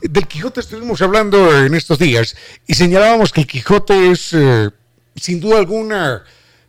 Del 0.01 0.27
Quijote 0.27 0.61
estuvimos 0.61 1.03
hablando 1.03 1.67
en 1.67 1.75
estos 1.75 1.99
días 1.99 2.35
y 2.67 2.73
señalábamos 2.73 3.31
que 3.31 3.43
el 3.43 3.47
Quijote 3.47 4.11
es, 4.11 4.33
eh, 4.33 4.71
sin 5.17 5.39
duda 5.39 5.59
alguna, 5.59 6.25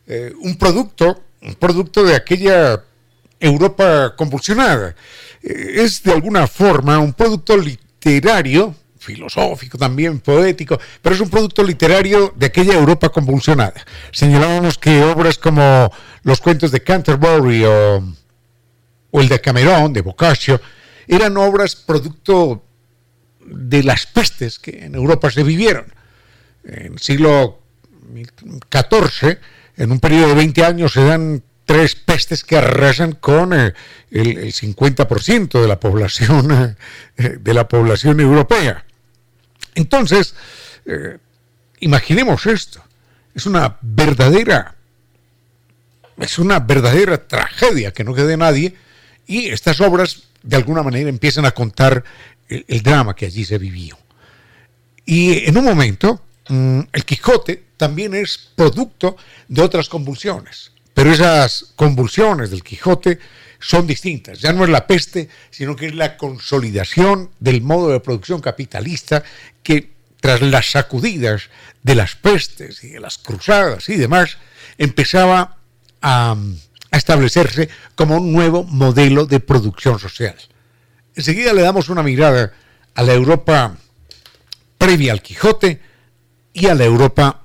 eh, 0.05 0.33
un 0.41 0.57
producto, 0.57 1.23
un 1.41 1.55
producto 1.55 2.03
de 2.03 2.15
aquella 2.15 2.83
Europa 3.39 4.13
convulsionada. 4.17 4.93
es 5.41 6.03
de 6.03 6.11
alguna 6.11 6.47
forma 6.47 6.99
un 6.99 7.13
producto 7.13 7.55
literario, 7.55 8.75
filosófico 8.99 9.77
también, 9.77 10.19
poético, 10.19 10.77
pero 11.01 11.15
es 11.15 11.21
un 11.21 11.29
producto 11.29 11.63
literario 11.63 12.33
de 12.35 12.47
aquella 12.47 12.73
Europa 12.73 13.07
convulsionada. 13.07 13.85
Señalábamos 14.11 14.77
que 14.77 15.01
obras 15.01 15.37
como 15.37 15.89
los 16.23 16.41
cuentos 16.41 16.71
de 16.71 16.83
Canterbury 16.83 17.63
o 17.63 18.03
o 19.15 19.21
el 19.21 19.29
de 19.29 19.39
Camerón, 19.39 19.93
de 19.93 20.01
Boccaccio, 20.01 20.59
eran 21.07 21.37
obras 21.37 21.75
producto 21.75 22.63
de 23.45 23.83
las 23.83 24.05
pestes 24.07 24.59
que 24.59 24.85
en 24.85 24.95
Europa 24.95 25.29
se 25.29 25.43
vivieron. 25.43 25.85
En 26.63 26.93
el 26.93 26.99
siglo 26.99 27.59
XIV, 28.71 29.37
en 29.77 29.91
un 29.91 29.99
periodo 29.99 30.29
de 30.29 30.35
20 30.35 30.65
años, 30.65 30.93
se 30.93 31.03
dan 31.03 31.43
tres 31.65 31.95
pestes 31.95 32.43
que 32.43 32.57
arrasan 32.57 33.13
con 33.13 33.53
eh, 33.53 33.73
el, 34.11 34.53
50% 34.53 35.61
de 35.61 35.67
la 35.67 35.79
población 35.79 36.75
eh, 37.17 37.37
de 37.39 37.53
la 37.53 37.67
población 37.67 38.19
europea. 38.19 38.85
Entonces, 39.73 40.35
eh, 40.85 41.17
imaginemos 41.79 42.45
esto. 42.45 42.83
Es 43.33 43.45
una 43.45 43.77
verdadera 43.81 44.75
es 46.17 46.39
una 46.39 46.59
verdadera 46.59 47.27
tragedia 47.27 47.91
que 47.91 48.03
no 48.03 48.13
quede 48.13 48.37
nadie 48.37 48.75
y 49.27 49.47
estas 49.47 49.81
obras, 49.81 50.23
de 50.45 50.55
alguna 50.55 50.83
manera, 50.83 51.09
empiezan 51.09 51.45
a 51.45 51.51
contar 51.51 52.03
el, 52.47 52.81
drama 52.83 53.15
que 53.15 53.25
allí 53.25 53.43
se 53.43 53.57
vivió. 53.57 53.97
Y 55.05 55.47
en 55.47 55.57
un 55.57 55.65
momento, 55.65 56.21
mm, 56.47 56.79
el 56.93 57.05
Quijote 57.05 57.63
también 57.77 58.13
es 58.13 58.51
producto 58.55 59.17
de 59.47 59.61
otras 59.61 59.89
convulsiones, 59.89 60.71
pero 60.93 61.11
esas 61.11 61.73
convulsiones 61.75 62.51
del 62.51 62.63
Quijote 62.63 63.19
son 63.59 63.87
distintas. 63.87 64.39
Ya 64.39 64.53
no 64.53 64.63
es 64.63 64.69
la 64.69 64.85
peste, 64.85 65.29
sino 65.49 65.75
que 65.75 65.87
es 65.87 65.95
la 65.95 66.17
consolidación 66.17 67.31
del 67.39 67.61
modo 67.61 67.89
de 67.89 67.99
producción 67.99 68.41
capitalista 68.41 69.23
que 69.63 69.95
tras 70.19 70.41
las 70.41 70.71
sacudidas 70.71 71.49
de 71.83 71.95
las 71.95 72.15
pestes 72.15 72.83
y 72.83 72.89
de 72.89 72.99
las 72.99 73.17
cruzadas 73.17 73.89
y 73.89 73.95
demás, 73.95 74.37
empezaba 74.77 75.57
a, 76.01 76.35
a 76.95 76.97
establecerse 76.97 77.67
como 77.93 78.15
un 78.15 78.31
nuevo 78.31 78.63
modelo 78.63 79.25
de 79.25 79.41
producción 79.41 79.99
social. 79.99 80.35
Enseguida 81.13 81.51
le 81.51 81.61
damos 81.61 81.89
una 81.89 82.01
mirada 82.01 82.53
a 82.95 83.03
la 83.03 83.13
Europa 83.13 83.75
previa 84.77 85.11
al 85.11 85.21
Quijote 85.21 85.81
y 86.53 86.67
a 86.67 86.73
la 86.73 86.85
Europa 86.85 87.43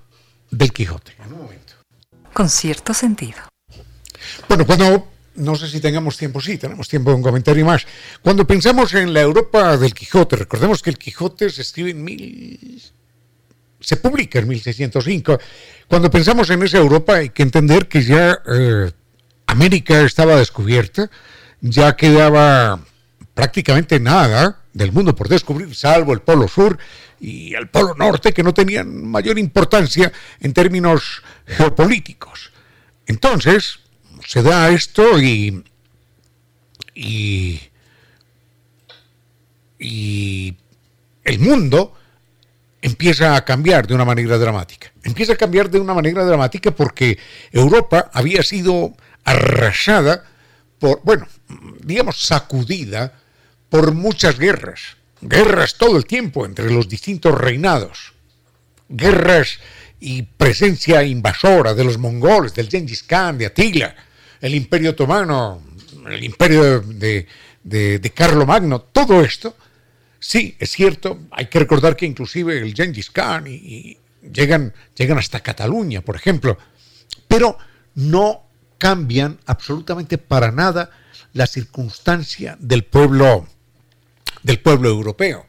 del 0.52 0.72
Quijote. 0.72 1.16
En 1.24 1.32
un 1.32 1.42
momento. 1.42 1.74
Con 2.32 2.48
cierto 2.48 2.94
sentido. 2.94 3.38
Bueno, 4.48 4.64
cuando, 4.64 5.08
no 5.34 5.56
sé 5.56 5.66
si 5.66 5.80
tengamos 5.80 6.16
tiempo, 6.16 6.40
sí, 6.40 6.56
tenemos 6.56 6.86
tiempo 6.86 7.10
de 7.10 7.16
un 7.16 7.22
comentario 7.22 7.66
más. 7.66 7.84
Cuando 8.22 8.46
pensamos 8.46 8.94
en 8.94 9.12
la 9.12 9.20
Europa 9.20 9.76
del 9.76 9.92
Quijote, 9.92 10.36
recordemos 10.36 10.80
que 10.80 10.90
el 10.90 10.98
Quijote 10.98 11.50
se 11.50 11.62
escribe 11.62 11.90
en 11.90 12.04
mil... 12.04 12.82
se 13.80 13.96
publica 13.96 14.38
en 14.38 14.46
1605. 14.46 15.40
Cuando 15.88 16.08
pensamos 16.08 16.48
en 16.50 16.62
esa 16.62 16.78
Europa 16.78 17.16
hay 17.16 17.30
que 17.30 17.42
entender 17.42 17.88
que 17.88 18.04
ya 18.04 18.38
eh, 18.46 18.92
América 19.50 20.02
estaba 20.02 20.36
descubierta, 20.36 21.10
ya 21.60 21.96
quedaba 21.96 22.80
prácticamente 23.34 23.98
nada 23.98 24.60
del 24.72 24.92
mundo 24.92 25.16
por 25.16 25.28
descubrir, 25.28 25.74
salvo 25.74 26.12
el 26.12 26.20
Polo 26.20 26.46
Sur 26.46 26.78
y 27.18 27.54
el 27.54 27.68
Polo 27.68 27.94
Norte, 27.96 28.32
que 28.32 28.44
no 28.44 28.54
tenían 28.54 29.04
mayor 29.06 29.40
importancia 29.40 30.12
en 30.38 30.52
términos 30.52 31.22
geopolíticos. 31.46 32.52
Entonces, 33.06 33.80
se 34.24 34.42
da 34.42 34.70
esto 34.70 35.20
y, 35.20 35.64
y, 36.94 37.60
y 39.80 40.56
el 41.24 41.40
mundo 41.40 41.94
empieza 42.82 43.34
a 43.34 43.44
cambiar 43.44 43.88
de 43.88 43.94
una 43.94 44.04
manera 44.04 44.38
dramática. 44.38 44.92
Empieza 45.02 45.32
a 45.32 45.36
cambiar 45.36 45.70
de 45.70 45.80
una 45.80 45.92
manera 45.92 46.24
dramática 46.24 46.70
porque 46.70 47.18
Europa 47.50 48.10
había 48.12 48.44
sido 48.44 48.94
arrasada 49.24 50.24
por, 50.78 51.00
bueno, 51.04 51.26
digamos, 51.82 52.20
sacudida 52.20 53.12
por 53.68 53.92
muchas 53.92 54.38
guerras. 54.38 54.96
Guerras 55.20 55.76
todo 55.76 55.96
el 55.96 56.06
tiempo 56.06 56.46
entre 56.46 56.70
los 56.70 56.88
distintos 56.88 57.38
reinados. 57.38 58.14
Guerras 58.88 59.58
y 60.00 60.22
presencia 60.22 61.04
invasora 61.04 61.74
de 61.74 61.84
los 61.84 61.98
mongoles, 61.98 62.54
del 62.54 62.68
Genghis 62.68 63.02
Khan, 63.02 63.36
de 63.36 63.46
Atila, 63.46 63.94
el 64.40 64.54
imperio 64.54 64.90
otomano, 64.90 65.62
el 66.08 66.24
imperio 66.24 66.80
de, 66.80 67.26
de, 67.62 68.12
Magno, 68.46 68.80
todo 68.80 69.22
esto, 69.22 69.54
sí, 70.18 70.56
es 70.58 70.70
cierto, 70.70 71.20
hay 71.30 71.46
que 71.46 71.58
recordar 71.58 71.94
que 71.94 72.06
inclusive 72.06 72.58
el 72.58 72.74
Genghis 72.74 73.10
Khan 73.10 73.46
y 73.46 73.98
llegan, 74.32 74.72
llegan 74.96 75.18
hasta 75.18 75.40
Cataluña, 75.40 76.00
por 76.00 76.16
ejemplo, 76.16 76.56
pero 77.28 77.58
no 77.94 78.49
cambian 78.80 79.38
absolutamente 79.44 80.16
para 80.16 80.50
nada 80.50 80.90
la 81.34 81.46
circunstancia 81.46 82.56
del 82.58 82.82
pueblo, 82.82 83.46
del 84.42 84.58
pueblo 84.58 84.88
europeo. 84.88 85.46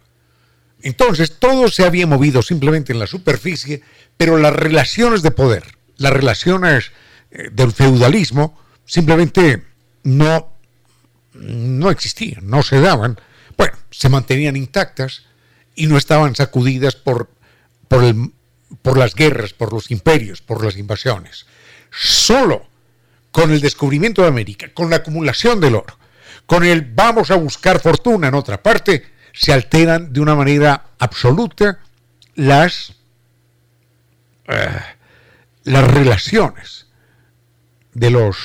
Entonces, 0.82 1.40
todo 1.40 1.70
se 1.70 1.86
había 1.86 2.06
movido 2.06 2.42
simplemente 2.42 2.92
en 2.92 3.00
la 3.00 3.08
superficie, 3.08 3.82
pero 4.18 4.38
las 4.38 4.54
relaciones 4.54 5.22
de 5.22 5.32
poder, 5.32 5.64
las 5.96 6.12
relaciones 6.12 6.92
eh, 7.32 7.50
del 7.54 7.72
feudalismo, 7.72 8.60
simplemente 8.86 9.64
no, 10.04 10.54
no 11.34 11.90
existían, 11.90 12.48
no 12.48 12.64
se 12.64 12.82
daban. 12.82 13.18
Bueno, 13.56 13.78
se 13.92 14.10
mantenían 14.10 14.58
intactas 14.58 15.24
y 15.74 15.88
no 15.88 15.98
estaban 15.98 16.36
sacudidas 16.36 16.96
por, 16.96 17.30
por, 17.88 18.04
por 18.82 18.98
las 18.98 19.16
guerras, 19.16 19.54
por 19.54 19.72
los 19.72 19.90
imperios, 19.90 20.42
por 20.42 20.66
las 20.66 20.76
invasiones. 20.76 21.46
Solo 21.92 22.71
con 23.32 23.52
el 23.52 23.62
descubrimiento 23.62 24.22
de 24.22 24.28
América, 24.28 24.70
con 24.74 24.90
la 24.90 24.98
acumulación 24.98 25.60
del 25.60 25.76
oro, 25.76 25.98
con 26.46 26.64
el 26.64 26.82
vamos 26.82 27.32
a 27.32 27.36
buscar 27.36 27.80
fortuna 27.80 28.28
en 28.28 28.36
otra 28.36 28.62
parte, 28.62 29.06
se 29.34 29.54
alteran 29.54 30.12
de 30.12 30.20
una 30.20 30.36
manera 30.36 30.92
absoluta 31.00 31.80
las, 32.36 32.94
eh, 34.48 34.82
las 35.64 35.88
relaciones 35.92 36.88
de 37.94 38.10
los, 38.10 38.38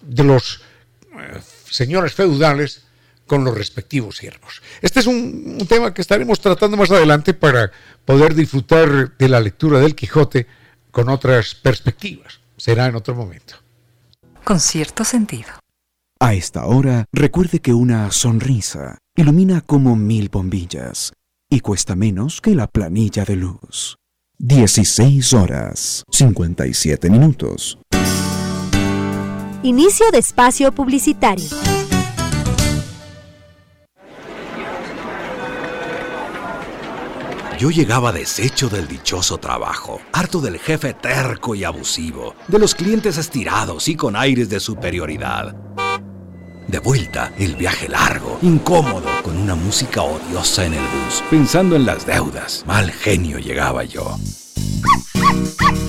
de 0.00 0.24
los 0.24 0.62
eh, 1.18 1.40
señores 1.70 2.14
feudales 2.14 2.82
con 3.26 3.44
los 3.44 3.56
respectivos 3.56 4.16
siervos. 4.16 4.62
Este 4.82 5.00
es 5.00 5.06
un, 5.06 5.56
un, 5.60 5.66
tema 5.66 5.94
que 5.94 6.02
estaremos 6.02 6.40
tratando 6.40 6.76
más 6.76 6.90
adelante 6.90 7.32
para 7.32 7.70
poder 8.04 8.34
disfrutar 8.34 9.16
de 9.16 9.28
la 9.28 9.40
lectura 9.40 9.80
del 9.80 9.94
Quijote 9.94 10.46
con 10.90 11.08
otras 11.08 11.54
perspectivas. 11.54 12.43
Será 12.64 12.86
en 12.86 12.94
otro 12.94 13.14
momento. 13.14 13.56
Con 14.42 14.58
cierto 14.58 15.04
sentido. 15.04 15.50
A 16.18 16.32
esta 16.32 16.64
hora, 16.64 17.04
recuerde 17.12 17.60
que 17.60 17.74
una 17.74 18.10
sonrisa 18.10 18.96
ilumina 19.14 19.60
como 19.60 19.96
mil 19.96 20.30
bombillas 20.30 21.12
y 21.50 21.60
cuesta 21.60 21.94
menos 21.94 22.40
que 22.40 22.54
la 22.54 22.66
planilla 22.66 23.26
de 23.26 23.36
luz. 23.36 23.96
16 24.38 25.34
horas 25.34 26.04
57 26.10 27.10
minutos. 27.10 27.78
Inicio 29.62 30.10
de 30.10 30.18
espacio 30.20 30.72
publicitario. 30.72 31.73
Yo 37.58 37.70
llegaba 37.70 38.12
deshecho 38.12 38.68
del 38.68 38.88
dichoso 38.88 39.38
trabajo, 39.38 40.00
harto 40.12 40.40
del 40.40 40.58
jefe 40.58 40.92
terco 40.92 41.54
y 41.54 41.62
abusivo, 41.62 42.34
de 42.48 42.58
los 42.58 42.74
clientes 42.74 43.16
estirados 43.16 43.88
y 43.88 43.94
con 43.94 44.16
aires 44.16 44.48
de 44.48 44.58
superioridad. 44.58 45.54
De 46.66 46.78
vuelta, 46.80 47.32
el 47.38 47.54
viaje 47.54 47.88
largo, 47.88 48.38
incómodo, 48.42 49.06
con 49.22 49.36
una 49.36 49.54
música 49.54 50.02
odiosa 50.02 50.64
en 50.64 50.74
el 50.74 50.80
bus, 50.80 51.22
pensando 51.30 51.76
en 51.76 51.86
las 51.86 52.04
deudas. 52.06 52.64
Mal 52.66 52.90
genio 52.90 53.38
llegaba 53.38 53.84
yo. 53.84 54.18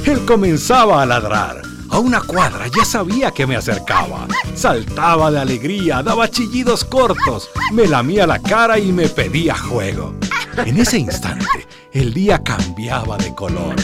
Él 0.06 0.24
comenzaba 0.26 1.02
a 1.02 1.06
ladrar. 1.06 1.62
A 1.90 2.00
una 2.00 2.22
cuadra 2.22 2.68
ya 2.68 2.84
sabía 2.84 3.32
que 3.32 3.48
me 3.48 3.56
acercaba. 3.56 4.28
Saltaba 4.54 5.32
de 5.32 5.40
alegría, 5.40 6.04
daba 6.04 6.30
chillidos 6.30 6.84
cortos, 6.84 7.50
me 7.72 7.88
lamía 7.88 8.28
la 8.28 8.40
cara 8.40 8.78
y 8.78 8.92
me 8.92 9.08
pedía 9.08 9.56
juego. 9.58 10.14
En 10.58 10.78
ese 10.78 10.98
instante, 10.98 11.46
el 11.92 12.14
día 12.14 12.42
cambiaba 12.42 13.18
de 13.18 13.36
color. 13.36 13.76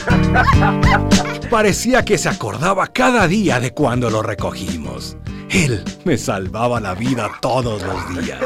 Parecía 1.49 2.05
que 2.05 2.17
se 2.17 2.30
acordaba 2.30 2.88
cada 2.88 3.28
día 3.28 3.59
de 3.59 3.74
cuando 3.74 4.09
lo 4.09 4.22
recogimos. 4.24 5.17
Él 5.49 5.84
me 6.05 6.17
salvaba 6.17 6.80
la 6.80 6.93
vida 6.93 7.30
todos 7.41 7.82
los 7.84 8.24
días. 8.24 8.39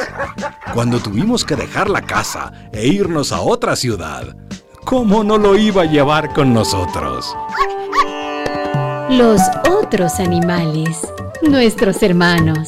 Cuando 0.74 1.00
tuvimos 1.00 1.46
que 1.46 1.56
dejar 1.56 1.90
la 1.90 2.02
casa 2.02 2.52
e 2.72 2.88
irnos 2.88 3.32
a 3.32 3.42
otra 3.42 3.76
ciudad, 3.76 4.36
¿cómo 4.84 5.24
no 5.24 5.38
lo 5.38 5.56
iba 5.56 5.84
a 5.84 5.86
llevar 5.86 6.34
con 6.34 6.54
nosotros? 6.54 7.36
Los 9.10 9.40
otros 9.70 10.20
animales, 10.20 11.08
nuestros 11.44 12.02
hermanos. 12.02 12.68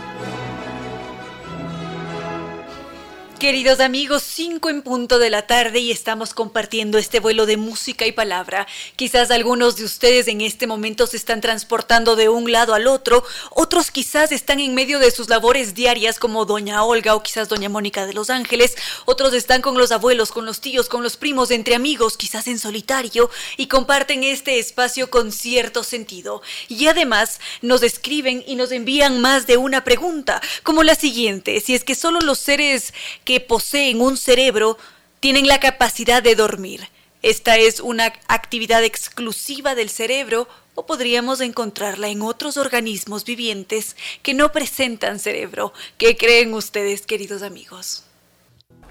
Queridos 3.41 3.79
amigos, 3.79 4.21
5 4.21 4.69
en 4.69 4.83
punto 4.83 5.17
de 5.17 5.31
la 5.31 5.47
tarde 5.47 5.79
y 5.79 5.89
estamos 5.89 6.35
compartiendo 6.35 6.99
este 6.99 7.19
vuelo 7.19 7.47
de 7.47 7.57
música 7.57 8.05
y 8.05 8.11
palabra. 8.11 8.67
Quizás 8.95 9.31
algunos 9.31 9.77
de 9.77 9.83
ustedes 9.83 10.27
en 10.27 10.41
este 10.41 10.67
momento 10.67 11.07
se 11.07 11.17
están 11.17 11.41
transportando 11.41 12.15
de 12.15 12.29
un 12.29 12.51
lado 12.51 12.75
al 12.75 12.85
otro, 12.85 13.23
otros 13.49 13.89
quizás 13.89 14.31
están 14.31 14.59
en 14.59 14.75
medio 14.75 14.99
de 14.99 15.09
sus 15.09 15.27
labores 15.27 15.73
diarias 15.73 16.19
como 16.19 16.45
doña 16.45 16.83
Olga 16.83 17.15
o 17.15 17.23
quizás 17.23 17.49
doña 17.49 17.67
Mónica 17.67 18.05
de 18.05 18.13
Los 18.13 18.29
Ángeles, 18.29 18.75
otros 19.05 19.33
están 19.33 19.63
con 19.63 19.75
los 19.75 19.91
abuelos, 19.91 20.31
con 20.31 20.45
los 20.45 20.61
tíos, 20.61 20.87
con 20.87 21.01
los 21.01 21.17
primos, 21.17 21.49
entre 21.49 21.73
amigos, 21.73 22.17
quizás 22.17 22.45
en 22.45 22.59
solitario 22.59 23.31
y 23.57 23.65
comparten 23.65 24.23
este 24.23 24.59
espacio 24.59 25.09
con 25.09 25.31
cierto 25.31 25.83
sentido. 25.83 26.43
Y 26.67 26.85
además 26.85 27.39
nos 27.63 27.81
escriben 27.81 28.43
y 28.45 28.53
nos 28.53 28.71
envían 28.71 29.19
más 29.19 29.47
de 29.47 29.57
una 29.57 29.83
pregunta, 29.83 30.39
como 30.61 30.83
la 30.83 30.93
siguiente, 30.93 31.59
si 31.59 31.73
es 31.73 31.83
que 31.83 31.95
solo 31.95 32.19
los 32.19 32.37
seres 32.37 32.93
que 33.25 33.30
poseen 33.39 34.01
un 34.01 34.17
cerebro 34.17 34.77
tienen 35.19 35.47
la 35.47 35.59
capacidad 35.59 36.21
de 36.21 36.35
dormir. 36.35 36.89
Esta 37.21 37.57
es 37.57 37.79
una 37.79 38.13
actividad 38.27 38.83
exclusiva 38.83 39.75
del 39.75 39.89
cerebro 39.89 40.47
o 40.73 40.85
podríamos 40.85 41.39
encontrarla 41.41 42.07
en 42.09 42.21
otros 42.21 42.57
organismos 42.57 43.25
vivientes 43.25 43.95
que 44.23 44.33
no 44.33 44.51
presentan 44.51 45.19
cerebro. 45.19 45.73
¿Qué 45.97 46.17
creen 46.17 46.53
ustedes, 46.53 47.05
queridos 47.05 47.43
amigos? 47.43 48.03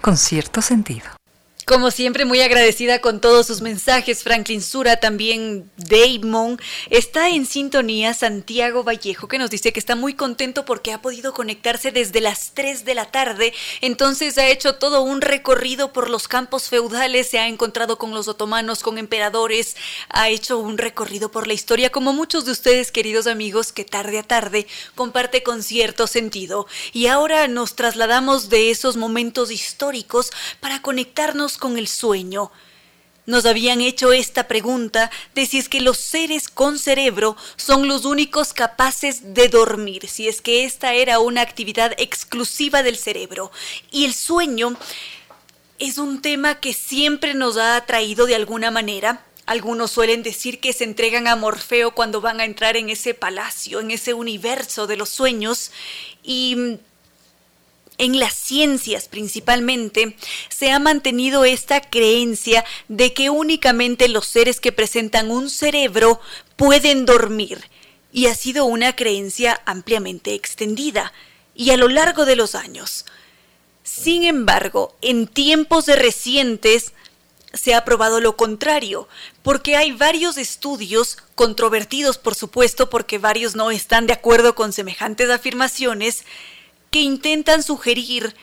Con 0.01 0.17
cierto 0.17 0.61
sentido. 0.61 1.20
Como 1.71 1.89
siempre, 1.89 2.25
muy 2.25 2.41
agradecida 2.41 2.99
con 2.99 3.21
todos 3.21 3.47
sus 3.47 3.61
mensajes. 3.61 4.23
Franklin 4.23 4.61
Sura, 4.61 4.97
también 4.97 5.71
Damon. 5.77 6.59
Está 6.89 7.29
en 7.29 7.45
sintonía 7.45 8.13
Santiago 8.13 8.83
Vallejo, 8.83 9.29
que 9.29 9.37
nos 9.37 9.49
dice 9.49 9.71
que 9.71 9.79
está 9.79 9.95
muy 9.95 10.13
contento 10.13 10.65
porque 10.65 10.91
ha 10.91 11.01
podido 11.01 11.33
conectarse 11.33 11.93
desde 11.93 12.19
las 12.19 12.51
3 12.55 12.83
de 12.83 12.93
la 12.93 13.05
tarde. 13.05 13.53
Entonces 13.79 14.37
ha 14.37 14.47
hecho 14.47 14.75
todo 14.75 15.01
un 15.01 15.21
recorrido 15.21 15.93
por 15.93 16.09
los 16.09 16.27
campos 16.27 16.67
feudales, 16.67 17.29
se 17.29 17.39
ha 17.39 17.47
encontrado 17.47 17.97
con 17.97 18.11
los 18.11 18.27
otomanos, 18.27 18.83
con 18.83 18.97
emperadores, 18.97 19.77
ha 20.09 20.27
hecho 20.27 20.57
un 20.57 20.77
recorrido 20.77 21.31
por 21.31 21.47
la 21.47 21.53
historia, 21.53 21.89
como 21.89 22.11
muchos 22.11 22.43
de 22.43 22.51
ustedes, 22.51 22.91
queridos 22.91 23.27
amigos, 23.27 23.71
que 23.71 23.85
tarde 23.85 24.19
a 24.19 24.23
tarde 24.23 24.67
comparte 24.93 25.41
con 25.41 25.63
cierto 25.63 26.05
sentido. 26.07 26.67
Y 26.91 27.07
ahora 27.07 27.47
nos 27.47 27.75
trasladamos 27.75 28.49
de 28.49 28.71
esos 28.71 28.97
momentos 28.97 29.51
históricos 29.51 30.31
para 30.59 30.81
conectarnos 30.81 31.60
con 31.61 31.77
el 31.77 31.87
sueño. 31.87 32.51
Nos 33.25 33.45
habían 33.45 33.79
hecho 33.79 34.11
esta 34.11 34.47
pregunta 34.49 35.11
de 35.35 35.45
si 35.45 35.59
es 35.59 35.69
que 35.69 35.79
los 35.79 35.97
seres 35.97 36.49
con 36.49 36.79
cerebro 36.79 37.37
son 37.55 37.87
los 37.87 38.03
únicos 38.03 38.51
capaces 38.51 39.33
de 39.33 39.47
dormir, 39.47 40.09
si 40.09 40.27
es 40.27 40.41
que 40.41 40.65
esta 40.65 40.95
era 40.95 41.19
una 41.19 41.41
actividad 41.41 41.93
exclusiva 41.97 42.83
del 42.83 42.97
cerebro. 42.97 43.51
Y 43.91 44.05
el 44.05 44.13
sueño 44.15 44.75
es 45.77 45.97
un 45.99 46.21
tema 46.21 46.59
que 46.59 46.73
siempre 46.73 47.35
nos 47.35 47.57
ha 47.57 47.75
atraído 47.75 48.25
de 48.25 48.35
alguna 48.35 48.71
manera. 48.71 49.23
Algunos 49.45 49.91
suelen 49.91 50.23
decir 50.23 50.59
que 50.59 50.73
se 50.73 50.83
entregan 50.83 51.27
a 51.27 51.35
Morfeo 51.35 51.91
cuando 51.91 52.21
van 52.21 52.41
a 52.41 52.45
entrar 52.45 52.75
en 52.75 52.89
ese 52.89 53.13
palacio, 53.13 53.79
en 53.79 53.91
ese 53.91 54.13
universo 54.15 54.87
de 54.87 54.97
los 54.97 55.09
sueños. 55.09 55.71
Y 56.23 56.79
en 58.01 58.19
las 58.19 58.33
ciencias 58.33 59.07
principalmente, 59.07 60.17
se 60.49 60.71
ha 60.71 60.79
mantenido 60.79 61.45
esta 61.45 61.81
creencia 61.81 62.65
de 62.87 63.13
que 63.13 63.29
únicamente 63.29 64.07
los 64.07 64.25
seres 64.25 64.59
que 64.59 64.71
presentan 64.71 65.29
un 65.29 65.51
cerebro 65.51 66.19
pueden 66.55 67.05
dormir, 67.05 67.63
y 68.11 68.25
ha 68.25 68.33
sido 68.33 68.65
una 68.65 68.95
creencia 68.95 69.61
ampliamente 69.67 70.33
extendida, 70.33 71.13
y 71.53 71.69
a 71.69 71.77
lo 71.77 71.89
largo 71.89 72.25
de 72.25 72.35
los 72.35 72.55
años. 72.55 73.05
Sin 73.83 74.23
embargo, 74.23 74.95
en 75.03 75.27
tiempos 75.27 75.85
recientes, 75.85 76.93
se 77.53 77.75
ha 77.75 77.85
probado 77.85 78.19
lo 78.19 78.35
contrario, 78.35 79.07
porque 79.43 79.75
hay 79.75 79.91
varios 79.91 80.37
estudios, 80.37 81.19
controvertidos 81.35 82.17
por 82.17 82.33
supuesto, 82.33 82.89
porque 82.89 83.19
varios 83.19 83.55
no 83.55 83.69
están 83.69 84.07
de 84.07 84.13
acuerdo 84.13 84.55
con 84.55 84.73
semejantes 84.73 85.29
afirmaciones, 85.29 86.23
que 86.91 86.99
intentan 86.99 87.63
sugerir 87.63 88.35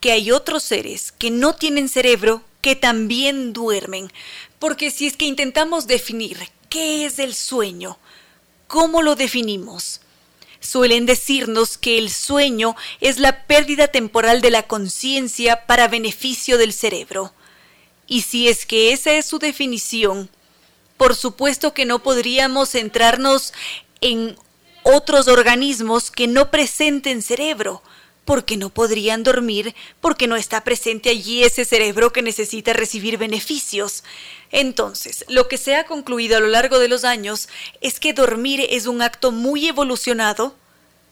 que 0.00 0.12
hay 0.12 0.30
otros 0.30 0.62
seres 0.62 1.12
que 1.12 1.30
no 1.30 1.54
tienen 1.54 1.88
cerebro 1.88 2.42
que 2.60 2.76
también 2.76 3.52
duermen. 3.52 4.12
Porque 4.58 4.90
si 4.90 5.06
es 5.06 5.16
que 5.16 5.26
intentamos 5.26 5.86
definir 5.86 6.38
qué 6.70 7.04
es 7.04 7.18
el 7.18 7.34
sueño, 7.34 7.98
¿cómo 8.68 9.02
lo 9.02 9.16
definimos? 9.16 10.00
Suelen 10.60 11.04
decirnos 11.04 11.76
que 11.76 11.98
el 11.98 12.10
sueño 12.10 12.76
es 13.00 13.18
la 13.18 13.44
pérdida 13.46 13.88
temporal 13.88 14.40
de 14.40 14.50
la 14.50 14.62
conciencia 14.62 15.66
para 15.66 15.88
beneficio 15.88 16.56
del 16.56 16.72
cerebro. 16.72 17.34
Y 18.06 18.22
si 18.22 18.48
es 18.48 18.66
que 18.66 18.92
esa 18.92 19.12
es 19.12 19.26
su 19.26 19.38
definición, 19.38 20.30
por 20.96 21.16
supuesto 21.16 21.74
que 21.74 21.84
no 21.84 22.02
podríamos 22.02 22.70
centrarnos 22.70 23.52
en 24.00 24.36
otros 24.84 25.28
organismos 25.28 26.10
que 26.10 26.28
no 26.28 26.50
presenten 26.50 27.22
cerebro, 27.22 27.82
porque 28.24 28.56
no 28.56 28.70
podrían 28.70 29.22
dormir, 29.22 29.74
porque 30.00 30.26
no 30.26 30.36
está 30.36 30.62
presente 30.62 31.10
allí 31.10 31.42
ese 31.42 31.64
cerebro 31.64 32.12
que 32.12 32.22
necesita 32.22 32.72
recibir 32.72 33.18
beneficios. 33.18 34.04
Entonces, 34.50 35.24
lo 35.28 35.48
que 35.48 35.58
se 35.58 35.74
ha 35.74 35.84
concluido 35.84 36.36
a 36.36 36.40
lo 36.40 36.46
largo 36.46 36.78
de 36.78 36.88
los 36.88 37.04
años 37.04 37.48
es 37.80 37.98
que 37.98 38.12
dormir 38.12 38.66
es 38.70 38.86
un 38.86 39.02
acto 39.02 39.32
muy 39.32 39.66
evolucionado, 39.66 40.54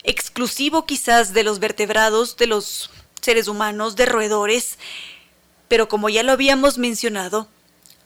exclusivo 0.05 0.87
quizás 0.87 1.33
de 1.33 1.43
los 1.43 1.59
vertebrados, 1.59 2.37
de 2.37 2.47
los 2.47 2.91
seres 3.21 3.49
humanos, 3.49 3.97
de 3.97 4.07
roedores, 4.07 4.79
pero 5.69 5.89
como 5.89 6.09
ya 6.09 6.23
lo 6.23 6.33
habíamos 6.33 6.77
mencionado, 6.77 7.49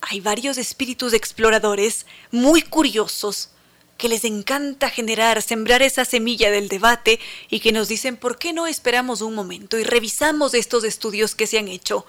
hay 0.01 0.21
varios 0.21 0.59
espíritus 0.59 1.12
exploradores 1.12 2.07
muy 2.31 2.62
curiosos 2.62 3.51
que 3.97 4.09
les 4.09 4.24
encanta 4.24 4.90
generar, 4.90 5.42
sembrar 5.42 5.82
esa 5.82 6.05
semilla 6.05 6.51
del 6.51 6.68
debate 6.68 7.18
y 7.49 7.61
que 7.61 7.72
nos 7.72 7.88
dicen 7.88 8.16
por 8.16 8.38
qué 8.38 8.53
no 8.53 8.66
esperamos 8.66 9.22
un 9.22 9.34
momento 9.34 9.78
y 9.78 9.84
revisamos 9.84 10.55
estos 10.55 10.84
estudios 10.84 11.34
que 11.34 11.47
se 11.47 11.59
han 11.59 11.68
hecho. 11.68 12.07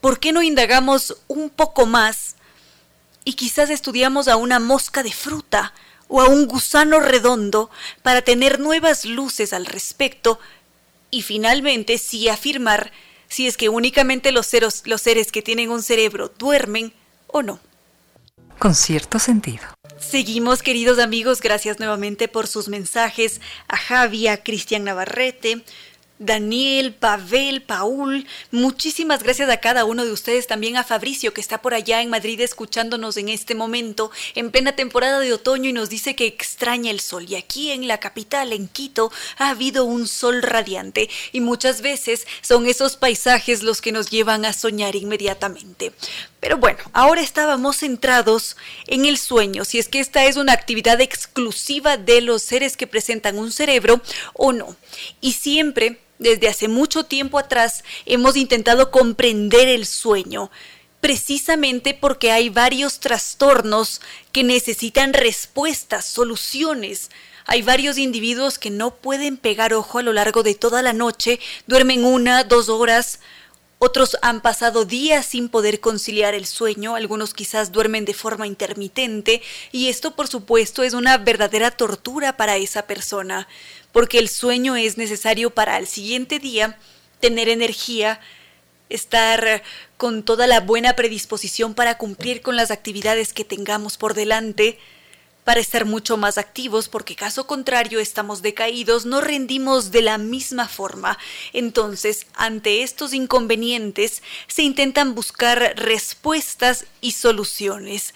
¿Por 0.00 0.20
qué 0.20 0.32
no 0.32 0.42
indagamos 0.42 1.16
un 1.28 1.50
poco 1.50 1.86
más 1.86 2.36
y 3.24 3.34
quizás 3.34 3.70
estudiamos 3.70 4.28
a 4.28 4.36
una 4.36 4.60
mosca 4.60 5.02
de 5.02 5.12
fruta 5.12 5.72
o 6.08 6.20
a 6.20 6.28
un 6.28 6.46
gusano 6.46 7.00
redondo 7.00 7.70
para 8.02 8.22
tener 8.22 8.60
nuevas 8.60 9.04
luces 9.04 9.52
al 9.52 9.66
respecto 9.66 10.38
y 11.10 11.22
finalmente 11.22 11.98
sí 11.98 12.28
afirmar 12.28 12.92
si 13.28 13.46
es 13.46 13.56
que 13.56 13.68
únicamente 13.68 14.30
los, 14.30 14.48
los 14.84 15.02
seres 15.02 15.32
que 15.32 15.42
tienen 15.42 15.70
un 15.70 15.82
cerebro 15.82 16.28
duermen 16.28 16.92
o 17.26 17.42
no? 17.42 17.58
Con 18.58 18.74
cierto 18.74 19.18
sentido. 19.18 19.64
Seguimos, 20.08 20.62
queridos 20.62 20.98
amigos, 20.98 21.40
gracias 21.40 21.78
nuevamente 21.78 22.28
por 22.28 22.46
sus 22.46 22.68
mensajes 22.68 23.40
a 23.68 23.76
Javi, 23.76 24.28
a 24.28 24.42
Cristian 24.42 24.84
Navarrete, 24.84 25.64
Daniel, 26.18 26.94
Pavel, 26.94 27.62
Paul, 27.62 28.24
muchísimas 28.52 29.22
gracias 29.24 29.50
a 29.50 29.56
cada 29.56 29.84
uno 29.84 30.04
de 30.04 30.12
ustedes, 30.12 30.46
también 30.46 30.76
a 30.76 30.84
Fabricio 30.84 31.34
que 31.34 31.40
está 31.40 31.60
por 31.60 31.74
allá 31.74 32.02
en 32.02 32.10
Madrid 32.10 32.40
escuchándonos 32.40 33.16
en 33.16 33.28
este 33.28 33.56
momento, 33.56 34.12
en 34.36 34.52
plena 34.52 34.76
temporada 34.76 35.18
de 35.18 35.32
otoño 35.32 35.70
y 35.70 35.72
nos 35.72 35.90
dice 35.90 36.14
que 36.14 36.26
extraña 36.26 36.92
el 36.92 37.00
sol. 37.00 37.26
Y 37.28 37.34
aquí 37.34 37.72
en 37.72 37.88
la 37.88 37.98
capital, 37.98 38.52
en 38.52 38.68
Quito, 38.68 39.10
ha 39.38 39.50
habido 39.50 39.84
un 39.84 40.06
sol 40.06 40.42
radiante 40.42 41.10
y 41.32 41.40
muchas 41.40 41.80
veces 41.80 42.26
son 42.42 42.66
esos 42.66 42.96
paisajes 42.96 43.64
los 43.64 43.80
que 43.80 43.90
nos 43.90 44.10
llevan 44.10 44.44
a 44.44 44.52
soñar 44.52 44.94
inmediatamente. 44.94 45.92
Pero 46.44 46.58
bueno, 46.58 46.78
ahora 46.92 47.22
estábamos 47.22 47.78
centrados 47.78 48.58
en 48.86 49.06
el 49.06 49.16
sueño, 49.16 49.64
si 49.64 49.78
es 49.78 49.88
que 49.88 49.98
esta 49.98 50.26
es 50.26 50.36
una 50.36 50.52
actividad 50.52 51.00
exclusiva 51.00 51.96
de 51.96 52.20
los 52.20 52.42
seres 52.42 52.76
que 52.76 52.86
presentan 52.86 53.38
un 53.38 53.50
cerebro 53.50 54.02
o 54.34 54.52
no. 54.52 54.76
Y 55.22 55.32
siempre 55.32 56.00
desde 56.18 56.48
hace 56.48 56.68
mucho 56.68 57.04
tiempo 57.04 57.38
atrás 57.38 57.82
hemos 58.04 58.36
intentado 58.36 58.90
comprender 58.90 59.68
el 59.68 59.86
sueño, 59.86 60.50
precisamente 61.00 61.94
porque 61.94 62.30
hay 62.30 62.50
varios 62.50 63.00
trastornos 63.00 64.02
que 64.30 64.44
necesitan 64.44 65.14
respuestas, 65.14 66.04
soluciones. 66.04 67.10
Hay 67.46 67.62
varios 67.62 67.96
individuos 67.96 68.58
que 68.58 68.68
no 68.68 68.94
pueden 68.94 69.38
pegar 69.38 69.72
ojo 69.72 69.98
a 69.98 70.02
lo 70.02 70.12
largo 70.12 70.42
de 70.42 70.54
toda 70.54 70.82
la 70.82 70.92
noche, 70.92 71.40
duermen 71.66 72.04
una, 72.04 72.44
dos 72.44 72.68
horas, 72.68 73.20
otros 73.78 74.16
han 74.22 74.40
pasado 74.40 74.84
días 74.84 75.26
sin 75.26 75.48
poder 75.48 75.80
conciliar 75.80 76.34
el 76.34 76.46
sueño, 76.46 76.94
algunos 76.94 77.34
quizás 77.34 77.72
duermen 77.72 78.04
de 78.04 78.14
forma 78.14 78.46
intermitente 78.46 79.42
y 79.72 79.88
esto 79.88 80.14
por 80.14 80.28
supuesto 80.28 80.82
es 80.82 80.94
una 80.94 81.18
verdadera 81.18 81.70
tortura 81.70 82.36
para 82.36 82.56
esa 82.56 82.86
persona, 82.86 83.48
porque 83.92 84.18
el 84.18 84.28
sueño 84.28 84.76
es 84.76 84.96
necesario 84.96 85.50
para 85.50 85.76
al 85.76 85.86
siguiente 85.86 86.38
día 86.38 86.78
tener 87.20 87.48
energía, 87.48 88.20
estar 88.88 89.62
con 89.96 90.22
toda 90.22 90.46
la 90.46 90.60
buena 90.60 90.94
predisposición 90.94 91.74
para 91.74 91.98
cumplir 91.98 92.42
con 92.42 92.56
las 92.56 92.70
actividades 92.70 93.32
que 93.32 93.44
tengamos 93.44 93.96
por 93.96 94.14
delante, 94.14 94.78
para 95.44 95.60
estar 95.60 95.84
mucho 95.84 96.16
más 96.16 96.38
activos, 96.38 96.88
porque 96.88 97.14
caso 97.14 97.46
contrario 97.46 98.00
estamos 98.00 98.42
decaídos, 98.42 99.06
no 99.06 99.20
rendimos 99.20 99.90
de 99.90 100.02
la 100.02 100.18
misma 100.18 100.68
forma. 100.68 101.18
Entonces, 101.52 102.26
ante 102.34 102.82
estos 102.82 103.12
inconvenientes, 103.12 104.22
se 104.48 104.62
intentan 104.62 105.14
buscar 105.14 105.74
respuestas 105.76 106.86
y 107.00 107.12
soluciones. 107.12 108.14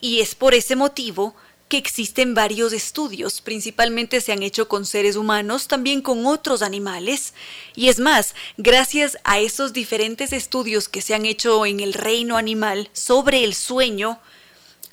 Y 0.00 0.20
es 0.20 0.34
por 0.34 0.54
ese 0.54 0.76
motivo 0.76 1.34
que 1.72 1.78
existen 1.78 2.34
varios 2.34 2.74
estudios, 2.74 3.40
principalmente 3.40 4.20
se 4.20 4.30
han 4.32 4.42
hecho 4.42 4.68
con 4.68 4.84
seres 4.84 5.16
humanos, 5.16 5.68
también 5.68 6.02
con 6.02 6.26
otros 6.26 6.60
animales, 6.60 7.32
y 7.74 7.88
es 7.88 7.98
más, 7.98 8.34
gracias 8.58 9.16
a 9.24 9.38
esos 9.38 9.72
diferentes 9.72 10.34
estudios 10.34 10.90
que 10.90 11.00
se 11.00 11.14
han 11.14 11.24
hecho 11.24 11.64
en 11.64 11.80
el 11.80 11.94
reino 11.94 12.36
animal 12.36 12.90
sobre 12.92 13.42
el 13.42 13.54
sueño, 13.54 14.20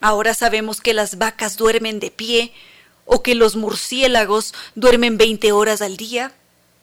Ahora 0.01 0.33
sabemos 0.33 0.81
que 0.81 0.93
las 0.93 1.17
vacas 1.17 1.57
duermen 1.57 1.99
de 1.99 2.11
pie 2.11 2.53
o 3.05 3.21
que 3.23 3.35
los 3.35 3.55
murciélagos 3.55 4.53
duermen 4.75 5.17
20 5.17 5.51
horas 5.51 5.81
al 5.81 5.97
día, 5.97 6.33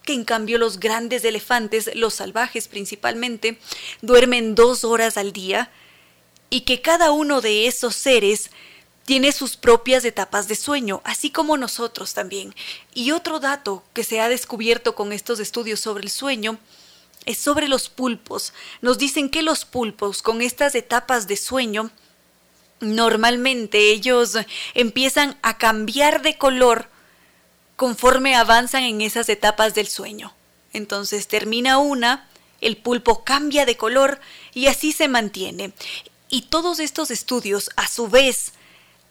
que 0.05 0.13
en 0.13 0.25
cambio 0.25 0.59
los 0.59 0.81
grandes 0.81 1.25
elefantes, 1.25 1.91
los 1.95 2.15
salvajes 2.15 2.69
principalmente, 2.69 3.59
duermen 4.03 4.55
dos 4.55 4.85
horas 4.85 5.17
al 5.17 5.33
día 5.33 5.71
y 6.51 6.63
que 6.63 6.83
cada 6.83 7.11
uno 7.11 7.41
de 7.41 7.67
esos 7.67 7.95
seres 7.95 8.51
tiene 9.05 9.33
sus 9.33 9.57
propias 9.57 10.05
etapas 10.05 10.49
de 10.49 10.57
sueño, 10.57 11.01
así 11.05 11.31
como 11.31 11.57
nosotros 11.57 12.13
también. 12.13 12.55
Y 12.93 13.13
otro 13.13 13.41
dato 13.41 13.85
que 13.95 14.05
se 14.05 14.21
ha 14.21 14.29
descubierto 14.29 14.95
con 14.95 15.13
estos 15.13 15.39
estudios 15.39 15.81
sobre 15.81 16.03
el 16.03 16.11
sueño 16.11 16.59
es 17.25 17.39
sobre 17.39 17.69
los 17.69 17.89
pulpos. 17.89 18.53
Nos 18.83 18.99
dicen 18.99 19.31
que 19.31 19.43
los 19.43 19.65
pulpos 19.65 20.23
con 20.23 20.43
estas 20.43 20.75
etapas 20.75 21.29
de 21.29 21.37
sueño 21.37 21.91
normalmente 22.81 23.91
ellos 23.91 24.37
empiezan 24.75 25.39
a 25.43 25.59
cambiar 25.59 26.23
de 26.23 26.37
color 26.37 26.89
conforme 27.77 28.35
avanzan 28.35 28.83
en 28.83 29.01
esas 29.01 29.29
etapas 29.29 29.75
del 29.75 29.87
sueño. 29.87 30.35
Entonces 30.73 31.29
termina 31.29 31.79
una, 31.79 32.29
el 32.61 32.77
pulpo 32.77 33.25
cambia 33.25 33.67
de 33.67 33.77
color 33.77 34.21
y 34.53 34.67
así 34.67 34.93
se 34.93 35.09
mantiene. 35.09 35.73
Y 36.29 36.43
todos 36.43 36.81
estos 36.81 37.11
estudios, 37.11 37.71
a 37.77 37.87
su 37.87 38.09
vez, 38.09 38.53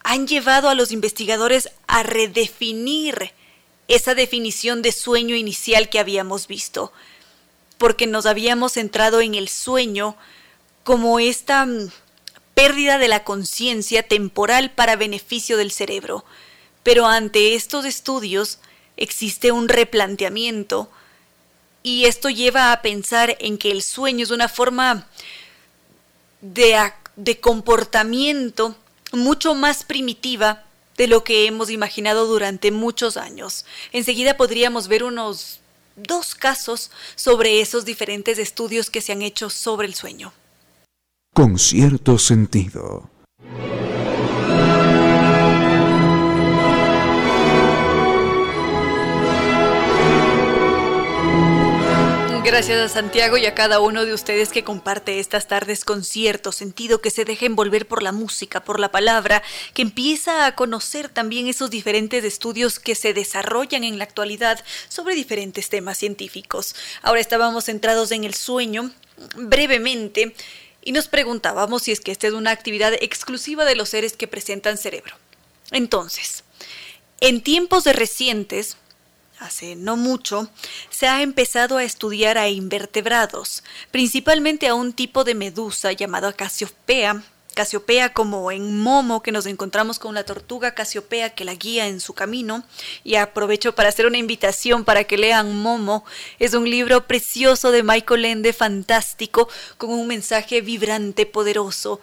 han 0.03 0.27
llevado 0.27 0.69
a 0.69 0.75
los 0.75 0.91
investigadores 0.91 1.69
a 1.87 2.03
redefinir 2.03 3.31
esa 3.87 4.15
definición 4.15 4.81
de 4.81 4.91
sueño 4.91 5.35
inicial 5.35 5.89
que 5.89 5.99
habíamos 5.99 6.47
visto, 6.47 6.91
porque 7.77 8.07
nos 8.07 8.25
habíamos 8.25 8.73
centrado 8.73 9.21
en 9.21 9.35
el 9.35 9.47
sueño 9.47 10.15
como 10.83 11.19
esta 11.19 11.67
pérdida 12.55 12.97
de 12.97 13.09
la 13.09 13.23
conciencia 13.23 14.01
temporal 14.01 14.71
para 14.71 14.95
beneficio 14.95 15.57
del 15.57 15.71
cerebro. 15.71 16.25
Pero 16.81 17.05
ante 17.05 17.53
estos 17.53 17.85
estudios 17.85 18.59
existe 18.97 19.51
un 19.51 19.69
replanteamiento 19.69 20.89
y 21.83 22.05
esto 22.05 22.29
lleva 22.29 22.71
a 22.71 22.81
pensar 22.81 23.37
en 23.39 23.59
que 23.59 23.69
el 23.69 23.83
sueño 23.83 24.23
es 24.23 24.31
una 24.31 24.47
forma 24.47 25.07
de, 26.41 26.91
de 27.15 27.39
comportamiento 27.39 28.75
mucho 29.11 29.53
más 29.53 29.83
primitiva 29.83 30.63
de 30.97 31.07
lo 31.07 31.23
que 31.23 31.45
hemos 31.45 31.69
imaginado 31.69 32.25
durante 32.25 32.71
muchos 32.71 33.17
años. 33.17 33.65
Enseguida 33.91 34.37
podríamos 34.37 34.87
ver 34.87 35.03
unos 35.03 35.59
dos 35.97 36.35
casos 36.35 36.89
sobre 37.15 37.59
esos 37.59 37.83
diferentes 37.83 38.39
estudios 38.39 38.89
que 38.89 39.01
se 39.01 39.11
han 39.11 39.21
hecho 39.21 39.49
sobre 39.49 39.87
el 39.87 39.93
sueño 39.93 40.33
con 41.35 41.59
cierto 41.59 42.17
sentido. 42.17 43.09
Gracias 52.45 52.79
a 52.79 52.87
Santiago 52.87 53.35
y 53.35 53.45
a 53.47 53.53
cada 53.53 53.81
uno 53.81 54.05
de 54.05 54.13
ustedes 54.13 54.47
que 54.53 54.63
comparte 54.63 55.19
estas 55.19 55.49
tardes 55.49 55.83
con 55.83 56.05
cierto 56.05 56.53
sentido, 56.53 57.01
que 57.01 57.11
se 57.11 57.25
deja 57.25 57.45
envolver 57.45 57.85
por 57.85 58.01
la 58.01 58.13
música, 58.13 58.63
por 58.63 58.79
la 58.79 58.91
palabra, 58.91 59.43
que 59.73 59.81
empieza 59.81 60.45
a 60.45 60.55
conocer 60.55 61.09
también 61.09 61.47
esos 61.47 61.69
diferentes 61.69 62.23
estudios 62.23 62.79
que 62.79 62.95
se 62.95 63.13
desarrollan 63.13 63.83
en 63.83 63.97
la 63.97 64.05
actualidad 64.05 64.63
sobre 64.87 65.15
diferentes 65.15 65.67
temas 65.67 65.97
científicos. 65.97 66.77
Ahora 67.01 67.19
estábamos 67.19 67.65
centrados 67.65 68.13
en 68.13 68.23
el 68.23 68.35
sueño, 68.35 68.89
brevemente, 69.35 70.33
y 70.85 70.93
nos 70.93 71.09
preguntábamos 71.09 71.81
si 71.81 71.91
es 71.91 71.99
que 71.99 72.13
esta 72.13 72.27
es 72.27 72.33
una 72.33 72.51
actividad 72.51 72.93
exclusiva 72.93 73.65
de 73.65 73.75
los 73.75 73.89
seres 73.89 74.15
que 74.15 74.27
presentan 74.27 74.77
cerebro. 74.77 75.15
Entonces, 75.71 76.43
En 77.21 77.41
tiempos 77.41 77.85
de 77.85 77.93
recientes, 77.93 78.75
hace 79.39 79.77
no 79.77 79.95
mucho, 79.95 80.49
se 80.89 81.07
ha 81.07 81.21
empezado 81.21 81.77
a 81.77 81.83
estudiar 81.83 82.37
a 82.37 82.49
invertebrados, 82.49 83.63
principalmente 83.89 84.67
a 84.67 84.75
un 84.75 84.91
tipo 84.91 85.23
de 85.23 85.33
medusa 85.33 85.93
llamado 85.93 86.35
Casiopea, 86.35 87.23
Casiopea 87.55 88.13
como 88.13 88.51
en 88.51 88.79
Momo, 88.79 89.23
que 89.23 89.31
nos 89.31 89.45
encontramos 89.45 89.97
con 89.97 90.13
la 90.13 90.25
tortuga 90.25 90.75
Casiopea 90.75 91.33
que 91.33 91.45
la 91.45 91.55
guía 91.55 91.87
en 91.87 92.01
su 92.01 92.13
camino. 92.13 92.63
Y 93.03 93.15
aprovecho 93.15 93.73
para 93.73 93.89
hacer 93.89 94.05
una 94.05 94.17
invitación 94.17 94.83
para 94.83 95.05
que 95.05 95.17
lean 95.17 95.57
Momo. 95.57 96.05
Es 96.37 96.53
un 96.53 96.69
libro 96.69 97.07
precioso 97.07 97.71
de 97.71 97.81
Michael 97.81 98.25
Ende, 98.25 98.53
fantástico, 98.53 99.47
con 99.77 99.89
un 99.89 100.05
mensaje 100.05 100.59
vibrante, 100.59 101.25
poderoso, 101.25 102.01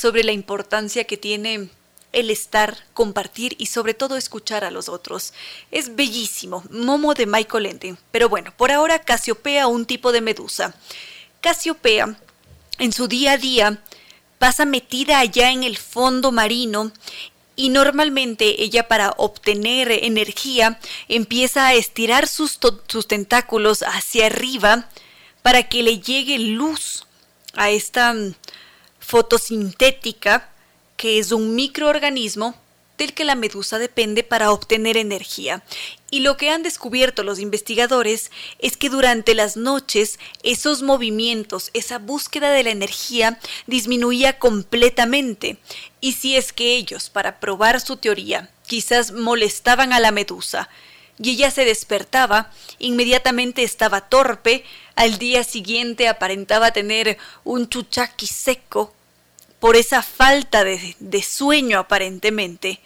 sobre 0.00 0.22
la 0.22 0.32
importancia 0.32 1.04
que 1.04 1.16
tiene 1.16 1.68
el 2.12 2.30
estar, 2.30 2.78
compartir 2.94 3.56
y 3.58 3.66
sobre 3.66 3.92
todo 3.92 4.16
escuchar 4.16 4.64
a 4.64 4.70
los 4.70 4.88
otros. 4.88 5.34
Es 5.72 5.96
bellísimo, 5.96 6.62
Momo 6.70 7.12
de 7.14 7.26
Michael 7.26 7.66
Ende. 7.66 7.96
Pero 8.12 8.28
bueno, 8.28 8.54
por 8.56 8.70
ahora 8.70 9.00
Casiopea, 9.00 9.66
un 9.66 9.84
tipo 9.84 10.12
de 10.12 10.20
medusa. 10.20 10.74
Casiopea, 11.40 12.16
en 12.78 12.92
su 12.92 13.08
día 13.08 13.32
a 13.32 13.36
día, 13.36 13.82
pasa 14.38 14.64
metida 14.64 15.18
allá 15.18 15.50
en 15.50 15.62
el 15.62 15.76
fondo 15.76 16.32
marino 16.32 16.92
y 17.56 17.70
normalmente 17.70 18.62
ella 18.62 18.86
para 18.86 19.14
obtener 19.16 19.90
energía 19.90 20.78
empieza 21.08 21.66
a 21.66 21.74
estirar 21.74 22.28
sus, 22.28 22.58
sus, 22.86 23.08
tentáculos 23.08 23.82
hacia 23.82 24.26
arriba 24.26 24.88
para 25.42 25.62
que 25.68 25.82
le 25.82 26.00
llegue 26.00 26.38
luz 26.38 27.06
a 27.54 27.70
esta 27.70 28.14
fotosintética 29.00 30.50
que 30.96 31.18
es 31.18 31.32
un 31.32 31.54
microorganismo 31.54 32.54
del 32.98 33.14
que 33.14 33.24
la 33.24 33.34
medusa 33.34 33.78
depende 33.78 34.22
para 34.22 34.50
obtener 34.50 34.96
energía. 34.96 35.62
Y 36.10 36.20
lo 36.20 36.36
que 36.36 36.50
han 36.50 36.62
descubierto 36.62 37.22
los 37.22 37.38
investigadores 37.38 38.30
es 38.58 38.76
que 38.76 38.88
durante 38.88 39.34
las 39.34 39.56
noches 39.56 40.18
esos 40.42 40.82
movimientos, 40.82 41.70
esa 41.74 41.98
búsqueda 41.98 42.50
de 42.50 42.62
la 42.62 42.70
energía 42.70 43.38
disminuía 43.66 44.38
completamente. 44.38 45.58
Y 46.00 46.12
si 46.12 46.36
es 46.36 46.52
que 46.52 46.76
ellos, 46.76 47.10
para 47.10 47.40
probar 47.40 47.80
su 47.80 47.96
teoría, 47.96 48.50
quizás 48.66 49.12
molestaban 49.12 49.92
a 49.92 50.00
la 50.00 50.12
medusa, 50.12 50.68
y 51.18 51.30
ella 51.30 51.50
se 51.50 51.64
despertaba, 51.64 52.52
inmediatamente 52.78 53.62
estaba 53.62 54.02
torpe, 54.02 54.64
al 54.96 55.18
día 55.18 55.44
siguiente 55.44 56.08
aparentaba 56.08 56.72
tener 56.72 57.18
un 57.44 57.68
chuchaqui 57.68 58.26
seco 58.26 58.92
por 59.60 59.76
esa 59.76 60.02
falta 60.02 60.64
de, 60.64 61.22
sueño 61.22 61.78
aparentemente 61.78 62.80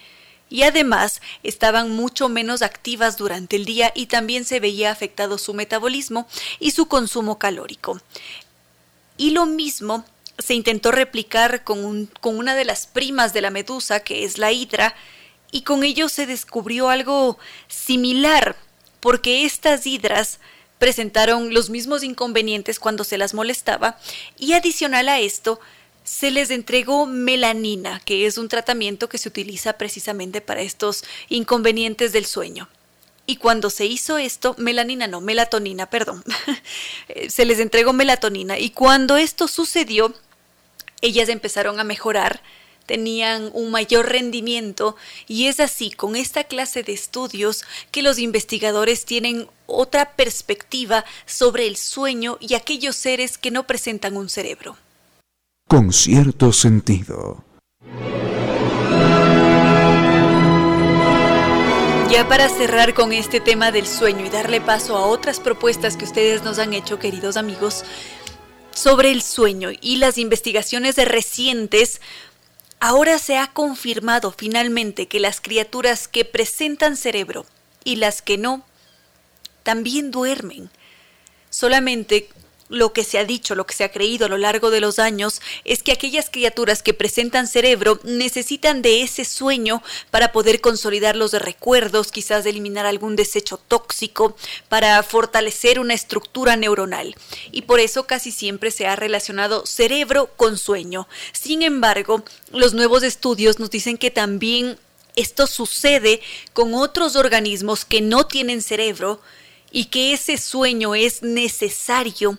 y 0.49 0.63
además 0.63 1.21
estaban 1.43 1.91
mucho 1.91 2.29
menos 2.29 2.63
activas 2.63 3.17
durante 3.17 3.57
el 3.57 3.65
día 3.65 3.93
y 3.95 4.07
también 4.07 4.45
se 4.45 4.61
veía 4.61 4.91
afectado 4.91 5.39
su 5.39 5.55
metabolismo 5.55 6.27
y 6.59 6.73
su 6.73 6.87
consumo 6.87 7.39
calórico. 7.39 8.01
Y 9.17 9.31
lo 9.31 9.47
mismo 9.47 10.05
se 10.39 10.55
intentó 10.55 10.91
replicar 10.91 11.63
con, 11.63 12.07
con 12.21 12.37
una 12.37 12.55
de 12.55 12.65
las 12.65 12.87
primas 12.87 13.33
de 13.33 13.43
la 13.43 13.51
medusa, 13.51 14.01
que 14.01 14.25
es 14.25 14.39
la 14.39 14.51
hidra, 14.51 14.95
y 15.53 15.63
con 15.63 15.85
ello 15.85 16.09
se 16.09 16.27
descubrió 16.27 16.89
algo 16.89 17.39
similar, 17.69 18.57
porque 19.01 19.45
estas 19.45 19.87
hidras 19.87 20.41
presentaron 20.79 21.53
los 21.53 21.69
mismos 21.69 22.03
inconvenientes 22.03 22.81
cuando 22.81 23.05
se 23.05 23.19
las 23.19 23.35
molestaba, 23.35 23.99
y 24.39 24.55
adicional 24.55 25.09
a 25.09 25.21
esto, 25.21 25.61
se 26.11 26.33
les 26.33 26.51
entregó 26.51 27.07
melanina, 27.07 28.01
que 28.05 28.27
es 28.27 28.37
un 28.37 28.49
tratamiento 28.49 29.09
que 29.09 29.17
se 29.17 29.29
utiliza 29.29 29.75
precisamente 29.75 30.41
para 30.41 30.61
estos 30.61 31.05
inconvenientes 31.29 32.13
del 32.13 32.27
sueño. 32.27 32.69
Y 33.27 33.37
cuando 33.37 33.71
se 33.71 33.87
hizo 33.87 34.19
esto, 34.19 34.57
melanina 34.59 35.07
no, 35.07 35.21
melatonina, 35.21 35.89
perdón, 35.89 36.25
se 37.29 37.45
les 37.45 37.61
entregó 37.61 37.93
melatonina. 37.93 38.59
Y 38.59 38.71
cuando 38.71 39.17
esto 39.17 39.47
sucedió, 39.47 40.13
ellas 41.01 41.29
empezaron 41.29 41.79
a 41.79 41.85
mejorar, 41.85 42.43
tenían 42.87 43.49
un 43.53 43.71
mayor 43.71 44.09
rendimiento 44.09 44.97
y 45.29 45.47
es 45.47 45.61
así 45.61 45.93
con 45.93 46.17
esta 46.17 46.43
clase 46.43 46.83
de 46.83 46.93
estudios 46.93 47.63
que 47.93 48.03
los 48.03 48.19
investigadores 48.19 49.05
tienen 49.05 49.49
otra 49.67 50.17
perspectiva 50.17 51.05
sobre 51.25 51.69
el 51.69 51.77
sueño 51.77 52.37
y 52.41 52.55
aquellos 52.55 52.97
seres 52.97 53.39
que 53.39 53.53
no 53.53 53.65
presentan 53.69 54.17
un 54.17 54.29
cerebro 54.29 54.77
con 55.71 55.93
cierto 55.93 56.53
sentido. 56.53 57.45
Ya 62.11 62.27
para 62.29 62.49
cerrar 62.49 62.93
con 62.93 63.13
este 63.13 63.39
tema 63.39 63.71
del 63.71 63.87
sueño 63.87 64.27
y 64.27 64.31
darle 64.31 64.61
paso 64.61 64.97
a 64.97 65.07
otras 65.07 65.39
propuestas 65.39 65.97
que 65.97 66.07
ustedes 66.07 66.43
nos 66.43 66.59
han 66.59 66.73
hecho, 66.75 66.99
queridos 66.99 67.37
amigos, 67.37 67.85
sobre 68.73 69.13
el 69.13 69.23
sueño 69.23 69.71
y 69.81 69.99
las 69.99 70.19
investigaciones 70.19 70.97
de 70.97 71.05
recientes, 71.05 72.01
ahora 72.81 73.21
se 73.21 73.39
ha 73.39 73.47
confirmado 73.47 74.35
finalmente 74.37 75.07
que 75.07 75.21
las 75.21 75.41
criaturas 75.41 76.09
que 76.09 76.25
presentan 76.25 76.97
cerebro 76.97 77.47
y 77.85 77.95
las 77.95 78.23
que 78.23 78.39
no, 78.39 78.65
también 79.63 80.11
duermen. 80.11 80.69
Solamente 81.49 82.29
lo 82.71 82.93
que 82.93 83.05
se 83.05 83.19
ha 83.19 83.25
dicho, 83.25 83.55
lo 83.55 83.67
que 83.67 83.75
se 83.75 83.85
ha 83.85 83.91
creído 83.91 84.27
a 84.27 84.29
lo 84.29 84.39
largo 84.39 84.71
de 84.71 84.81
los 84.81 84.99
años, 84.99 85.43
es 85.65 85.83
que 85.83 85.93
aquellas 85.93 86.31
criaturas 86.31 86.83
que 86.83 86.95
presentan 86.95 87.49
cerebro 87.49 88.01
necesitan 88.05 88.81
de 88.81 89.03
ese 89.03 89.25
sueño 89.25 89.83
para 90.11 90.33
poder 90.33 90.61
consolidar 90.61 91.17
los 91.17 91.33
recuerdos, 91.33 92.13
quizás 92.13 92.47
eliminar 92.47 92.87
algún 92.87 93.17
desecho 93.17 93.59
tóxico, 93.59 94.37
para 94.69 95.03
fortalecer 95.03 95.81
una 95.81 95.95
estructura 95.95 96.57
neuronal. 96.57 97.17
Y 97.51 97.63
por 97.63 97.81
eso 97.81 98.07
casi 98.07 98.31
siempre 98.31 98.71
se 98.71 98.87
ha 98.87 98.97
relacionado 98.97 99.67
cerebro 99.67 100.31
con 100.37 100.57
sueño. 100.57 101.09
Sin 101.33 101.63
embargo, 101.63 102.23
los 102.53 102.73
nuevos 102.73 103.03
estudios 103.03 103.59
nos 103.59 103.71
dicen 103.71 103.99
que 103.99 104.11
también 104.13 104.79
esto 105.17 105.49
sucede 105.49 106.21
con 106.53 106.75
otros 106.75 107.17
organismos 107.17 107.85
que 107.85 108.01
no 108.01 108.27
tienen 108.27 108.63
cerebro 108.63 109.21
y 109.73 109.87
que 109.87 110.13
ese 110.13 110.39
sueño 110.39 110.95
es 110.95 111.23
necesario 111.23 112.39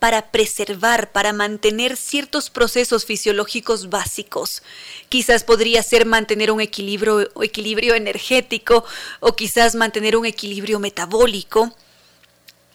para 0.00 0.30
preservar, 0.32 1.12
para 1.12 1.32
mantener 1.32 1.96
ciertos 1.96 2.50
procesos 2.50 3.04
fisiológicos 3.04 3.90
básicos. 3.90 4.62
Quizás 5.10 5.44
podría 5.44 5.82
ser 5.82 6.06
mantener 6.06 6.50
un 6.50 6.60
equilibrio, 6.60 7.30
equilibrio 7.42 7.94
energético 7.94 8.84
o 9.20 9.36
quizás 9.36 9.74
mantener 9.74 10.16
un 10.16 10.24
equilibrio 10.26 10.80
metabólico. 10.80 11.76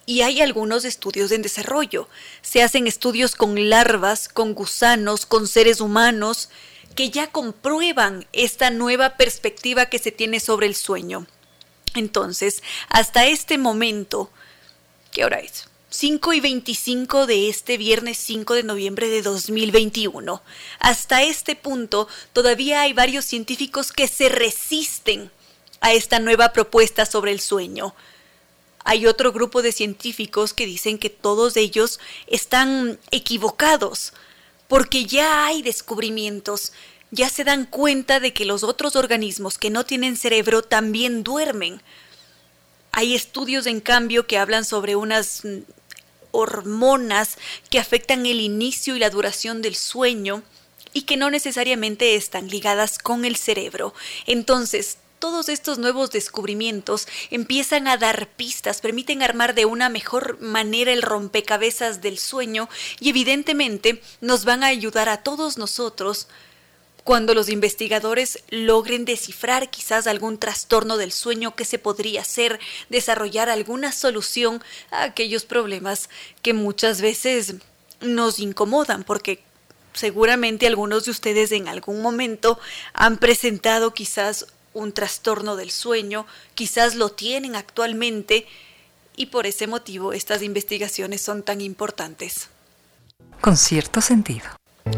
Y 0.06 0.22
hay 0.22 0.40
algunos 0.40 0.84
estudios 0.84 1.32
en 1.32 1.42
desarrollo. 1.42 2.08
Se 2.42 2.62
hacen 2.62 2.86
estudios 2.86 3.34
con 3.34 3.68
larvas, 3.68 4.28
con 4.28 4.54
gusanos, 4.54 5.26
con 5.26 5.48
seres 5.48 5.80
humanos, 5.80 6.48
que 6.94 7.10
ya 7.10 7.26
comprueban 7.26 8.24
esta 8.32 8.70
nueva 8.70 9.16
perspectiva 9.16 9.86
que 9.86 9.98
se 9.98 10.12
tiene 10.12 10.38
sobre 10.38 10.68
el 10.68 10.76
sueño. 10.76 11.26
Entonces, 11.96 12.62
hasta 12.88 13.26
este 13.26 13.58
momento, 13.58 14.30
¿qué 15.10 15.24
hora 15.24 15.40
es? 15.40 15.68
5 15.98 16.34
y 16.34 16.40
25 16.40 17.26
de 17.26 17.48
este 17.48 17.78
viernes 17.78 18.18
5 18.18 18.52
de 18.52 18.64
noviembre 18.64 19.08
de 19.08 19.22
2021. 19.22 20.42
Hasta 20.78 21.22
este 21.22 21.56
punto, 21.56 22.06
todavía 22.34 22.82
hay 22.82 22.92
varios 22.92 23.24
científicos 23.24 23.92
que 23.92 24.06
se 24.06 24.28
resisten 24.28 25.30
a 25.80 25.94
esta 25.94 26.18
nueva 26.18 26.52
propuesta 26.52 27.06
sobre 27.06 27.32
el 27.32 27.40
sueño. 27.40 27.94
Hay 28.84 29.06
otro 29.06 29.32
grupo 29.32 29.62
de 29.62 29.72
científicos 29.72 30.52
que 30.52 30.66
dicen 30.66 30.98
que 30.98 31.08
todos 31.08 31.56
ellos 31.56 31.98
están 32.26 32.98
equivocados, 33.10 34.12
porque 34.68 35.06
ya 35.06 35.46
hay 35.46 35.62
descubrimientos, 35.62 36.74
ya 37.10 37.30
se 37.30 37.42
dan 37.42 37.64
cuenta 37.64 38.20
de 38.20 38.34
que 38.34 38.44
los 38.44 38.64
otros 38.64 38.96
organismos 38.96 39.56
que 39.56 39.70
no 39.70 39.86
tienen 39.86 40.18
cerebro 40.18 40.60
también 40.60 41.24
duermen. 41.24 41.80
Hay 42.92 43.14
estudios, 43.14 43.64
en 43.64 43.80
cambio, 43.80 44.26
que 44.26 44.36
hablan 44.36 44.66
sobre 44.66 44.94
unas 44.94 45.42
hormonas 46.36 47.38
que 47.70 47.78
afectan 47.78 48.26
el 48.26 48.40
inicio 48.40 48.96
y 48.96 48.98
la 48.98 49.10
duración 49.10 49.62
del 49.62 49.74
sueño 49.74 50.42
y 50.92 51.02
que 51.02 51.16
no 51.16 51.30
necesariamente 51.30 52.14
están 52.14 52.48
ligadas 52.48 52.98
con 52.98 53.24
el 53.24 53.36
cerebro. 53.36 53.92
Entonces, 54.26 54.98
todos 55.18 55.48
estos 55.48 55.78
nuevos 55.78 56.10
descubrimientos 56.10 57.08
empiezan 57.30 57.88
a 57.88 57.96
dar 57.96 58.28
pistas, 58.28 58.80
permiten 58.80 59.22
armar 59.22 59.54
de 59.54 59.64
una 59.64 59.88
mejor 59.88 60.40
manera 60.40 60.92
el 60.92 61.02
rompecabezas 61.02 62.02
del 62.02 62.18
sueño 62.18 62.68
y 63.00 63.10
evidentemente 63.10 64.02
nos 64.20 64.44
van 64.44 64.62
a 64.62 64.68
ayudar 64.68 65.08
a 65.08 65.22
todos 65.22 65.58
nosotros 65.58 66.28
cuando 67.06 67.34
los 67.34 67.48
investigadores 67.48 68.42
logren 68.50 69.04
descifrar 69.04 69.70
quizás 69.70 70.08
algún 70.08 70.38
trastorno 70.38 70.96
del 70.96 71.12
sueño 71.12 71.54
que 71.54 71.64
se 71.64 71.78
podría 71.78 72.22
hacer, 72.22 72.58
desarrollar 72.88 73.48
alguna 73.48 73.92
solución 73.92 74.60
a 74.90 75.04
aquellos 75.04 75.44
problemas 75.44 76.10
que 76.42 76.52
muchas 76.52 77.00
veces 77.00 77.54
nos 78.00 78.40
incomodan, 78.40 79.04
porque 79.04 79.40
seguramente 79.92 80.66
algunos 80.66 81.04
de 81.04 81.12
ustedes 81.12 81.52
en 81.52 81.68
algún 81.68 82.02
momento 82.02 82.58
han 82.92 83.18
presentado 83.18 83.94
quizás 83.94 84.46
un 84.74 84.90
trastorno 84.90 85.54
del 85.54 85.70
sueño, 85.70 86.26
quizás 86.56 86.96
lo 86.96 87.10
tienen 87.10 87.54
actualmente 87.54 88.48
y 89.14 89.26
por 89.26 89.46
ese 89.46 89.68
motivo 89.68 90.12
estas 90.12 90.42
investigaciones 90.42 91.20
son 91.20 91.44
tan 91.44 91.60
importantes. 91.60 92.48
Con 93.40 93.56
cierto 93.56 94.00
sentido. 94.00 94.48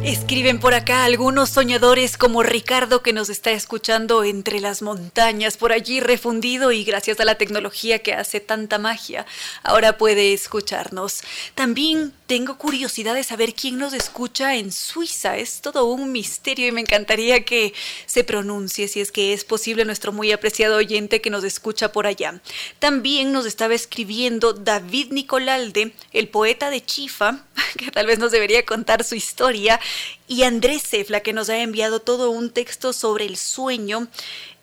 Escriben 0.05 0.61
por 0.61 0.74
acá 0.74 1.05
algunos 1.05 1.51
soñadores 1.51 2.16
como 2.16 2.43
Ricardo 2.43 3.03
que 3.03 3.12
nos 3.12 3.30
está 3.30 3.53
escuchando 3.53 4.22
entre 4.22 4.61
las 4.61 4.82
montañas, 4.82 5.57
por 5.57 5.72
allí 5.72 6.01
refundido 6.01 6.72
y 6.72 6.84
gracias 6.84 7.20
a 7.20 7.24
la 7.24 7.36
tecnología 7.36 7.99
que 8.01 8.12
hace 8.12 8.41
tanta 8.41 8.78
magia, 8.78 9.26
ahora 9.62 9.97
puede 9.97 10.34
escucharnos. 10.34 11.22
También 11.55 12.12
tengo 12.28 12.59
curiosidad 12.59 13.14
de 13.14 13.24
saber 13.24 13.55
quién 13.55 13.78
nos 13.78 13.95
escucha 13.95 14.57
en 14.57 14.70
Suiza. 14.70 15.39
Es 15.39 15.62
todo 15.62 15.86
un 15.86 16.12
misterio 16.12 16.68
y 16.68 16.72
me 16.72 16.82
encantaría 16.82 17.47
que 17.47 17.72
se 18.05 18.22
pronuncie 18.22 18.86
si 18.86 19.01
es 19.01 19.11
que 19.11 19.32
es 19.32 19.45
posible 19.45 19.86
nuestro 19.86 20.12
muy 20.12 20.30
apreciado 20.30 20.76
oyente 20.76 21.22
que 21.22 21.30
nos 21.30 21.43
escucha 21.43 21.91
por 21.91 22.07
allá. 22.07 22.39
También 22.80 23.32
nos 23.32 23.47
estaba 23.47 23.74
escribiendo 23.74 24.53
David 24.53 25.11
Nicolalde, 25.11 25.95
el 26.12 26.28
poeta 26.28 26.68
de 26.68 26.84
Chifa, 26.84 27.47
que 27.78 27.91
tal 27.91 28.07
vez 28.07 28.18
nos 28.18 28.30
debería 28.30 28.66
contar 28.66 29.05
su 29.05 29.14
historia, 29.14 29.78
y 30.26 30.43
Andrés 30.43 30.83
Cefla, 30.83 31.20
que 31.20 31.33
nos 31.33 31.49
ha 31.49 31.59
enviado 31.59 32.01
todo 32.01 32.31
un 32.31 32.51
texto 32.51 32.93
sobre 32.93 33.24
el 33.26 33.37
sueño 33.37 34.09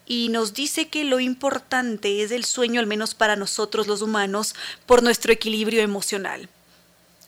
y 0.05 0.29
nos 0.29 0.53
dice 0.53 0.87
que 0.87 1.03
lo 1.03 1.19
importante 1.19 2.21
es 2.21 2.31
el 2.31 2.45
sueño, 2.45 2.79
al 2.79 2.87
menos 2.87 3.15
para 3.15 3.35
nosotros 3.35 3.87
los 3.87 4.01
humanos, 4.01 4.55
por 4.85 5.01
nuestro 5.01 5.33
equilibrio 5.33 5.81
emocional. 5.81 6.49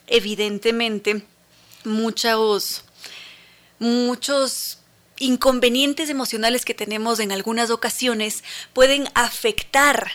Evidentemente 0.08 1.24
muchos, 1.84 2.84
muchos 3.80 4.80
inconvenientes 5.20 6.10
emocionales 6.10 6.66
que 6.66 6.74
tenemos 6.74 7.20
en 7.20 7.32
algunas 7.32 7.72
ocasiones 7.72 8.44
pueden 8.74 9.10
afectar 9.16 10.12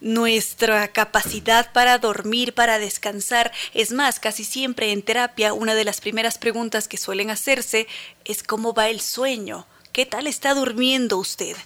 nuestra 0.00 0.88
capacidad 0.88 1.72
para 1.72 1.98
dormir, 1.98 2.54
para 2.54 2.78
descansar. 2.78 3.52
Es 3.74 3.92
más, 3.92 4.20
casi 4.20 4.44
siempre 4.44 4.92
en 4.92 5.02
terapia 5.02 5.52
una 5.52 5.74
de 5.74 5.84
las 5.84 6.00
primeras 6.00 6.38
preguntas 6.38 6.88
que 6.88 6.96
suelen 6.96 7.30
hacerse 7.30 7.86
es 8.24 8.42
¿cómo 8.42 8.74
va 8.74 8.88
el 8.88 9.00
sueño? 9.00 9.66
¿Qué 9.92 10.06
tal 10.06 10.26
está 10.26 10.54
durmiendo 10.54 11.18
usted? 11.18 11.56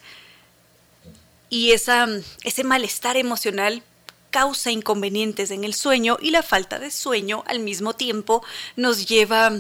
Y 1.48 1.72
esa, 1.72 2.06
ese 2.44 2.62
malestar 2.62 3.16
emocional 3.16 3.82
causa 4.30 4.70
inconvenientes 4.70 5.50
en 5.50 5.64
el 5.64 5.74
sueño 5.74 6.16
y 6.20 6.30
la 6.30 6.44
falta 6.44 6.78
de 6.78 6.92
sueño 6.92 7.42
al 7.46 7.58
mismo 7.58 7.94
tiempo 7.94 8.44
nos 8.76 9.06
lleva 9.06 9.52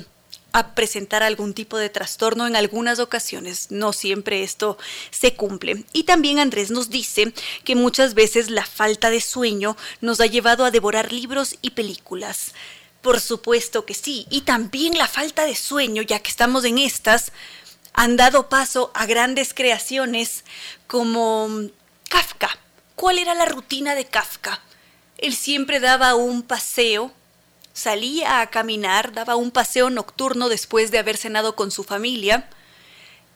a 0.52 0.74
presentar 0.74 1.22
algún 1.22 1.54
tipo 1.54 1.76
de 1.78 1.90
trastorno 1.90 2.46
en 2.46 2.56
algunas 2.56 2.98
ocasiones. 2.98 3.70
No 3.70 3.92
siempre 3.92 4.42
esto 4.42 4.78
se 5.10 5.34
cumple. 5.34 5.84
Y 5.92 6.04
también 6.04 6.38
Andrés 6.38 6.70
nos 6.70 6.90
dice 6.90 7.32
que 7.64 7.76
muchas 7.76 8.14
veces 8.14 8.50
la 8.50 8.64
falta 8.64 9.10
de 9.10 9.20
sueño 9.20 9.76
nos 10.00 10.20
ha 10.20 10.26
llevado 10.26 10.64
a 10.64 10.70
devorar 10.70 11.12
libros 11.12 11.56
y 11.62 11.70
películas. 11.70 12.54
Por 13.02 13.20
supuesto 13.20 13.86
que 13.86 13.94
sí. 13.94 14.26
Y 14.30 14.42
también 14.42 14.98
la 14.98 15.08
falta 15.08 15.44
de 15.44 15.54
sueño, 15.54 16.02
ya 16.02 16.18
que 16.18 16.30
estamos 16.30 16.64
en 16.64 16.78
estas, 16.78 17.32
han 17.92 18.16
dado 18.16 18.48
paso 18.48 18.90
a 18.94 19.06
grandes 19.06 19.54
creaciones 19.54 20.44
como 20.86 21.48
Kafka 22.08 22.50
¿Cuál 23.00 23.18
era 23.18 23.34
la 23.34 23.46
rutina 23.46 23.94
de 23.94 24.04
Kafka? 24.04 24.60
Él 25.16 25.34
siempre 25.34 25.80
daba 25.80 26.14
un 26.16 26.42
paseo, 26.42 27.14
salía 27.72 28.40
a 28.40 28.50
caminar, 28.50 29.12
daba 29.12 29.36
un 29.36 29.50
paseo 29.50 29.90
nocturno 29.90 30.48
después 30.48 30.90
de 30.90 30.98
haber 30.98 31.16
cenado 31.16 31.56
con 31.56 31.70
su 31.70 31.84
familia, 31.84 32.48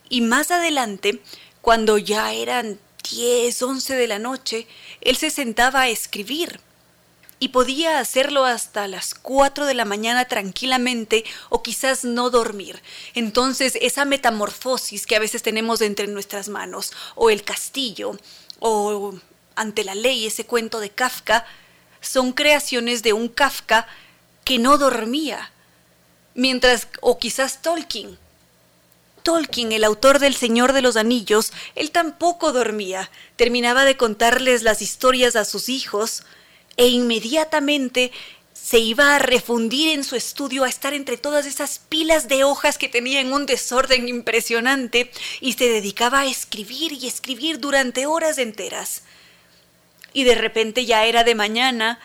y 0.09 0.21
más 0.21 0.51
adelante, 0.51 1.21
cuando 1.61 1.97
ya 1.97 2.33
eran 2.33 2.79
10, 3.09 3.61
11 3.61 3.95
de 3.95 4.07
la 4.07 4.19
noche, 4.19 4.67
él 5.01 5.15
se 5.15 5.29
sentaba 5.29 5.81
a 5.81 5.89
escribir 5.89 6.59
y 7.39 7.49
podía 7.49 7.99
hacerlo 7.99 8.45
hasta 8.45 8.87
las 8.87 9.13
4 9.13 9.65
de 9.65 9.73
la 9.73 9.85
mañana 9.85 10.25
tranquilamente 10.25 11.25
o 11.49 11.61
quizás 11.61 12.05
no 12.05 12.29
dormir. 12.29 12.81
Entonces 13.13 13.77
esa 13.81 14.05
metamorfosis 14.05 15.05
que 15.05 15.15
a 15.15 15.19
veces 15.19 15.43
tenemos 15.43 15.81
entre 15.81 16.07
nuestras 16.07 16.49
manos, 16.49 16.93
o 17.15 17.29
el 17.29 17.43
castillo, 17.43 18.17
o 18.59 19.13
ante 19.55 19.83
la 19.83 19.95
ley, 19.95 20.25
ese 20.25 20.45
cuento 20.45 20.79
de 20.79 20.89
Kafka, 20.89 21.45
son 22.01 22.31
creaciones 22.31 23.03
de 23.03 23.13
un 23.13 23.27
Kafka 23.27 23.87
que 24.45 24.59
no 24.59 24.77
dormía. 24.77 25.51
Mientras, 26.33 26.87
o 27.01 27.19
quizás 27.19 27.61
Tolkien. 27.61 28.17
Tolkien, 29.23 29.73
el 29.73 29.83
autor 29.83 30.19
del 30.19 30.35
Señor 30.35 30.71
de 30.71 30.81
los 30.81 30.95
Anillos, 30.95 31.51
él 31.75 31.91
tampoco 31.91 32.53
dormía. 32.53 33.09
Terminaba 33.35 33.83
de 33.83 33.97
contarles 33.97 34.63
las 34.63 34.81
historias 34.81 35.35
a 35.35 35.43
sus 35.43 35.67
hijos 35.67 36.23
e 36.77 36.87
inmediatamente 36.87 38.11
se 38.53 38.79
iba 38.79 39.15
a 39.15 39.19
refundir 39.19 39.89
en 39.89 40.03
su 40.03 40.15
estudio, 40.15 40.63
a 40.63 40.69
estar 40.69 40.93
entre 40.93 41.17
todas 41.17 41.45
esas 41.45 41.79
pilas 41.79 42.27
de 42.27 42.43
hojas 42.43 42.77
que 42.77 42.87
tenía 42.87 43.19
en 43.19 43.33
un 43.33 43.45
desorden 43.45 44.07
impresionante 44.07 45.11
y 45.41 45.53
se 45.53 45.65
dedicaba 45.69 46.21
a 46.21 46.25
escribir 46.25 46.93
y 46.93 47.07
escribir 47.07 47.59
durante 47.59 48.05
horas 48.05 48.37
enteras 48.37 49.03
y 50.15 50.23
de 50.23 50.33
repente 50.33 50.85
ya 50.85 51.05
era 51.05 51.23
de 51.25 51.35
mañana 51.35 51.99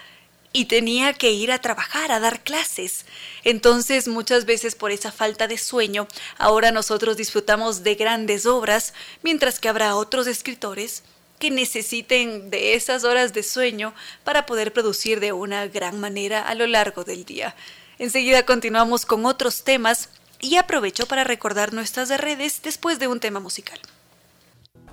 y 0.53 0.65
tenía 0.65 1.13
que 1.13 1.31
ir 1.31 1.53
a 1.53 1.61
trabajar, 1.61 2.13
a 2.13 2.21
dar 2.21 2.43
clases. 2.43 3.05
Entonces 3.45 4.09
muchas 4.09 4.45
veces 4.45 4.75
por 4.75 4.91
esa 4.91 5.13
falta 5.13 5.47
de 5.47 5.59
sueño, 5.59 6.09
ahora 6.39 6.73
nosotros 6.73 7.17
disfrutamos 7.17 7.83
de 7.83 7.95
grandes 7.95 8.47
obras, 8.47 8.95
mientras 9.23 9.61
que 9.61 9.69
habrá 9.69 9.95
otros 9.95 10.27
escritores 10.27 11.03
que 11.39 11.51
necesiten 11.51 12.51
de 12.51 12.75
esas 12.75 13.05
horas 13.05 13.33
de 13.33 13.43
sueño 13.43 13.95
para 14.25 14.45
poder 14.45 14.73
producir 14.73 15.21
de 15.21 15.33
una 15.33 15.67
gran 15.67 15.99
manera 15.99 16.47
a 16.47 16.55
lo 16.55 16.67
largo 16.67 17.05
del 17.05 17.25
día. 17.25 17.55
Enseguida 17.99 18.45
continuamos 18.45 19.07
con 19.07 19.25
otros 19.27 19.65
temas 19.65 20.11
y 20.41 20.57
aprovecho 20.57 21.07
para 21.07 21.25
recordar 21.25 21.73
nuestras 21.73 22.09
redes 22.09 22.61
después 22.63 22.99
de 22.99 23.09
un 23.09 23.21
tema 23.21 23.41
musical. 23.41 23.79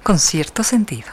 Con 0.04 0.20
cierto 0.20 0.64
sentido. 0.64 1.08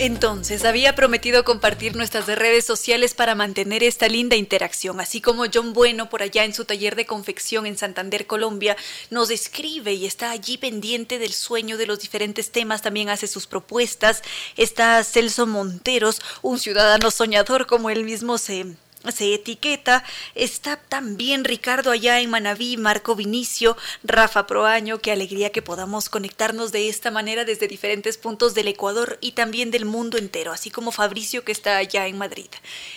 Entonces, 0.00 0.64
había 0.64 0.94
prometido 0.94 1.42
compartir 1.42 1.96
nuestras 1.96 2.26
redes 2.26 2.64
sociales 2.64 3.14
para 3.14 3.34
mantener 3.34 3.82
esta 3.82 4.06
linda 4.06 4.36
interacción, 4.36 5.00
así 5.00 5.20
como 5.20 5.46
John 5.52 5.72
Bueno 5.72 6.08
por 6.08 6.22
allá 6.22 6.44
en 6.44 6.54
su 6.54 6.64
taller 6.64 6.94
de 6.94 7.04
confección 7.04 7.66
en 7.66 7.76
Santander, 7.76 8.28
Colombia, 8.28 8.76
nos 9.10 9.30
escribe 9.30 9.94
y 9.94 10.06
está 10.06 10.30
allí 10.30 10.56
pendiente 10.56 11.18
del 11.18 11.32
sueño 11.32 11.76
de 11.76 11.86
los 11.86 11.98
diferentes 11.98 12.52
temas, 12.52 12.80
también 12.80 13.08
hace 13.08 13.26
sus 13.26 13.48
propuestas. 13.48 14.22
Está 14.56 15.02
Celso 15.02 15.48
Monteros, 15.48 16.22
un 16.42 16.60
ciudadano 16.60 17.10
soñador 17.10 17.66
como 17.66 17.90
él 17.90 18.04
mismo 18.04 18.38
se 18.38 18.66
se 19.12 19.34
etiqueta. 19.34 20.04
Está 20.34 20.76
también 20.76 21.44
Ricardo 21.44 21.90
allá 21.90 22.20
en 22.20 22.30
Manaví, 22.30 22.76
Marco 22.76 23.14
Vinicio, 23.14 23.76
Rafa 24.02 24.46
Proaño. 24.46 24.98
Qué 24.98 25.12
alegría 25.12 25.50
que 25.50 25.62
podamos 25.62 26.08
conectarnos 26.08 26.72
de 26.72 26.88
esta 26.88 27.10
manera 27.10 27.44
desde 27.44 27.68
diferentes 27.68 28.18
puntos 28.18 28.54
del 28.54 28.68
Ecuador 28.68 29.18
y 29.20 29.32
también 29.32 29.70
del 29.70 29.84
mundo 29.84 30.18
entero, 30.18 30.52
así 30.52 30.70
como 30.70 30.92
Fabricio 30.92 31.44
que 31.44 31.52
está 31.52 31.76
allá 31.76 32.06
en 32.06 32.18
Madrid. 32.18 32.48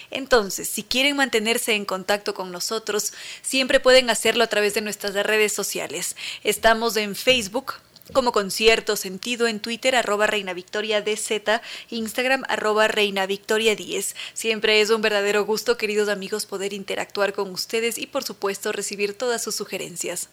Entonces, 0.10 0.68
si 0.68 0.84
quieren 0.84 1.16
mantenerse 1.16 1.74
en 1.74 1.86
contacto 1.86 2.34
con 2.34 2.52
nosotros, 2.52 3.14
siempre 3.42 3.80
pueden 3.80 4.10
hacerlo 4.10 4.44
a 4.44 4.48
través 4.48 4.74
de 4.74 4.82
nuestras 4.82 5.14
redes 5.14 5.54
sociales. 5.54 6.16
Estamos 6.44 6.98
en 6.98 7.16
Facebook 7.16 7.76
como 8.12 8.32
concierto 8.32 8.96
sentido 8.96 9.48
en 9.48 9.60
Twitter 9.60 9.96
arroba 9.96 10.28
Reina 10.28 10.54
Victoria 10.54 11.02
DZ, 11.02 11.62
Instagram 11.90 12.44
arroba 12.48 12.88
Reina 12.88 13.26
Victoria 13.26 13.76
10. 13.76 14.16
Siempre 14.34 14.82
es 14.82 14.90
un 14.90 15.02
verdadero 15.02 15.46
gusto, 15.46 15.78
queridos 15.78 16.10
amigos, 16.10 16.46
poder 16.46 16.74
interactuar 16.74 17.34
con 17.34 17.52
ustedes 17.52 17.98
y 17.98 18.08
por 18.08 18.24
supuesto 18.24 18.72
recibir 18.72 19.18
todas 19.18 19.42
sus 19.42 19.56
sugerencias. 19.56 20.30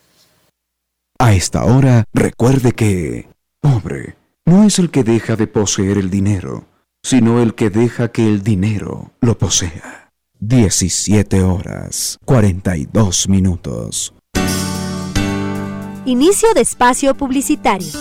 A 1.18 1.34
esta 1.34 1.64
hora, 1.64 2.04
recuerde 2.14 2.72
que, 2.72 3.28
pobre, 3.60 4.16
no 4.44 4.64
es 4.64 4.78
el 4.78 4.90
que 4.90 5.02
deja 5.02 5.36
de 5.36 5.46
poseer 5.46 5.98
el 5.98 6.10
dinero, 6.10 6.66
sino 7.02 7.42
el 7.42 7.54
que 7.54 7.70
deja 7.70 8.12
que 8.12 8.26
el 8.26 8.42
dinero 8.42 9.12
lo 9.20 9.36
posea. 9.36 10.10
17 10.40 11.42
horas, 11.42 12.18
42 12.24 13.28
minutos. 13.28 14.14
Inicio 16.08 16.48
de 16.54 16.62
espacio 16.62 17.14
publicitario. 17.14 17.92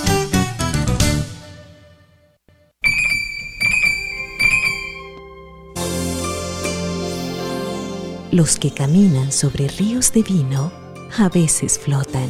Los 8.31 8.55
que 8.55 8.71
caminan 8.71 9.33
sobre 9.33 9.67
ríos 9.67 10.13
de 10.13 10.23
vino 10.23 10.71
a 11.17 11.27
veces 11.27 11.77
flotan. 11.77 12.29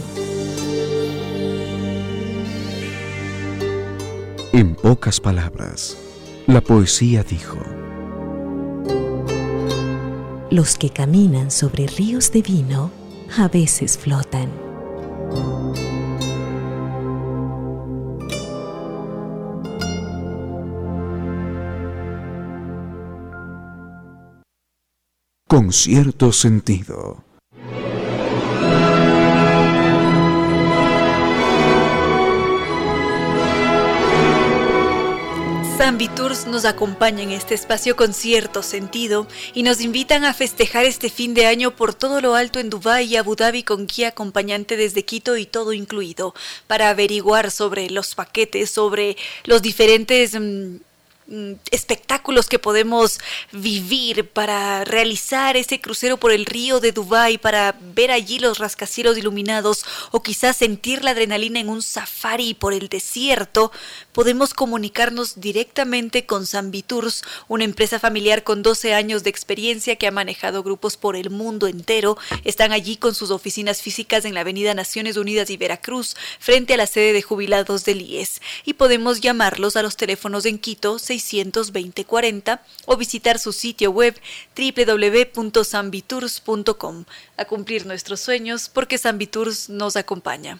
En 4.53 4.73
pocas 4.73 5.19
palabras, 5.19 5.95
la 6.47 6.61
poesía 6.61 7.21
dijo, 7.21 7.59
Los 10.49 10.75
que 10.79 10.89
caminan 10.89 11.51
sobre 11.51 11.85
ríos 11.85 12.31
de 12.31 12.41
vino 12.41 12.89
a 13.37 13.47
veces 13.47 13.99
flotan 13.99 14.66
con 25.47 25.71
cierto 25.71 26.31
sentido. 26.31 27.26
Tours 36.15 36.47
nos 36.47 36.65
acompaña 36.65 37.21
en 37.21 37.29
este 37.29 37.53
espacio 37.53 37.95
con 37.95 38.13
cierto 38.13 38.63
sentido 38.63 39.27
y 39.53 39.61
nos 39.61 39.79
invitan 39.79 40.25
a 40.25 40.33
festejar 40.33 40.85
este 40.85 41.09
fin 41.11 41.35
de 41.35 41.45
año 41.45 41.75
por 41.75 41.93
todo 41.93 42.19
lo 42.19 42.33
alto 42.33 42.59
en 42.59 42.71
Dubái 42.71 43.05
y 43.05 43.15
Abu 43.15 43.35
Dhabi 43.35 43.61
con 43.61 43.85
guía 43.85 44.07
acompañante 44.09 44.75
desde 44.75 45.05
Quito 45.05 45.37
y 45.37 45.45
todo 45.45 45.73
incluido 45.73 46.33
para 46.65 46.89
averiguar 46.89 47.51
sobre 47.51 47.91
los 47.91 48.15
paquetes, 48.15 48.71
sobre 48.71 49.17
los 49.45 49.61
diferentes 49.61 50.35
Mm, 50.39 50.77
espectáculos 51.71 52.47
que 52.47 52.59
podemos 52.59 53.19
vivir 53.51 54.29
para 54.29 54.83
realizar 54.83 55.57
ese 55.57 55.81
crucero 55.81 56.17
por 56.17 56.31
el 56.31 56.45
río 56.45 56.79
de 56.79 56.91
Dubái, 56.91 57.37
para 57.37 57.77
ver 57.93 58.11
allí 58.11 58.39
los 58.39 58.59
rascacielos 58.59 59.17
iluminados 59.17 59.85
o 60.11 60.23
quizás 60.23 60.57
sentir 60.57 61.03
la 61.03 61.11
adrenalina 61.11 61.59
en 61.59 61.69
un 61.69 61.81
safari 61.81 62.53
por 62.53 62.73
el 62.73 62.89
desierto, 62.89 63.71
podemos 64.13 64.53
comunicarnos 64.53 65.39
directamente 65.39 66.25
con 66.25 66.45
Tours, 66.87 67.23
una 67.47 67.63
empresa 67.63 67.99
familiar 67.99 68.43
con 68.43 68.63
12 68.63 68.93
años 68.93 69.23
de 69.23 69.29
experiencia 69.29 69.95
que 69.95 70.07
ha 70.07 70.11
manejado 70.11 70.63
grupos 70.63 70.97
por 70.97 71.15
el 71.15 71.29
mundo 71.29 71.67
entero. 71.67 72.17
Están 72.43 72.71
allí 72.71 72.97
con 72.97 73.13
sus 73.13 73.31
oficinas 73.31 73.81
físicas 73.81 74.25
en 74.25 74.33
la 74.33 74.41
Avenida 74.41 74.73
Naciones 74.73 75.17
Unidas 75.17 75.49
y 75.49 75.57
Veracruz, 75.57 76.15
frente 76.39 76.73
a 76.73 76.77
la 76.77 76.87
sede 76.87 77.13
de 77.13 77.21
jubilados 77.21 77.85
del 77.85 78.01
IES. 78.01 78.41
Y 78.65 78.73
podemos 78.73 79.21
llamarlos 79.21 79.75
a 79.75 79.83
los 79.83 79.97
teléfonos 79.97 80.45
en 80.45 80.59
Quito 80.59 80.99
62040 81.19 82.61
o 82.85 82.97
visitar 82.97 83.39
su 83.39 83.53
sitio 83.53 83.91
web 83.91 84.19
www.sambitours.com 84.55 87.05
a 87.37 87.45
cumplir 87.45 87.85
nuestros 87.85 88.19
sueños 88.19 88.69
porque 88.69 88.97
Sambitours 88.97 89.69
nos 89.69 89.95
acompaña. 89.95 90.59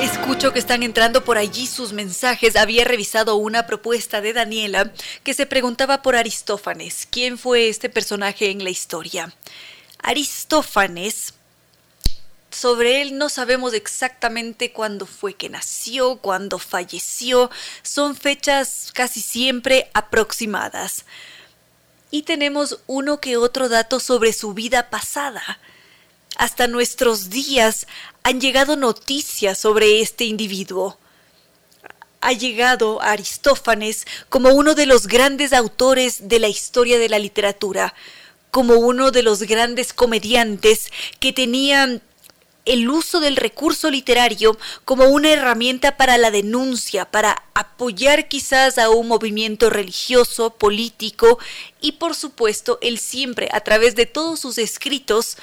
Escucho 0.00 0.52
que 0.52 0.58
están 0.58 0.82
entrando 0.82 1.24
por 1.24 1.38
allí 1.38 1.66
sus 1.66 1.92
mensajes. 1.92 2.56
Había 2.56 2.84
revisado 2.84 3.36
una 3.36 3.66
propuesta 3.66 4.20
de 4.20 4.32
Daniela 4.32 4.92
que 5.22 5.34
se 5.34 5.46
preguntaba 5.46 6.02
por 6.02 6.16
Aristófanes. 6.16 7.06
¿Quién 7.10 7.38
fue 7.38 7.68
este 7.68 7.88
personaje 7.88 8.50
en 8.50 8.64
la 8.64 8.70
historia? 8.70 9.32
Aristófanes 10.02 11.34
sobre 12.54 13.02
él 13.02 13.18
no 13.18 13.28
sabemos 13.28 13.74
exactamente 13.74 14.72
cuándo 14.72 15.06
fue 15.06 15.34
que 15.34 15.48
nació, 15.48 16.16
cuándo 16.16 16.58
falleció, 16.58 17.50
son 17.82 18.14
fechas 18.14 18.90
casi 18.92 19.20
siempre 19.20 19.90
aproximadas. 19.94 21.04
Y 22.10 22.22
tenemos 22.22 22.80
uno 22.86 23.20
que 23.20 23.36
otro 23.36 23.68
dato 23.68 23.98
sobre 23.98 24.32
su 24.32 24.54
vida 24.54 24.90
pasada. 24.90 25.42
Hasta 26.36 26.66
nuestros 26.66 27.30
días 27.30 27.86
han 28.22 28.40
llegado 28.40 28.76
noticias 28.76 29.58
sobre 29.58 30.00
este 30.00 30.24
individuo. 30.24 30.98
Ha 32.20 32.32
llegado 32.32 33.02
Aristófanes 33.02 34.06
como 34.28 34.50
uno 34.50 34.74
de 34.74 34.86
los 34.86 35.06
grandes 35.06 35.52
autores 35.52 36.28
de 36.28 36.38
la 36.38 36.48
historia 36.48 36.98
de 36.98 37.08
la 37.08 37.18
literatura, 37.18 37.94
como 38.50 38.74
uno 38.74 39.10
de 39.10 39.22
los 39.22 39.42
grandes 39.42 39.92
comediantes 39.92 40.92
que 41.18 41.32
tenían 41.32 42.02
el 42.64 42.88
uso 42.88 43.20
del 43.20 43.36
recurso 43.36 43.90
literario 43.90 44.56
como 44.84 45.06
una 45.06 45.30
herramienta 45.30 45.96
para 45.96 46.18
la 46.18 46.30
denuncia, 46.30 47.10
para 47.10 47.42
apoyar 47.54 48.28
quizás 48.28 48.78
a 48.78 48.88
un 48.90 49.08
movimiento 49.08 49.68
religioso, 49.68 50.50
político 50.50 51.38
y 51.80 51.92
por 51.92 52.14
supuesto 52.14 52.78
él 52.80 52.98
siempre 52.98 53.48
a 53.52 53.60
través 53.60 53.96
de 53.96 54.06
todos 54.06 54.40
sus 54.40 54.58
escritos 54.58 55.36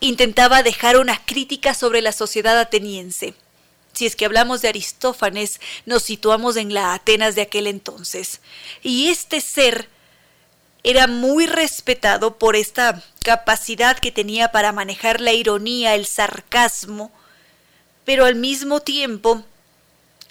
intentaba 0.00 0.62
dejar 0.62 0.96
una 0.96 1.24
crítica 1.24 1.74
sobre 1.74 2.02
la 2.02 2.12
sociedad 2.12 2.58
ateniense. 2.58 3.34
Si 3.92 4.06
es 4.06 4.14
que 4.14 4.24
hablamos 4.24 4.62
de 4.62 4.68
Aristófanes, 4.68 5.60
nos 5.84 6.04
situamos 6.04 6.56
en 6.56 6.72
la 6.72 6.94
Atenas 6.94 7.34
de 7.34 7.42
aquel 7.42 7.66
entonces. 7.66 8.40
Y 8.82 9.08
este 9.08 9.40
ser 9.40 9.88
era 10.82 11.06
muy 11.06 11.46
respetado 11.46 12.38
por 12.38 12.56
esta 12.56 13.02
capacidad 13.22 13.98
que 13.98 14.10
tenía 14.10 14.50
para 14.50 14.72
manejar 14.72 15.20
la 15.20 15.32
ironía, 15.32 15.94
el 15.94 16.06
sarcasmo, 16.06 17.12
pero 18.04 18.24
al 18.24 18.34
mismo 18.34 18.80
tiempo 18.80 19.44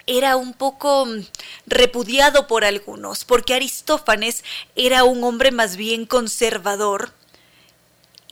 era 0.06 0.36
un 0.36 0.54
poco 0.54 1.06
mm, 1.06 1.24
repudiado 1.66 2.46
por 2.46 2.64
algunos, 2.64 3.24
porque 3.24 3.54
Aristófanes 3.54 4.44
era 4.74 5.04
un 5.04 5.22
hombre 5.22 5.52
más 5.52 5.76
bien 5.76 6.04
conservador 6.04 7.12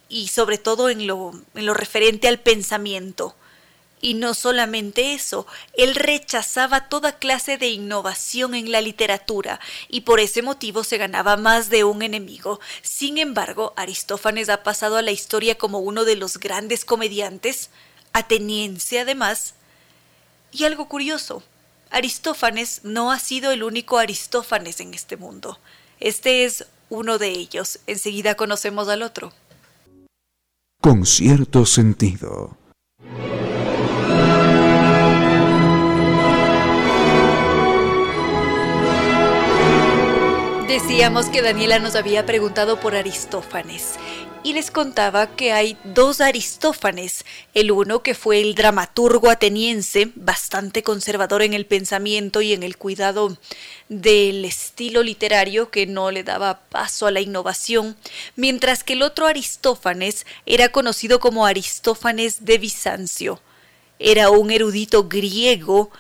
y 0.09 0.29
sobre 0.29 0.59
todo 0.59 0.89
en 0.89 1.07
lo, 1.07 1.33
en 1.55 1.67
lo 1.67 1.75
referente 1.75 2.27
al 2.27 2.41
pensamiento. 2.41 3.35
Y 4.01 4.15
no 4.15 4.35
solamente 4.35 5.15
eso, 5.15 5.47
él 5.75 5.95
rechazaba 5.95 6.89
toda 6.89 7.19
clase 7.19 7.59
de 7.59 7.69
innovación 7.69 8.55
en 8.55 8.71
la 8.71 8.81
literatura 8.81 9.61
y 9.89 10.03
por 10.03 10.21
ese 10.21 10.43
motivo 10.43 10.85
se 10.85 10.99
ganaba 10.99 11.37
más 11.37 11.69
de 11.69 11.85
un 11.85 12.03
enemigo. 12.03 12.61
Sin 12.83 13.19
embargo, 13.19 13.73
Aristófanes 13.77 14.49
ha 14.49 14.63
pasado 14.63 14.97
a 14.97 15.03
la 15.03 15.11
historia 15.11 15.59
como 15.59 15.79
uno 15.81 16.05
de 16.05 16.17
los 16.17 16.39
grandes 16.39 16.85
comediantes, 16.85 17.71
ateniense 18.13 19.01
además. 19.01 19.55
Y 20.53 20.65
algo 20.65 20.89
curioso, 20.89 21.43
Aristófanes 21.91 22.81
no 22.85 23.13
ha 23.13 23.19
sido 23.19 23.51
el 23.51 23.63
único 23.63 23.99
Aristófanes 23.99 24.81
en 24.81 24.95
este 24.95 25.17
mundo. 25.17 25.59
Este 26.01 26.45
es 26.45 26.67
uno 26.91 27.19
de 27.19 27.31
ellos. 27.31 27.81
Enseguida 27.87 28.37
conocemos 28.37 28.89
al 28.89 29.03
otro. 29.03 29.33
Con 30.81 31.07
cierto 31.07 31.67
sentido. 31.67 32.57
Decíamos 40.69 41.31
que 41.31 41.41
Daniela 41.41 41.79
nos 41.79 41.95
había 41.95 42.27
preguntado 42.27 42.79
por 42.79 42.95
Aristófanes 42.95 43.95
y 44.43 44.53
les 44.53 44.71
contaba 44.71 45.35
que 45.35 45.51
hay 45.51 45.79
dos 45.83 46.21
Aristófanes, 46.21 47.25
el 47.55 47.71
uno 47.71 48.03
que 48.03 48.15
fue 48.15 48.43
el 48.43 48.55
dramaturgo 48.55 49.31
ateniense, 49.31 50.13
bastante 50.15 50.83
conservador 50.83 51.41
en 51.41 51.55
el 51.55 51.65
pensamiento 51.65 52.43
y 52.43 52.53
en 52.53 52.63
el 52.63 52.77
cuidado 52.77 53.39
del 53.89 54.45
estilo 54.45 55.03
literario 55.03 55.71
que 55.71 55.87
no 55.87 56.11
le 56.11 56.23
daba 56.23 56.61
paso 56.69 57.07
a 57.07 57.13
la 57.13 57.23
innovación, 57.23 57.97
mientras 58.37 58.85
que 58.85 58.93
el 58.93 59.01
otro 59.01 59.27
Aristófanes 59.27 60.27
era 60.45 60.69
conocido 60.69 61.19
como 61.19 61.47
Aristófanes 61.47 62.45
de 62.45 62.59
Bizancio. 62.59 63.41
Era 63.99 64.29
un 64.29 64.51
erudito 64.51 65.09
griego 65.09 65.91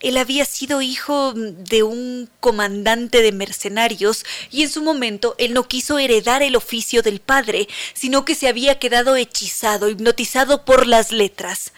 él 0.00 0.16
había 0.16 0.44
sido 0.44 0.82
hijo 0.82 1.32
de 1.34 1.82
un 1.82 2.28
comandante 2.40 3.22
de 3.22 3.32
mercenarios 3.32 4.24
y 4.50 4.62
en 4.62 4.70
su 4.70 4.82
momento 4.82 5.34
él 5.38 5.54
no 5.54 5.66
quiso 5.66 5.98
heredar 5.98 6.42
el 6.42 6.56
oficio 6.56 7.02
del 7.02 7.20
padre, 7.20 7.68
sino 7.94 8.24
que 8.24 8.34
se 8.34 8.48
había 8.48 8.78
quedado 8.78 9.16
hechizado, 9.16 9.88
hipnotizado 9.88 10.64
por 10.64 10.86
las 10.86 11.12
letras. 11.12 11.72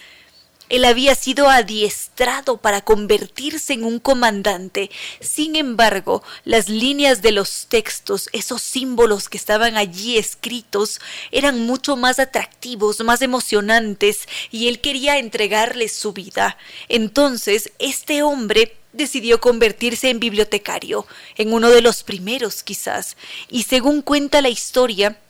Él 0.68 0.84
había 0.84 1.14
sido 1.14 1.48
adiestrado 1.48 2.56
para 2.56 2.80
convertirse 2.80 3.72
en 3.72 3.84
un 3.84 4.00
comandante. 4.00 4.90
Sin 5.20 5.54
embargo, 5.54 6.22
las 6.44 6.68
líneas 6.68 7.22
de 7.22 7.32
los 7.32 7.66
textos, 7.68 8.28
esos 8.32 8.62
símbolos 8.62 9.28
que 9.28 9.36
estaban 9.38 9.76
allí 9.76 10.18
escritos, 10.18 11.00
eran 11.30 11.66
mucho 11.66 11.96
más 11.96 12.18
atractivos, 12.18 13.00
más 13.00 13.22
emocionantes, 13.22 14.28
y 14.50 14.66
él 14.66 14.80
quería 14.80 15.18
entregarles 15.18 15.92
su 15.92 16.12
vida. 16.12 16.58
Entonces, 16.88 17.70
este 17.78 18.22
hombre 18.22 18.76
decidió 18.92 19.40
convertirse 19.40 20.10
en 20.10 20.18
bibliotecario, 20.18 21.06
en 21.36 21.52
uno 21.52 21.70
de 21.70 21.82
los 21.82 22.02
primeros 22.02 22.62
quizás, 22.62 23.16
y 23.48 23.64
según 23.64 24.02
cuenta 24.02 24.42
la 24.42 24.48
historia, 24.48 25.20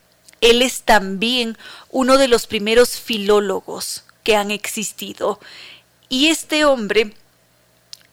él 0.41 0.63
es 0.63 0.83
también 0.83 1.59
uno 1.91 2.17
de 2.17 2.29
los 2.29 2.47
primeros 2.47 3.01
filólogos 3.01 4.06
que 4.27 4.35
han 4.35 4.51
existido. 4.51 5.39
Y 6.09 6.27
este 6.27 6.65
hombre 6.65 7.15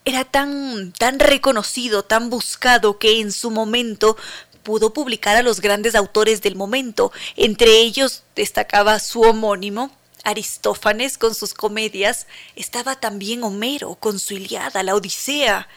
era 0.05 0.25
tan, 0.25 0.93
tan 0.93 1.17
reconocido, 1.17 2.03
tan 2.03 2.29
buscado, 2.29 2.99
que 2.99 3.19
en 3.19 3.31
su 3.31 3.49
momento 3.49 4.15
pudo 4.61 4.93
publicar 4.93 5.35
a 5.37 5.41
los 5.41 5.59
grandes 5.59 5.95
autores 5.95 6.43
del 6.43 6.55
momento. 6.55 7.11
Entre 7.35 7.79
ellos 7.79 8.21
destacaba 8.35 8.99
su 8.99 9.21
homónimo, 9.21 9.89
Aristófanes 10.23 11.17
con 11.17 11.33
sus 11.33 11.55
comedias, 11.55 12.27
estaba 12.55 12.95
también 12.95 13.43
Homero 13.43 13.95
con 13.95 14.19
su 14.19 14.35
Iliada, 14.35 14.83
la 14.83 14.93
Odisea. 14.93 15.67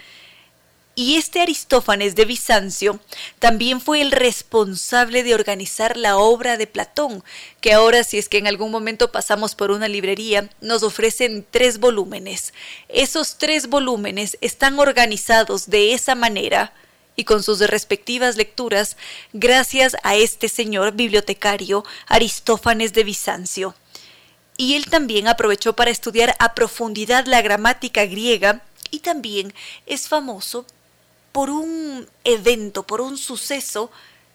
Y 0.98 1.16
este 1.16 1.42
Aristófanes 1.42 2.14
de 2.14 2.24
Bizancio 2.24 3.00
también 3.38 3.82
fue 3.82 4.00
el 4.00 4.12
responsable 4.12 5.22
de 5.22 5.34
organizar 5.34 5.98
la 5.98 6.16
obra 6.16 6.56
de 6.56 6.66
Platón, 6.66 7.22
que 7.60 7.74
ahora 7.74 8.02
si 8.02 8.16
es 8.16 8.30
que 8.30 8.38
en 8.38 8.46
algún 8.46 8.70
momento 8.70 9.12
pasamos 9.12 9.54
por 9.54 9.70
una 9.70 9.88
librería, 9.88 10.48
nos 10.62 10.82
ofrecen 10.82 11.46
tres 11.50 11.80
volúmenes. 11.80 12.54
Esos 12.88 13.36
tres 13.36 13.66
volúmenes 13.66 14.38
están 14.40 14.78
organizados 14.78 15.68
de 15.68 15.92
esa 15.92 16.14
manera 16.14 16.72
y 17.14 17.24
con 17.24 17.42
sus 17.42 17.58
respectivas 17.60 18.38
lecturas 18.38 18.96
gracias 19.34 19.98
a 20.02 20.16
este 20.16 20.48
señor 20.48 20.92
bibliotecario 20.92 21.84
Aristófanes 22.06 22.94
de 22.94 23.04
Bizancio. 23.04 23.74
Y 24.56 24.76
él 24.76 24.86
también 24.86 25.28
aprovechó 25.28 25.76
para 25.76 25.90
estudiar 25.90 26.34
a 26.38 26.54
profundidad 26.54 27.26
la 27.26 27.42
gramática 27.42 28.06
griega 28.06 28.62
y 28.90 29.00
también 29.00 29.52
es 29.84 30.08
famoso 30.08 30.64
por 31.36 31.50
un 31.50 32.08
evento, 32.24 32.84
por 32.84 33.02
un 33.02 33.18
suceso 33.18 33.90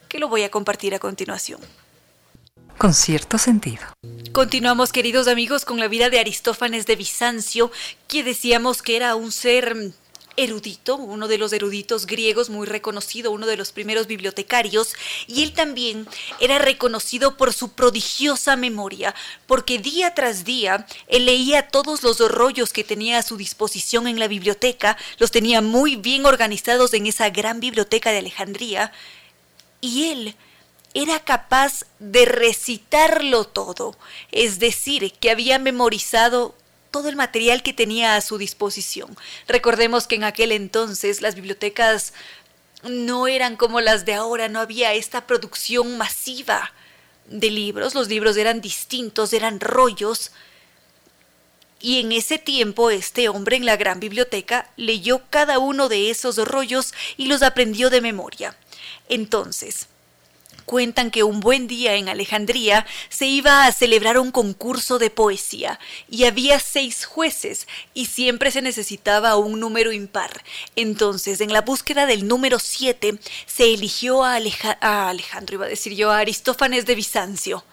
que 0.07 0.19
lo 0.19 0.30
voy 0.30 0.44
a 0.44 0.52
compartir 0.52 0.94
a 0.94 0.99
continuación. 0.99 1.60
Con 2.78 2.94
cierto 2.94 3.40
sentido. 3.40 3.82
Continuamos, 4.34 4.91
queridos 4.91 5.28
amigos, 5.28 5.65
con 5.65 5.80
la 5.80 5.88
vida 5.88 6.11
de 6.11 6.19
Aristófanes 6.19 6.86
de 6.86 6.95
Bizancio, 6.95 7.72
que 8.07 8.23
decíamos 8.23 8.84
que 8.84 8.98
era 8.98 9.15
un 9.15 9.32
ser 9.32 9.76
erudito, 10.38 10.95
uno 10.95 11.28
de 11.28 11.38
los 11.38 11.53
eruditos 11.53 12.06
griegos 12.06 12.49
muy 12.49 12.68
reconocido, 12.68 13.32
uno 13.32 13.45
de 13.45 13.58
los 13.58 13.72
primeros 13.72 14.08
bibliotecarios, 14.08 14.94
y 15.28 15.44
él 15.44 15.53
también 15.53 16.08
era 16.40 16.58
reconocido 16.58 17.38
por 17.38 17.53
su 17.53 17.74
prodigiosa 17.74 18.56
memoria, 18.56 19.14
porque 19.48 19.80
día 19.80 20.14
tras 20.14 20.44
día 20.44 20.86
él 21.08 21.26
leía 21.26 21.68
todos 21.68 22.03
los 22.03 22.20
rollos 22.32 22.74
que 22.74 22.84
tenía 22.84 23.18
a 23.18 23.24
su 23.24 23.38
disposición 23.38 24.08
en 24.08 24.20
la 24.20 24.28
biblioteca, 24.28 24.98
los 25.18 25.32
tenía 25.32 25.62
muy 25.62 25.95
bien 25.95 26.26
organizados 26.26 26.94
en 26.94 27.08
esa 27.08 27.30
gran 27.30 27.60
biblioteca 27.60 28.12
de 28.12 28.20
Alejandría, 28.20 28.91
y 29.82 30.10
él 30.12 30.36
era 30.94 31.20
capaz 31.20 31.86
de 31.99 32.26
recitarlo 32.26 33.45
todo, 33.45 33.95
es 34.32 34.60
decir, 34.60 35.14
que 35.14 35.32
había 35.32 35.58
memorizado 35.58 36.56
todo 36.92 37.10
el 37.10 37.16
material 37.16 37.64
que 37.64 37.74
tenía 37.74 38.16
a 38.16 38.22
su 38.22 38.38
disposición. 38.38 39.18
Recordemos 39.48 40.08
que 40.08 40.16
en 40.16 40.26
aquel 40.26 40.52
entonces 40.52 41.22
las 41.22 41.36
bibliotecas 41.36 42.14
no 42.84 43.28
eran 43.28 43.56
como 43.56 43.82
las 43.82 44.06
de 44.06 44.14
ahora, 44.14 44.50
no 44.50 44.60
había 44.60 44.94
esta 44.94 45.26
producción 45.26 45.98
masiva 45.98 46.74
de 47.28 47.50
libros, 47.50 47.96
los 47.96 48.10
libros 48.10 48.38
eran 48.38 48.62
distintos, 48.62 49.34
eran 49.34 49.60
rollos. 49.60 50.32
Y 51.80 52.00
en 52.00 52.12
ese 52.12 52.38
tiempo 52.38 52.92
este 52.92 53.30
hombre 53.30 53.56
en 53.56 53.66
la 53.66 53.78
gran 53.78 54.00
biblioteca 54.00 54.70
leyó 54.76 55.22
cada 55.30 55.58
uno 55.58 55.90
de 55.90 56.12
esos 56.12 56.38
rollos 56.38 56.94
y 57.18 57.26
los 57.26 57.42
aprendió 57.42 57.90
de 57.90 58.02
memoria. 58.02 58.56
Entonces, 59.10 59.88
cuentan 60.66 61.12
que 61.12 61.24
un 61.24 61.40
buen 61.40 61.68
día 61.68 61.96
en 61.96 62.10
Alejandría 62.10 62.86
se 63.10 63.26
iba 63.26 63.66
a 63.66 63.72
celebrar 63.72 64.18
un 64.18 64.32
concurso 64.32 65.00
de 65.00 65.10
poesía 65.10 65.80
y 66.10 66.26
había 66.26 66.60
seis 66.60 67.06
jueces 67.06 67.68
y 67.94 68.06
siempre 68.06 68.52
se 68.52 68.62
necesitaba 68.62 69.36
un 69.36 69.60
número 69.60 69.92
impar. 69.92 70.44
Entonces, 70.76 71.42
en 71.42 71.54
la 71.54 71.62
búsqueda 71.62 72.06
del 72.06 72.28
número 72.28 72.60
siete, 72.60 73.20
se 73.46 73.74
eligió 73.74 74.24
a, 74.24 74.38
a 74.80 75.10
Alejandro, 75.10 75.56
iba 75.56 75.66
a 75.66 75.70
decir 75.70 75.96
yo, 75.96 76.12
a 76.12 76.20
Aristófanes 76.20 76.86
de 76.86 76.96
Bizancio. 76.96 77.66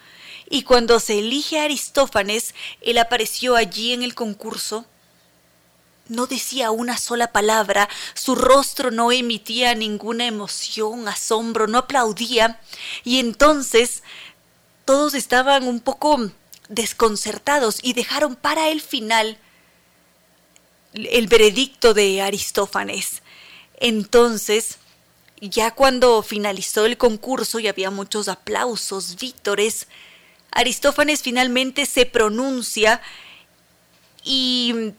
Y 0.50 0.62
cuando 0.62 0.98
se 0.98 1.18
elige 1.18 1.60
a 1.60 1.64
Aristófanes, 1.64 2.54
él 2.80 2.98
apareció 2.98 3.54
allí 3.54 3.92
en 3.92 4.02
el 4.02 4.14
concurso 4.14 4.86
no 6.08 6.26
decía 6.26 6.70
una 6.70 6.98
sola 6.98 7.32
palabra, 7.32 7.88
su 8.14 8.34
rostro 8.34 8.90
no 8.90 9.12
emitía 9.12 9.74
ninguna 9.74 10.26
emoción, 10.26 11.08
asombro, 11.08 11.66
no 11.66 11.78
aplaudía, 11.78 12.60
y 13.04 13.18
entonces 13.18 14.02
todos 14.84 15.14
estaban 15.14 15.68
un 15.68 15.80
poco 15.80 16.30
desconcertados 16.68 17.78
y 17.82 17.92
dejaron 17.92 18.36
para 18.36 18.68
el 18.70 18.80
final 18.80 19.38
el 20.94 21.26
veredicto 21.26 21.94
de 21.94 22.22
Aristófanes. 22.22 23.22
Entonces, 23.80 24.78
ya 25.40 25.70
cuando 25.70 26.22
finalizó 26.22 26.86
el 26.86 26.96
concurso 26.96 27.60
y 27.60 27.68
había 27.68 27.90
muchos 27.90 28.28
aplausos, 28.28 29.16
vítores, 29.16 29.86
Aristófanes 30.50 31.22
finalmente 31.22 31.86
se 31.86 32.06
pronuncia 32.06 33.00
y 34.24 34.92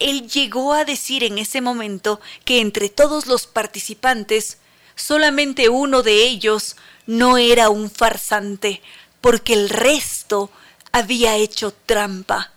él 0.00 0.28
llegó 0.28 0.72
a 0.72 0.84
decir 0.84 1.22
en 1.22 1.38
ese 1.38 1.60
momento 1.60 2.20
que 2.44 2.60
entre 2.60 2.88
todos 2.88 3.26
los 3.26 3.46
participantes, 3.46 4.58
solamente 4.96 5.68
uno 5.68 6.02
de 6.02 6.24
ellos 6.24 6.76
no 7.06 7.38
era 7.38 7.68
un 7.68 7.90
farsante, 7.90 8.82
porque 9.20 9.52
el 9.52 9.68
resto 9.68 10.50
había 10.90 11.36
hecho 11.36 11.72
trampa. 11.86 12.50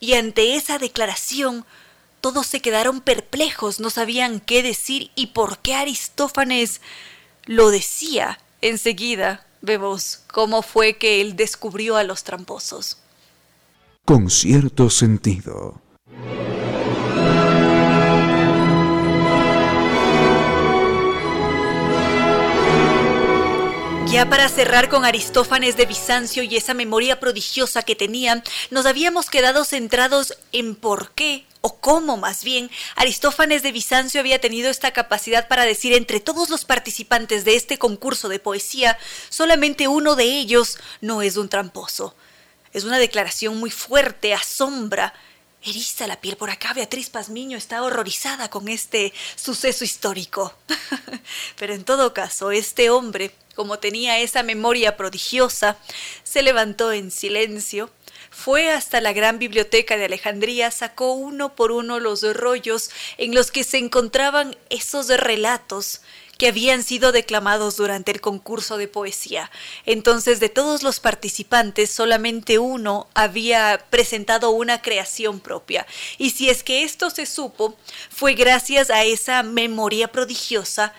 Y 0.00 0.14
ante 0.14 0.54
esa 0.54 0.78
declaración, 0.78 1.66
todos 2.20 2.46
se 2.46 2.60
quedaron 2.60 3.00
perplejos, 3.00 3.80
no 3.80 3.90
sabían 3.90 4.40
qué 4.40 4.62
decir 4.62 5.10
y 5.16 5.28
por 5.28 5.58
qué 5.58 5.74
Aristófanes 5.74 6.80
lo 7.44 7.70
decía. 7.70 8.40
Enseguida 8.60 9.44
vemos 9.60 10.20
cómo 10.32 10.62
fue 10.62 10.98
que 10.98 11.20
él 11.20 11.36
descubrió 11.36 11.96
a 11.96 12.04
los 12.04 12.22
tramposos. 12.22 12.98
Con 14.04 14.30
cierto 14.30 14.88
sentido. 14.88 15.80
Ya 24.10 24.28
para 24.28 24.48
cerrar 24.48 24.88
con 24.88 25.04
Aristófanes 25.04 25.76
de 25.76 25.84
Bizancio 25.84 26.42
y 26.42 26.56
esa 26.56 26.72
memoria 26.72 27.20
prodigiosa 27.20 27.82
que 27.82 27.94
tenía, 27.94 28.42
nos 28.70 28.86
habíamos 28.86 29.28
quedado 29.28 29.64
centrados 29.64 30.36
en 30.50 30.74
por 30.74 31.10
qué 31.12 31.44
o 31.60 31.76
cómo 31.76 32.16
más 32.16 32.42
bien 32.42 32.70
Aristófanes 32.96 33.62
de 33.62 33.70
Bizancio 33.70 34.18
había 34.20 34.40
tenido 34.40 34.70
esta 34.70 34.92
capacidad 34.92 35.46
para 35.46 35.64
decir 35.64 35.92
entre 35.92 36.20
todos 36.20 36.48
los 36.48 36.64
participantes 36.64 37.44
de 37.44 37.54
este 37.54 37.78
concurso 37.78 38.30
de 38.30 38.38
poesía, 38.38 38.98
solamente 39.28 39.88
uno 39.88 40.16
de 40.16 40.24
ellos 40.24 40.78
no 41.00 41.20
es 41.20 41.36
un 41.36 41.50
tramposo. 41.50 42.14
Es 42.72 42.84
una 42.84 42.98
declaración 42.98 43.58
muy 43.58 43.70
fuerte, 43.70 44.32
asombra, 44.32 45.12
Eriza 45.62 46.06
la 46.06 46.20
piel 46.20 46.36
por 46.36 46.50
acá, 46.50 46.72
Beatriz 46.72 47.10
Pazmiño 47.10 47.58
está 47.58 47.82
horrorizada 47.82 48.48
con 48.48 48.68
este 48.68 49.12
suceso 49.34 49.84
histórico. 49.84 50.54
Pero 51.58 51.74
en 51.74 51.84
todo 51.84 52.14
caso, 52.14 52.52
este 52.52 52.90
hombre, 52.90 53.32
como 53.56 53.78
tenía 53.80 54.18
esa 54.20 54.44
memoria 54.44 54.96
prodigiosa, 54.96 55.76
se 56.22 56.42
levantó 56.42 56.92
en 56.92 57.10
silencio, 57.10 57.90
fue 58.30 58.70
hasta 58.70 59.00
la 59.00 59.12
gran 59.12 59.38
biblioteca 59.40 59.96
de 59.96 60.04
Alejandría, 60.04 60.70
sacó 60.70 61.12
uno 61.12 61.56
por 61.56 61.72
uno 61.72 61.98
los 61.98 62.22
rollos 62.36 62.90
en 63.16 63.34
los 63.34 63.50
que 63.50 63.64
se 63.64 63.78
encontraban 63.78 64.56
esos 64.70 65.08
relatos 65.08 66.02
que 66.38 66.48
habían 66.48 66.82
sido 66.82 67.12
declamados 67.12 67.76
durante 67.76 68.12
el 68.12 68.20
concurso 68.20 68.78
de 68.78 68.88
poesía. 68.88 69.50
Entonces, 69.84 70.40
de 70.40 70.48
todos 70.48 70.82
los 70.82 71.00
participantes, 71.00 71.90
solamente 71.90 72.58
uno 72.58 73.08
había 73.12 73.84
presentado 73.90 74.50
una 74.50 74.80
creación 74.80 75.40
propia. 75.40 75.86
Y 76.16 76.30
si 76.30 76.48
es 76.48 76.62
que 76.62 76.84
esto 76.84 77.10
se 77.10 77.26
supo, 77.26 77.76
fue 78.08 78.34
gracias 78.34 78.88
a 78.88 79.04
esa 79.04 79.42
memoria 79.42 80.08
prodigiosa 80.08 80.94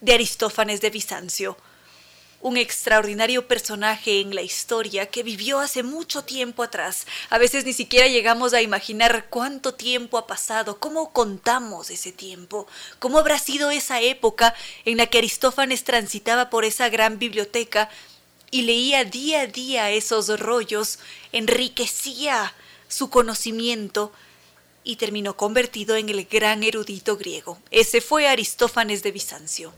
de 0.00 0.12
Aristófanes 0.12 0.80
de 0.80 0.90
Bizancio 0.90 1.56
un 2.42 2.56
extraordinario 2.56 3.46
personaje 3.46 4.20
en 4.20 4.34
la 4.34 4.42
historia 4.42 5.06
que 5.06 5.22
vivió 5.22 5.60
hace 5.60 5.84
mucho 5.84 6.24
tiempo 6.24 6.64
atrás. 6.64 7.06
A 7.30 7.38
veces 7.38 7.64
ni 7.64 7.72
siquiera 7.72 8.08
llegamos 8.08 8.52
a 8.52 8.60
imaginar 8.60 9.26
cuánto 9.30 9.74
tiempo 9.74 10.18
ha 10.18 10.26
pasado, 10.26 10.78
cómo 10.80 11.12
contamos 11.12 11.90
ese 11.90 12.10
tiempo, 12.10 12.66
cómo 12.98 13.18
habrá 13.18 13.38
sido 13.38 13.70
esa 13.70 14.00
época 14.00 14.54
en 14.84 14.96
la 14.96 15.06
que 15.06 15.18
Aristófanes 15.18 15.84
transitaba 15.84 16.50
por 16.50 16.64
esa 16.64 16.88
gran 16.88 17.18
biblioteca 17.20 17.88
y 18.50 18.62
leía 18.62 19.04
día 19.04 19.42
a 19.42 19.46
día 19.46 19.90
esos 19.90 20.28
rollos, 20.40 20.98
enriquecía 21.30 22.52
su 22.88 23.08
conocimiento 23.08 24.12
y 24.84 24.96
terminó 24.96 25.36
convertido 25.36 25.94
en 25.94 26.08
el 26.08 26.24
gran 26.24 26.64
erudito 26.64 27.16
griego. 27.16 27.58
Ese 27.70 28.00
fue 28.00 28.26
Aristófanes 28.26 29.04
de 29.04 29.12
Bizancio. 29.12 29.72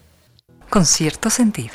Con 0.70 0.86
cierto 0.86 1.28
sentido. 1.28 1.74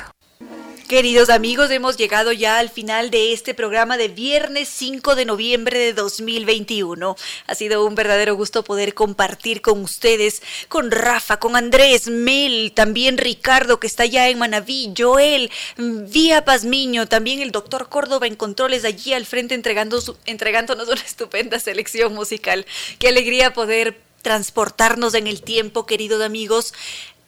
Queridos 0.90 1.30
amigos, 1.30 1.70
hemos 1.70 1.96
llegado 1.96 2.32
ya 2.32 2.58
al 2.58 2.68
final 2.68 3.12
de 3.12 3.32
este 3.32 3.54
programa 3.54 3.96
de 3.96 4.08
viernes 4.08 4.68
5 4.70 5.14
de 5.14 5.24
noviembre 5.24 5.78
de 5.78 5.92
2021. 5.92 7.14
Ha 7.46 7.54
sido 7.54 7.86
un 7.86 7.94
verdadero 7.94 8.34
gusto 8.34 8.64
poder 8.64 8.92
compartir 8.92 9.62
con 9.62 9.82
ustedes, 9.82 10.42
con 10.66 10.90
Rafa, 10.90 11.38
con 11.38 11.54
Andrés, 11.54 12.08
Mel, 12.08 12.72
también 12.74 13.18
Ricardo 13.18 13.78
que 13.78 13.86
está 13.86 14.04
ya 14.04 14.28
en 14.30 14.40
Manaví, 14.40 14.92
Joel, 14.98 15.52
Vía 15.76 16.44
Pazmiño, 16.44 17.06
también 17.06 17.40
el 17.40 17.52
doctor 17.52 17.88
Córdoba 17.88 18.26
en 18.26 18.34
controles 18.34 18.84
allí 18.84 19.12
al 19.12 19.26
frente 19.26 19.54
entregando 19.54 20.02
entregándonos 20.26 20.88
una 20.88 21.00
estupenda 21.06 21.60
selección 21.60 22.16
musical. 22.16 22.66
Qué 22.98 23.06
alegría 23.06 23.52
poder 23.52 24.00
transportarnos 24.22 25.14
en 25.14 25.28
el 25.28 25.42
tiempo, 25.42 25.86
queridos 25.86 26.20
amigos, 26.20 26.74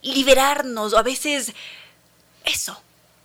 liberarnos, 0.02 0.94
a 0.94 1.02
veces 1.02 1.52
eso 2.44 2.82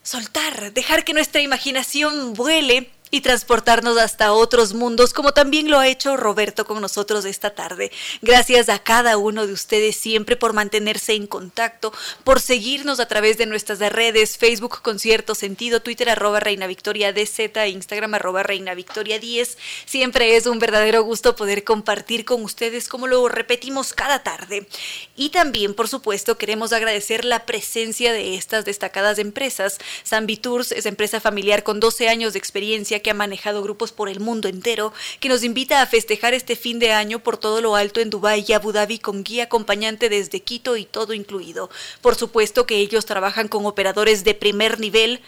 soltar, 0.07 0.71
dejar 0.71 1.03
que 1.03 1.11
nuestra 1.11 1.41
imaginación 1.41 2.33
vuele 2.33 2.91
y 3.11 3.21
transportarnos 3.21 3.97
hasta 3.97 4.33
otros 4.33 4.73
mundos, 4.73 5.13
como 5.13 5.33
también 5.33 5.69
lo 5.69 5.79
ha 5.79 5.87
hecho 5.87 6.17
Roberto 6.17 6.65
con 6.65 6.81
nosotros 6.81 7.25
esta 7.25 7.51
tarde. 7.51 7.91
Gracias 8.21 8.69
a 8.69 8.79
cada 8.79 9.17
uno 9.17 9.47
de 9.47 9.53
ustedes 9.53 9.95
siempre 9.95 10.35
por 10.35 10.53
mantenerse 10.53 11.13
en 11.13 11.27
contacto, 11.27 11.93
por 12.23 12.39
seguirnos 12.39 12.99
a 12.99 13.07
través 13.07 13.37
de 13.37 13.45
nuestras 13.45 13.79
redes, 13.79 14.37
Facebook 14.37 14.81
con 14.81 14.99
cierto 14.99 15.35
sentido, 15.35 15.81
Twitter 15.81 16.09
arroba 16.09 16.39
Reina 16.39 16.67
Victoria 16.67 17.13
DZ, 17.13 17.55
Instagram 17.69 18.15
arroba 18.15 18.43
Reina 18.43 18.73
Victoria 18.73 19.19
10. 19.19 19.57
Siempre 19.85 20.35
es 20.35 20.45
un 20.45 20.59
verdadero 20.59 21.03
gusto 21.03 21.35
poder 21.35 21.63
compartir 21.63 22.25
con 22.25 22.43
ustedes 22.43 22.87
como 22.87 23.07
lo 23.07 23.27
repetimos 23.29 23.93
cada 23.93 24.23
tarde. 24.23 24.67
Y 25.15 25.29
también, 25.29 25.73
por 25.73 25.87
supuesto, 25.87 26.37
queremos 26.37 26.73
agradecer 26.73 27.25
la 27.25 27.45
presencia 27.45 28.13
de 28.13 28.35
estas 28.35 28.65
destacadas 28.65 29.19
empresas. 29.19 29.77
Tours 30.41 30.71
es 30.71 30.85
empresa 30.85 31.19
familiar 31.19 31.63
con 31.63 31.79
12 31.79 32.09
años 32.09 32.33
de 32.33 32.39
experiencia 32.39 32.96
que 33.01 33.11
ha 33.11 33.13
manejado 33.13 33.63
grupos 33.63 33.91
por 33.91 34.09
el 34.09 34.19
mundo 34.19 34.47
entero, 34.47 34.93
que 35.19 35.29
nos 35.29 35.43
invita 35.43 35.81
a 35.81 35.85
festejar 35.87 36.33
este 36.33 36.55
fin 36.55 36.79
de 36.79 36.91
año 36.91 37.19
por 37.19 37.37
todo 37.37 37.61
lo 37.61 37.75
alto 37.75 37.99
en 37.99 38.09
Dubái 38.09 38.45
y 38.47 38.53
Abu 38.53 38.71
Dhabi 38.71 38.99
con 38.99 39.23
guía 39.23 39.45
acompañante 39.45 40.09
desde 40.09 40.41
Quito 40.41 40.77
y 40.77 40.85
todo 40.85 41.13
incluido. 41.13 41.69
Por 42.01 42.15
supuesto 42.15 42.65
que 42.65 42.77
ellos 42.77 43.05
trabajan 43.05 43.47
con 43.47 43.65
operadores 43.65 44.23
de 44.23 44.33
primer 44.33 44.79
nivel. 44.79 45.21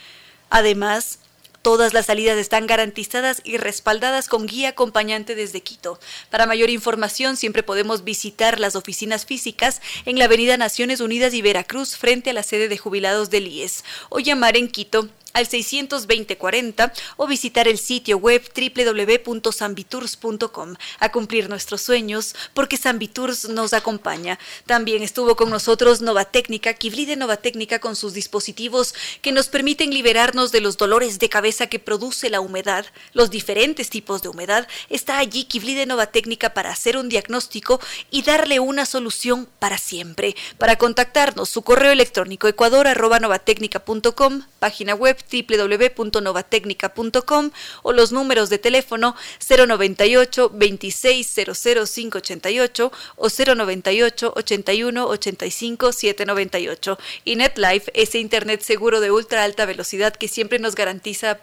Además, 0.50 1.20
Todas 1.62 1.94
las 1.94 2.06
salidas 2.06 2.38
están 2.38 2.68
garantizadas 2.68 3.42
y 3.44 3.58
respaldadas 3.58 4.30
con 4.30 4.48
guía 4.48 4.70
acompañante 4.70 5.36
desde 5.36 5.62
Quito. 5.62 6.00
Para 6.30 6.46
mayor 6.46 6.70
información 6.70 7.36
siempre 7.36 7.64
podemos 7.64 8.06
visitar 8.06 8.62
las 8.62 8.78
oficinas 8.78 9.26
físicas 9.26 9.82
en 10.06 10.18
la 10.18 10.26
Avenida 10.26 10.56
Naciones 10.56 11.02
Unidas 11.02 11.34
y 11.34 11.42
Veracruz 11.42 11.98
frente 11.98 12.30
a 12.30 12.34
la 12.34 12.44
sede 12.44 12.70
de 12.70 12.78
jubilados 12.78 13.30
del 13.30 13.48
IES 13.48 13.84
o 14.08 14.20
llamar 14.20 14.56
en 14.56 14.70
Quito 14.70 15.10
al 15.34 15.48
620-40 15.48 16.92
o 17.18 17.28
visitar 17.28 17.68
el 17.68 17.78
sitio 17.78 18.18
web 18.18 18.42
www.sambitours.com 18.56 20.76
a 21.00 21.12
cumplir 21.12 21.50
nuestros 21.50 21.82
sueños 21.82 22.36
porque 22.54 22.78
Sambitours 22.78 23.50
nos 23.50 23.74
acompaña. 23.74 24.40
También 24.66 25.04
estuvo 25.04 25.36
con 25.36 25.50
nosotros 25.50 26.02
Nova 26.02 26.26
Técnica, 26.26 26.74
Kibli 26.74 27.06
de 27.06 27.16
Nova 27.16 27.38
Técnica 27.38 27.80
con 27.80 27.96
sus 27.96 28.14
dispositivos 28.14 28.94
que 29.22 29.32
nos 29.32 29.48
permiten 29.48 29.92
liberarnos 29.92 30.52
de 30.52 30.62
los 30.62 30.78
dolores 30.78 31.20
de 31.20 31.30
cabeza 31.30 31.68
que 31.68 31.80
produce 31.80 32.30
la 32.30 32.42
humedad, 32.42 32.86
los 33.14 33.30
diferentes 33.30 33.90
tipos 33.90 34.22
de 34.22 34.30
humedad. 34.30 34.68
Está 34.90 35.20
allí 35.20 35.46
Kibli 35.46 35.76
de 35.76 35.86
Nova 35.86 36.08
Técnica 36.08 36.54
para 36.54 36.72
hacer 36.72 36.98
un 36.98 37.10
diagnóstico 37.10 37.80
y 38.12 38.24
darle 38.24 38.60
una 38.60 38.86
solución 38.86 39.48
para 39.60 39.78
siempre. 39.78 40.36
Para 40.58 40.78
contactarnos, 40.78 41.50
su 41.50 41.62
correo 41.62 41.92
electrónico 41.92 42.48
ecuador.novatecnica.com, 42.48 44.42
página 44.60 44.96
web 44.96 45.18
www.novatecnica.com 45.32 47.52
o 47.84 47.94
los 47.94 48.12
números 48.12 48.50
de 48.50 48.58
teléfono 48.58 49.16
098 49.48 50.52
2600588 50.52 52.92
o 53.16 53.30
098 53.30 54.34
81 54.36 55.08
85 55.08 55.92
798 55.92 56.98
y 57.26 57.36
NetLife, 57.36 57.92
ese 57.94 58.18
internet 58.20 58.62
seguro 58.62 59.00
de 59.00 59.12
ultra 59.12 59.44
alta 59.44 59.66
velocidad 59.66 60.16
que 60.16 60.28
siempre 60.28 60.58
nos 60.60 60.76
garantiza 60.76 61.40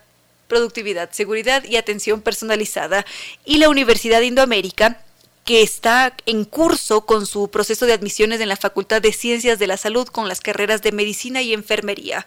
productividad, 0.48 1.11
seguridad 1.12 1.65
y 1.65 1.77
atención 1.77 2.23
personalizada. 2.23 3.05
Y 3.44 3.59
la 3.59 3.69
Universidad 3.69 4.20
de 4.20 4.27
Indoamérica 4.27 5.03
que 5.47 5.62
está 5.62 6.12
en 6.27 6.44
curso 6.44 7.07
con 7.07 7.24
su 7.24 7.51
proceso 7.51 7.86
de 7.86 7.93
admisiones 7.93 8.40
en 8.40 8.48
la 8.48 8.57
Facultad 8.57 9.01
de 9.01 9.12
Ciencias 9.12 9.61
de 9.61 9.69
la 9.69 9.77
Salud 9.77 10.09
con 10.09 10.28
las 10.28 10.40
carreras 10.40 10.82
de 10.82 10.90
Medicina 10.90 11.40
y 11.40 11.55
Enfermería. 11.55 12.27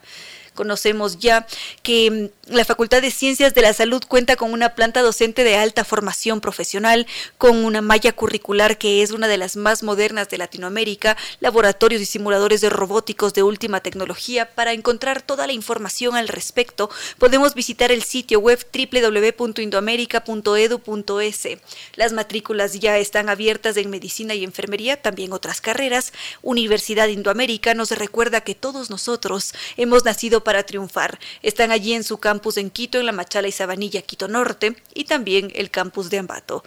Conocemos 0.60 1.20
ya 1.20 1.48
que 1.84 2.12
mm, 2.12 2.28
la 2.54 2.66
Facultad 2.66 3.02
de 3.02 3.12
Ciencias 3.12 3.54
de 3.54 3.62
la 3.62 3.72
Salud 3.72 4.04
cuenta 4.06 4.36
con 4.36 4.52
una 4.52 4.76
planta 4.76 5.02
docente 5.02 5.46
de 5.46 5.56
alta 5.56 5.86
formación 5.86 6.42
profesional, 6.42 7.08
con 7.38 7.64
una 7.64 7.82
malla 7.82 8.12
curricular 8.12 8.78
que 8.78 9.02
es 9.02 9.12
una 9.12 9.30
de 9.30 9.38
las 9.38 9.56
más 9.56 9.84
modernas 9.84 10.28
de 10.28 10.38
Latinoamérica, 10.38 11.16
laboratorios 11.40 12.02
y 12.02 12.06
simuladores 12.06 12.60
de 12.60 12.70
robóticos 12.70 13.34
de 13.34 13.44
última 13.44 13.80
tecnología. 13.80 14.54
Para 14.54 14.74
encontrar 14.74 15.22
toda 15.22 15.48
la 15.48 15.54
información 15.54 16.18
al 16.18 16.28
respecto, 16.28 16.90
podemos 17.20 17.54
visitar 17.54 17.94
el 17.94 18.04
sitio 18.04 18.42
web 18.42 18.60
www.indoamerica.edu.es. 18.74 21.48
Las 21.96 22.12
matrículas 22.12 22.82
ya 22.82 22.98
están 22.98 23.30
abiertas 23.30 23.78
en 23.78 23.90
medicina 23.90 24.36
y 24.36 24.44
enfermería, 24.44 25.02
también 25.02 25.32
otras 25.32 25.62
carreras. 25.62 26.12
Universidad 26.42 27.08
Indoamérica 27.08 27.74
nos 27.76 27.92
recuerda 27.92 28.42
que 28.42 28.56
todos 28.56 28.90
nosotros 28.90 29.54
hemos 29.78 30.04
nacido 30.04 30.44
para 30.44 30.49
triunfar. 30.64 31.20
Están 31.42 31.72
allí 31.72 31.94
en 31.94 32.04
su 32.04 32.18
campus 32.18 32.58
en 32.58 32.70
Quito, 32.70 33.00
en 33.00 33.06
la 33.06 33.12
Machala 33.12 33.48
y 33.48 33.52
Sabanilla, 33.52 34.02
Quito 34.02 34.28
Norte, 34.28 34.76
y 34.94 35.06
también 35.06 35.52
el 35.56 35.70
campus 35.72 36.10
de 36.10 36.20
Ambato. 36.20 36.64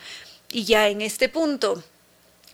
Y 0.51 0.65
ya 0.65 0.89
en 0.89 1.03
este 1.03 1.29
punto, 1.29 1.83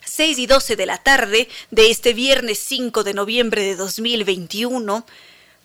6 0.05 0.39
y 0.39 0.47
12 0.47 0.77
de 0.77 0.87
la 0.87 0.99
tarde 0.99 1.49
de 1.71 1.91
este 1.91 2.15
viernes 2.15 2.59
5 2.59 3.05
de 3.05 3.15
noviembre 3.15 3.63
de 3.63 3.77
2021, 3.77 5.05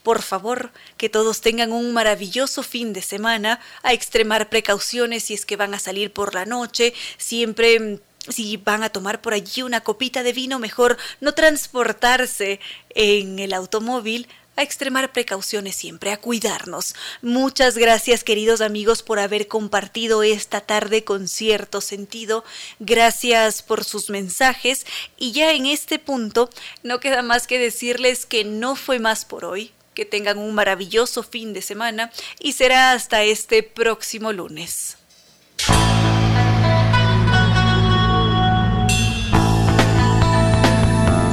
por 0.04 0.22
favor, 0.22 0.72
que 0.98 1.10
todos 1.10 1.42
tengan 1.42 1.72
un 1.72 1.94
maravilloso 1.94 2.62
fin 2.62 2.92
de 2.92 3.02
semana, 3.02 3.62
a 3.84 3.94
extremar 3.94 4.50
precauciones 4.50 5.24
si 5.24 5.34
es 5.34 5.46
que 5.46 5.56
van 5.56 5.74
a 5.74 5.80
salir 5.80 6.12
por 6.12 6.36
la 6.36 6.46
noche, 6.46 6.94
siempre 7.18 8.00
si 8.28 8.58
van 8.58 8.84
a 8.84 8.90
tomar 8.90 9.22
por 9.22 9.34
allí 9.34 9.64
una 9.64 9.82
copita 9.82 10.24
de 10.24 10.34
vino, 10.34 10.60
mejor 10.60 10.98
no 11.20 11.34
transportarse 11.34 12.60
en 12.90 13.40
el 13.40 13.54
automóvil 13.54 14.28
a 14.56 14.62
extremar 14.62 15.12
precauciones 15.12 15.76
siempre, 15.76 16.12
a 16.12 16.18
cuidarnos. 16.18 16.96
Muchas 17.22 17.78
gracias 17.78 18.24
queridos 18.24 18.62
amigos 18.62 19.04
por 19.04 19.20
haber 19.20 19.48
compartido 19.48 20.24
esta 20.24 20.62
tarde 20.62 21.04
con 21.04 21.28
cierto 21.28 21.82
sentido. 21.82 22.44
Gracias 22.80 23.62
por 23.62 23.84
sus 23.84 24.10
mensajes 24.10 24.86
y 25.18 25.32
ya 25.32 25.52
en 25.54 25.66
este 25.66 26.00
punto 26.00 26.50
no 26.84 27.00
queda 27.00 27.22
más 27.22 27.48
que 27.48 27.60
decirles 27.60 28.26
que 28.26 28.44
no 28.44 28.76
fue 28.76 29.00
más 29.00 29.26
por 29.26 29.46
hoy. 29.46 29.72
Que 29.94 30.06
tengan 30.06 30.40
un 30.40 30.56
maravilloso 30.56 31.22
fin 31.22 31.54
de 31.54 31.62
semana 31.62 32.12
y 32.40 32.54
será 32.54 32.94
hasta 32.94 33.22
este 33.22 33.62
próximo 33.62 34.34
lunes. 34.34 34.98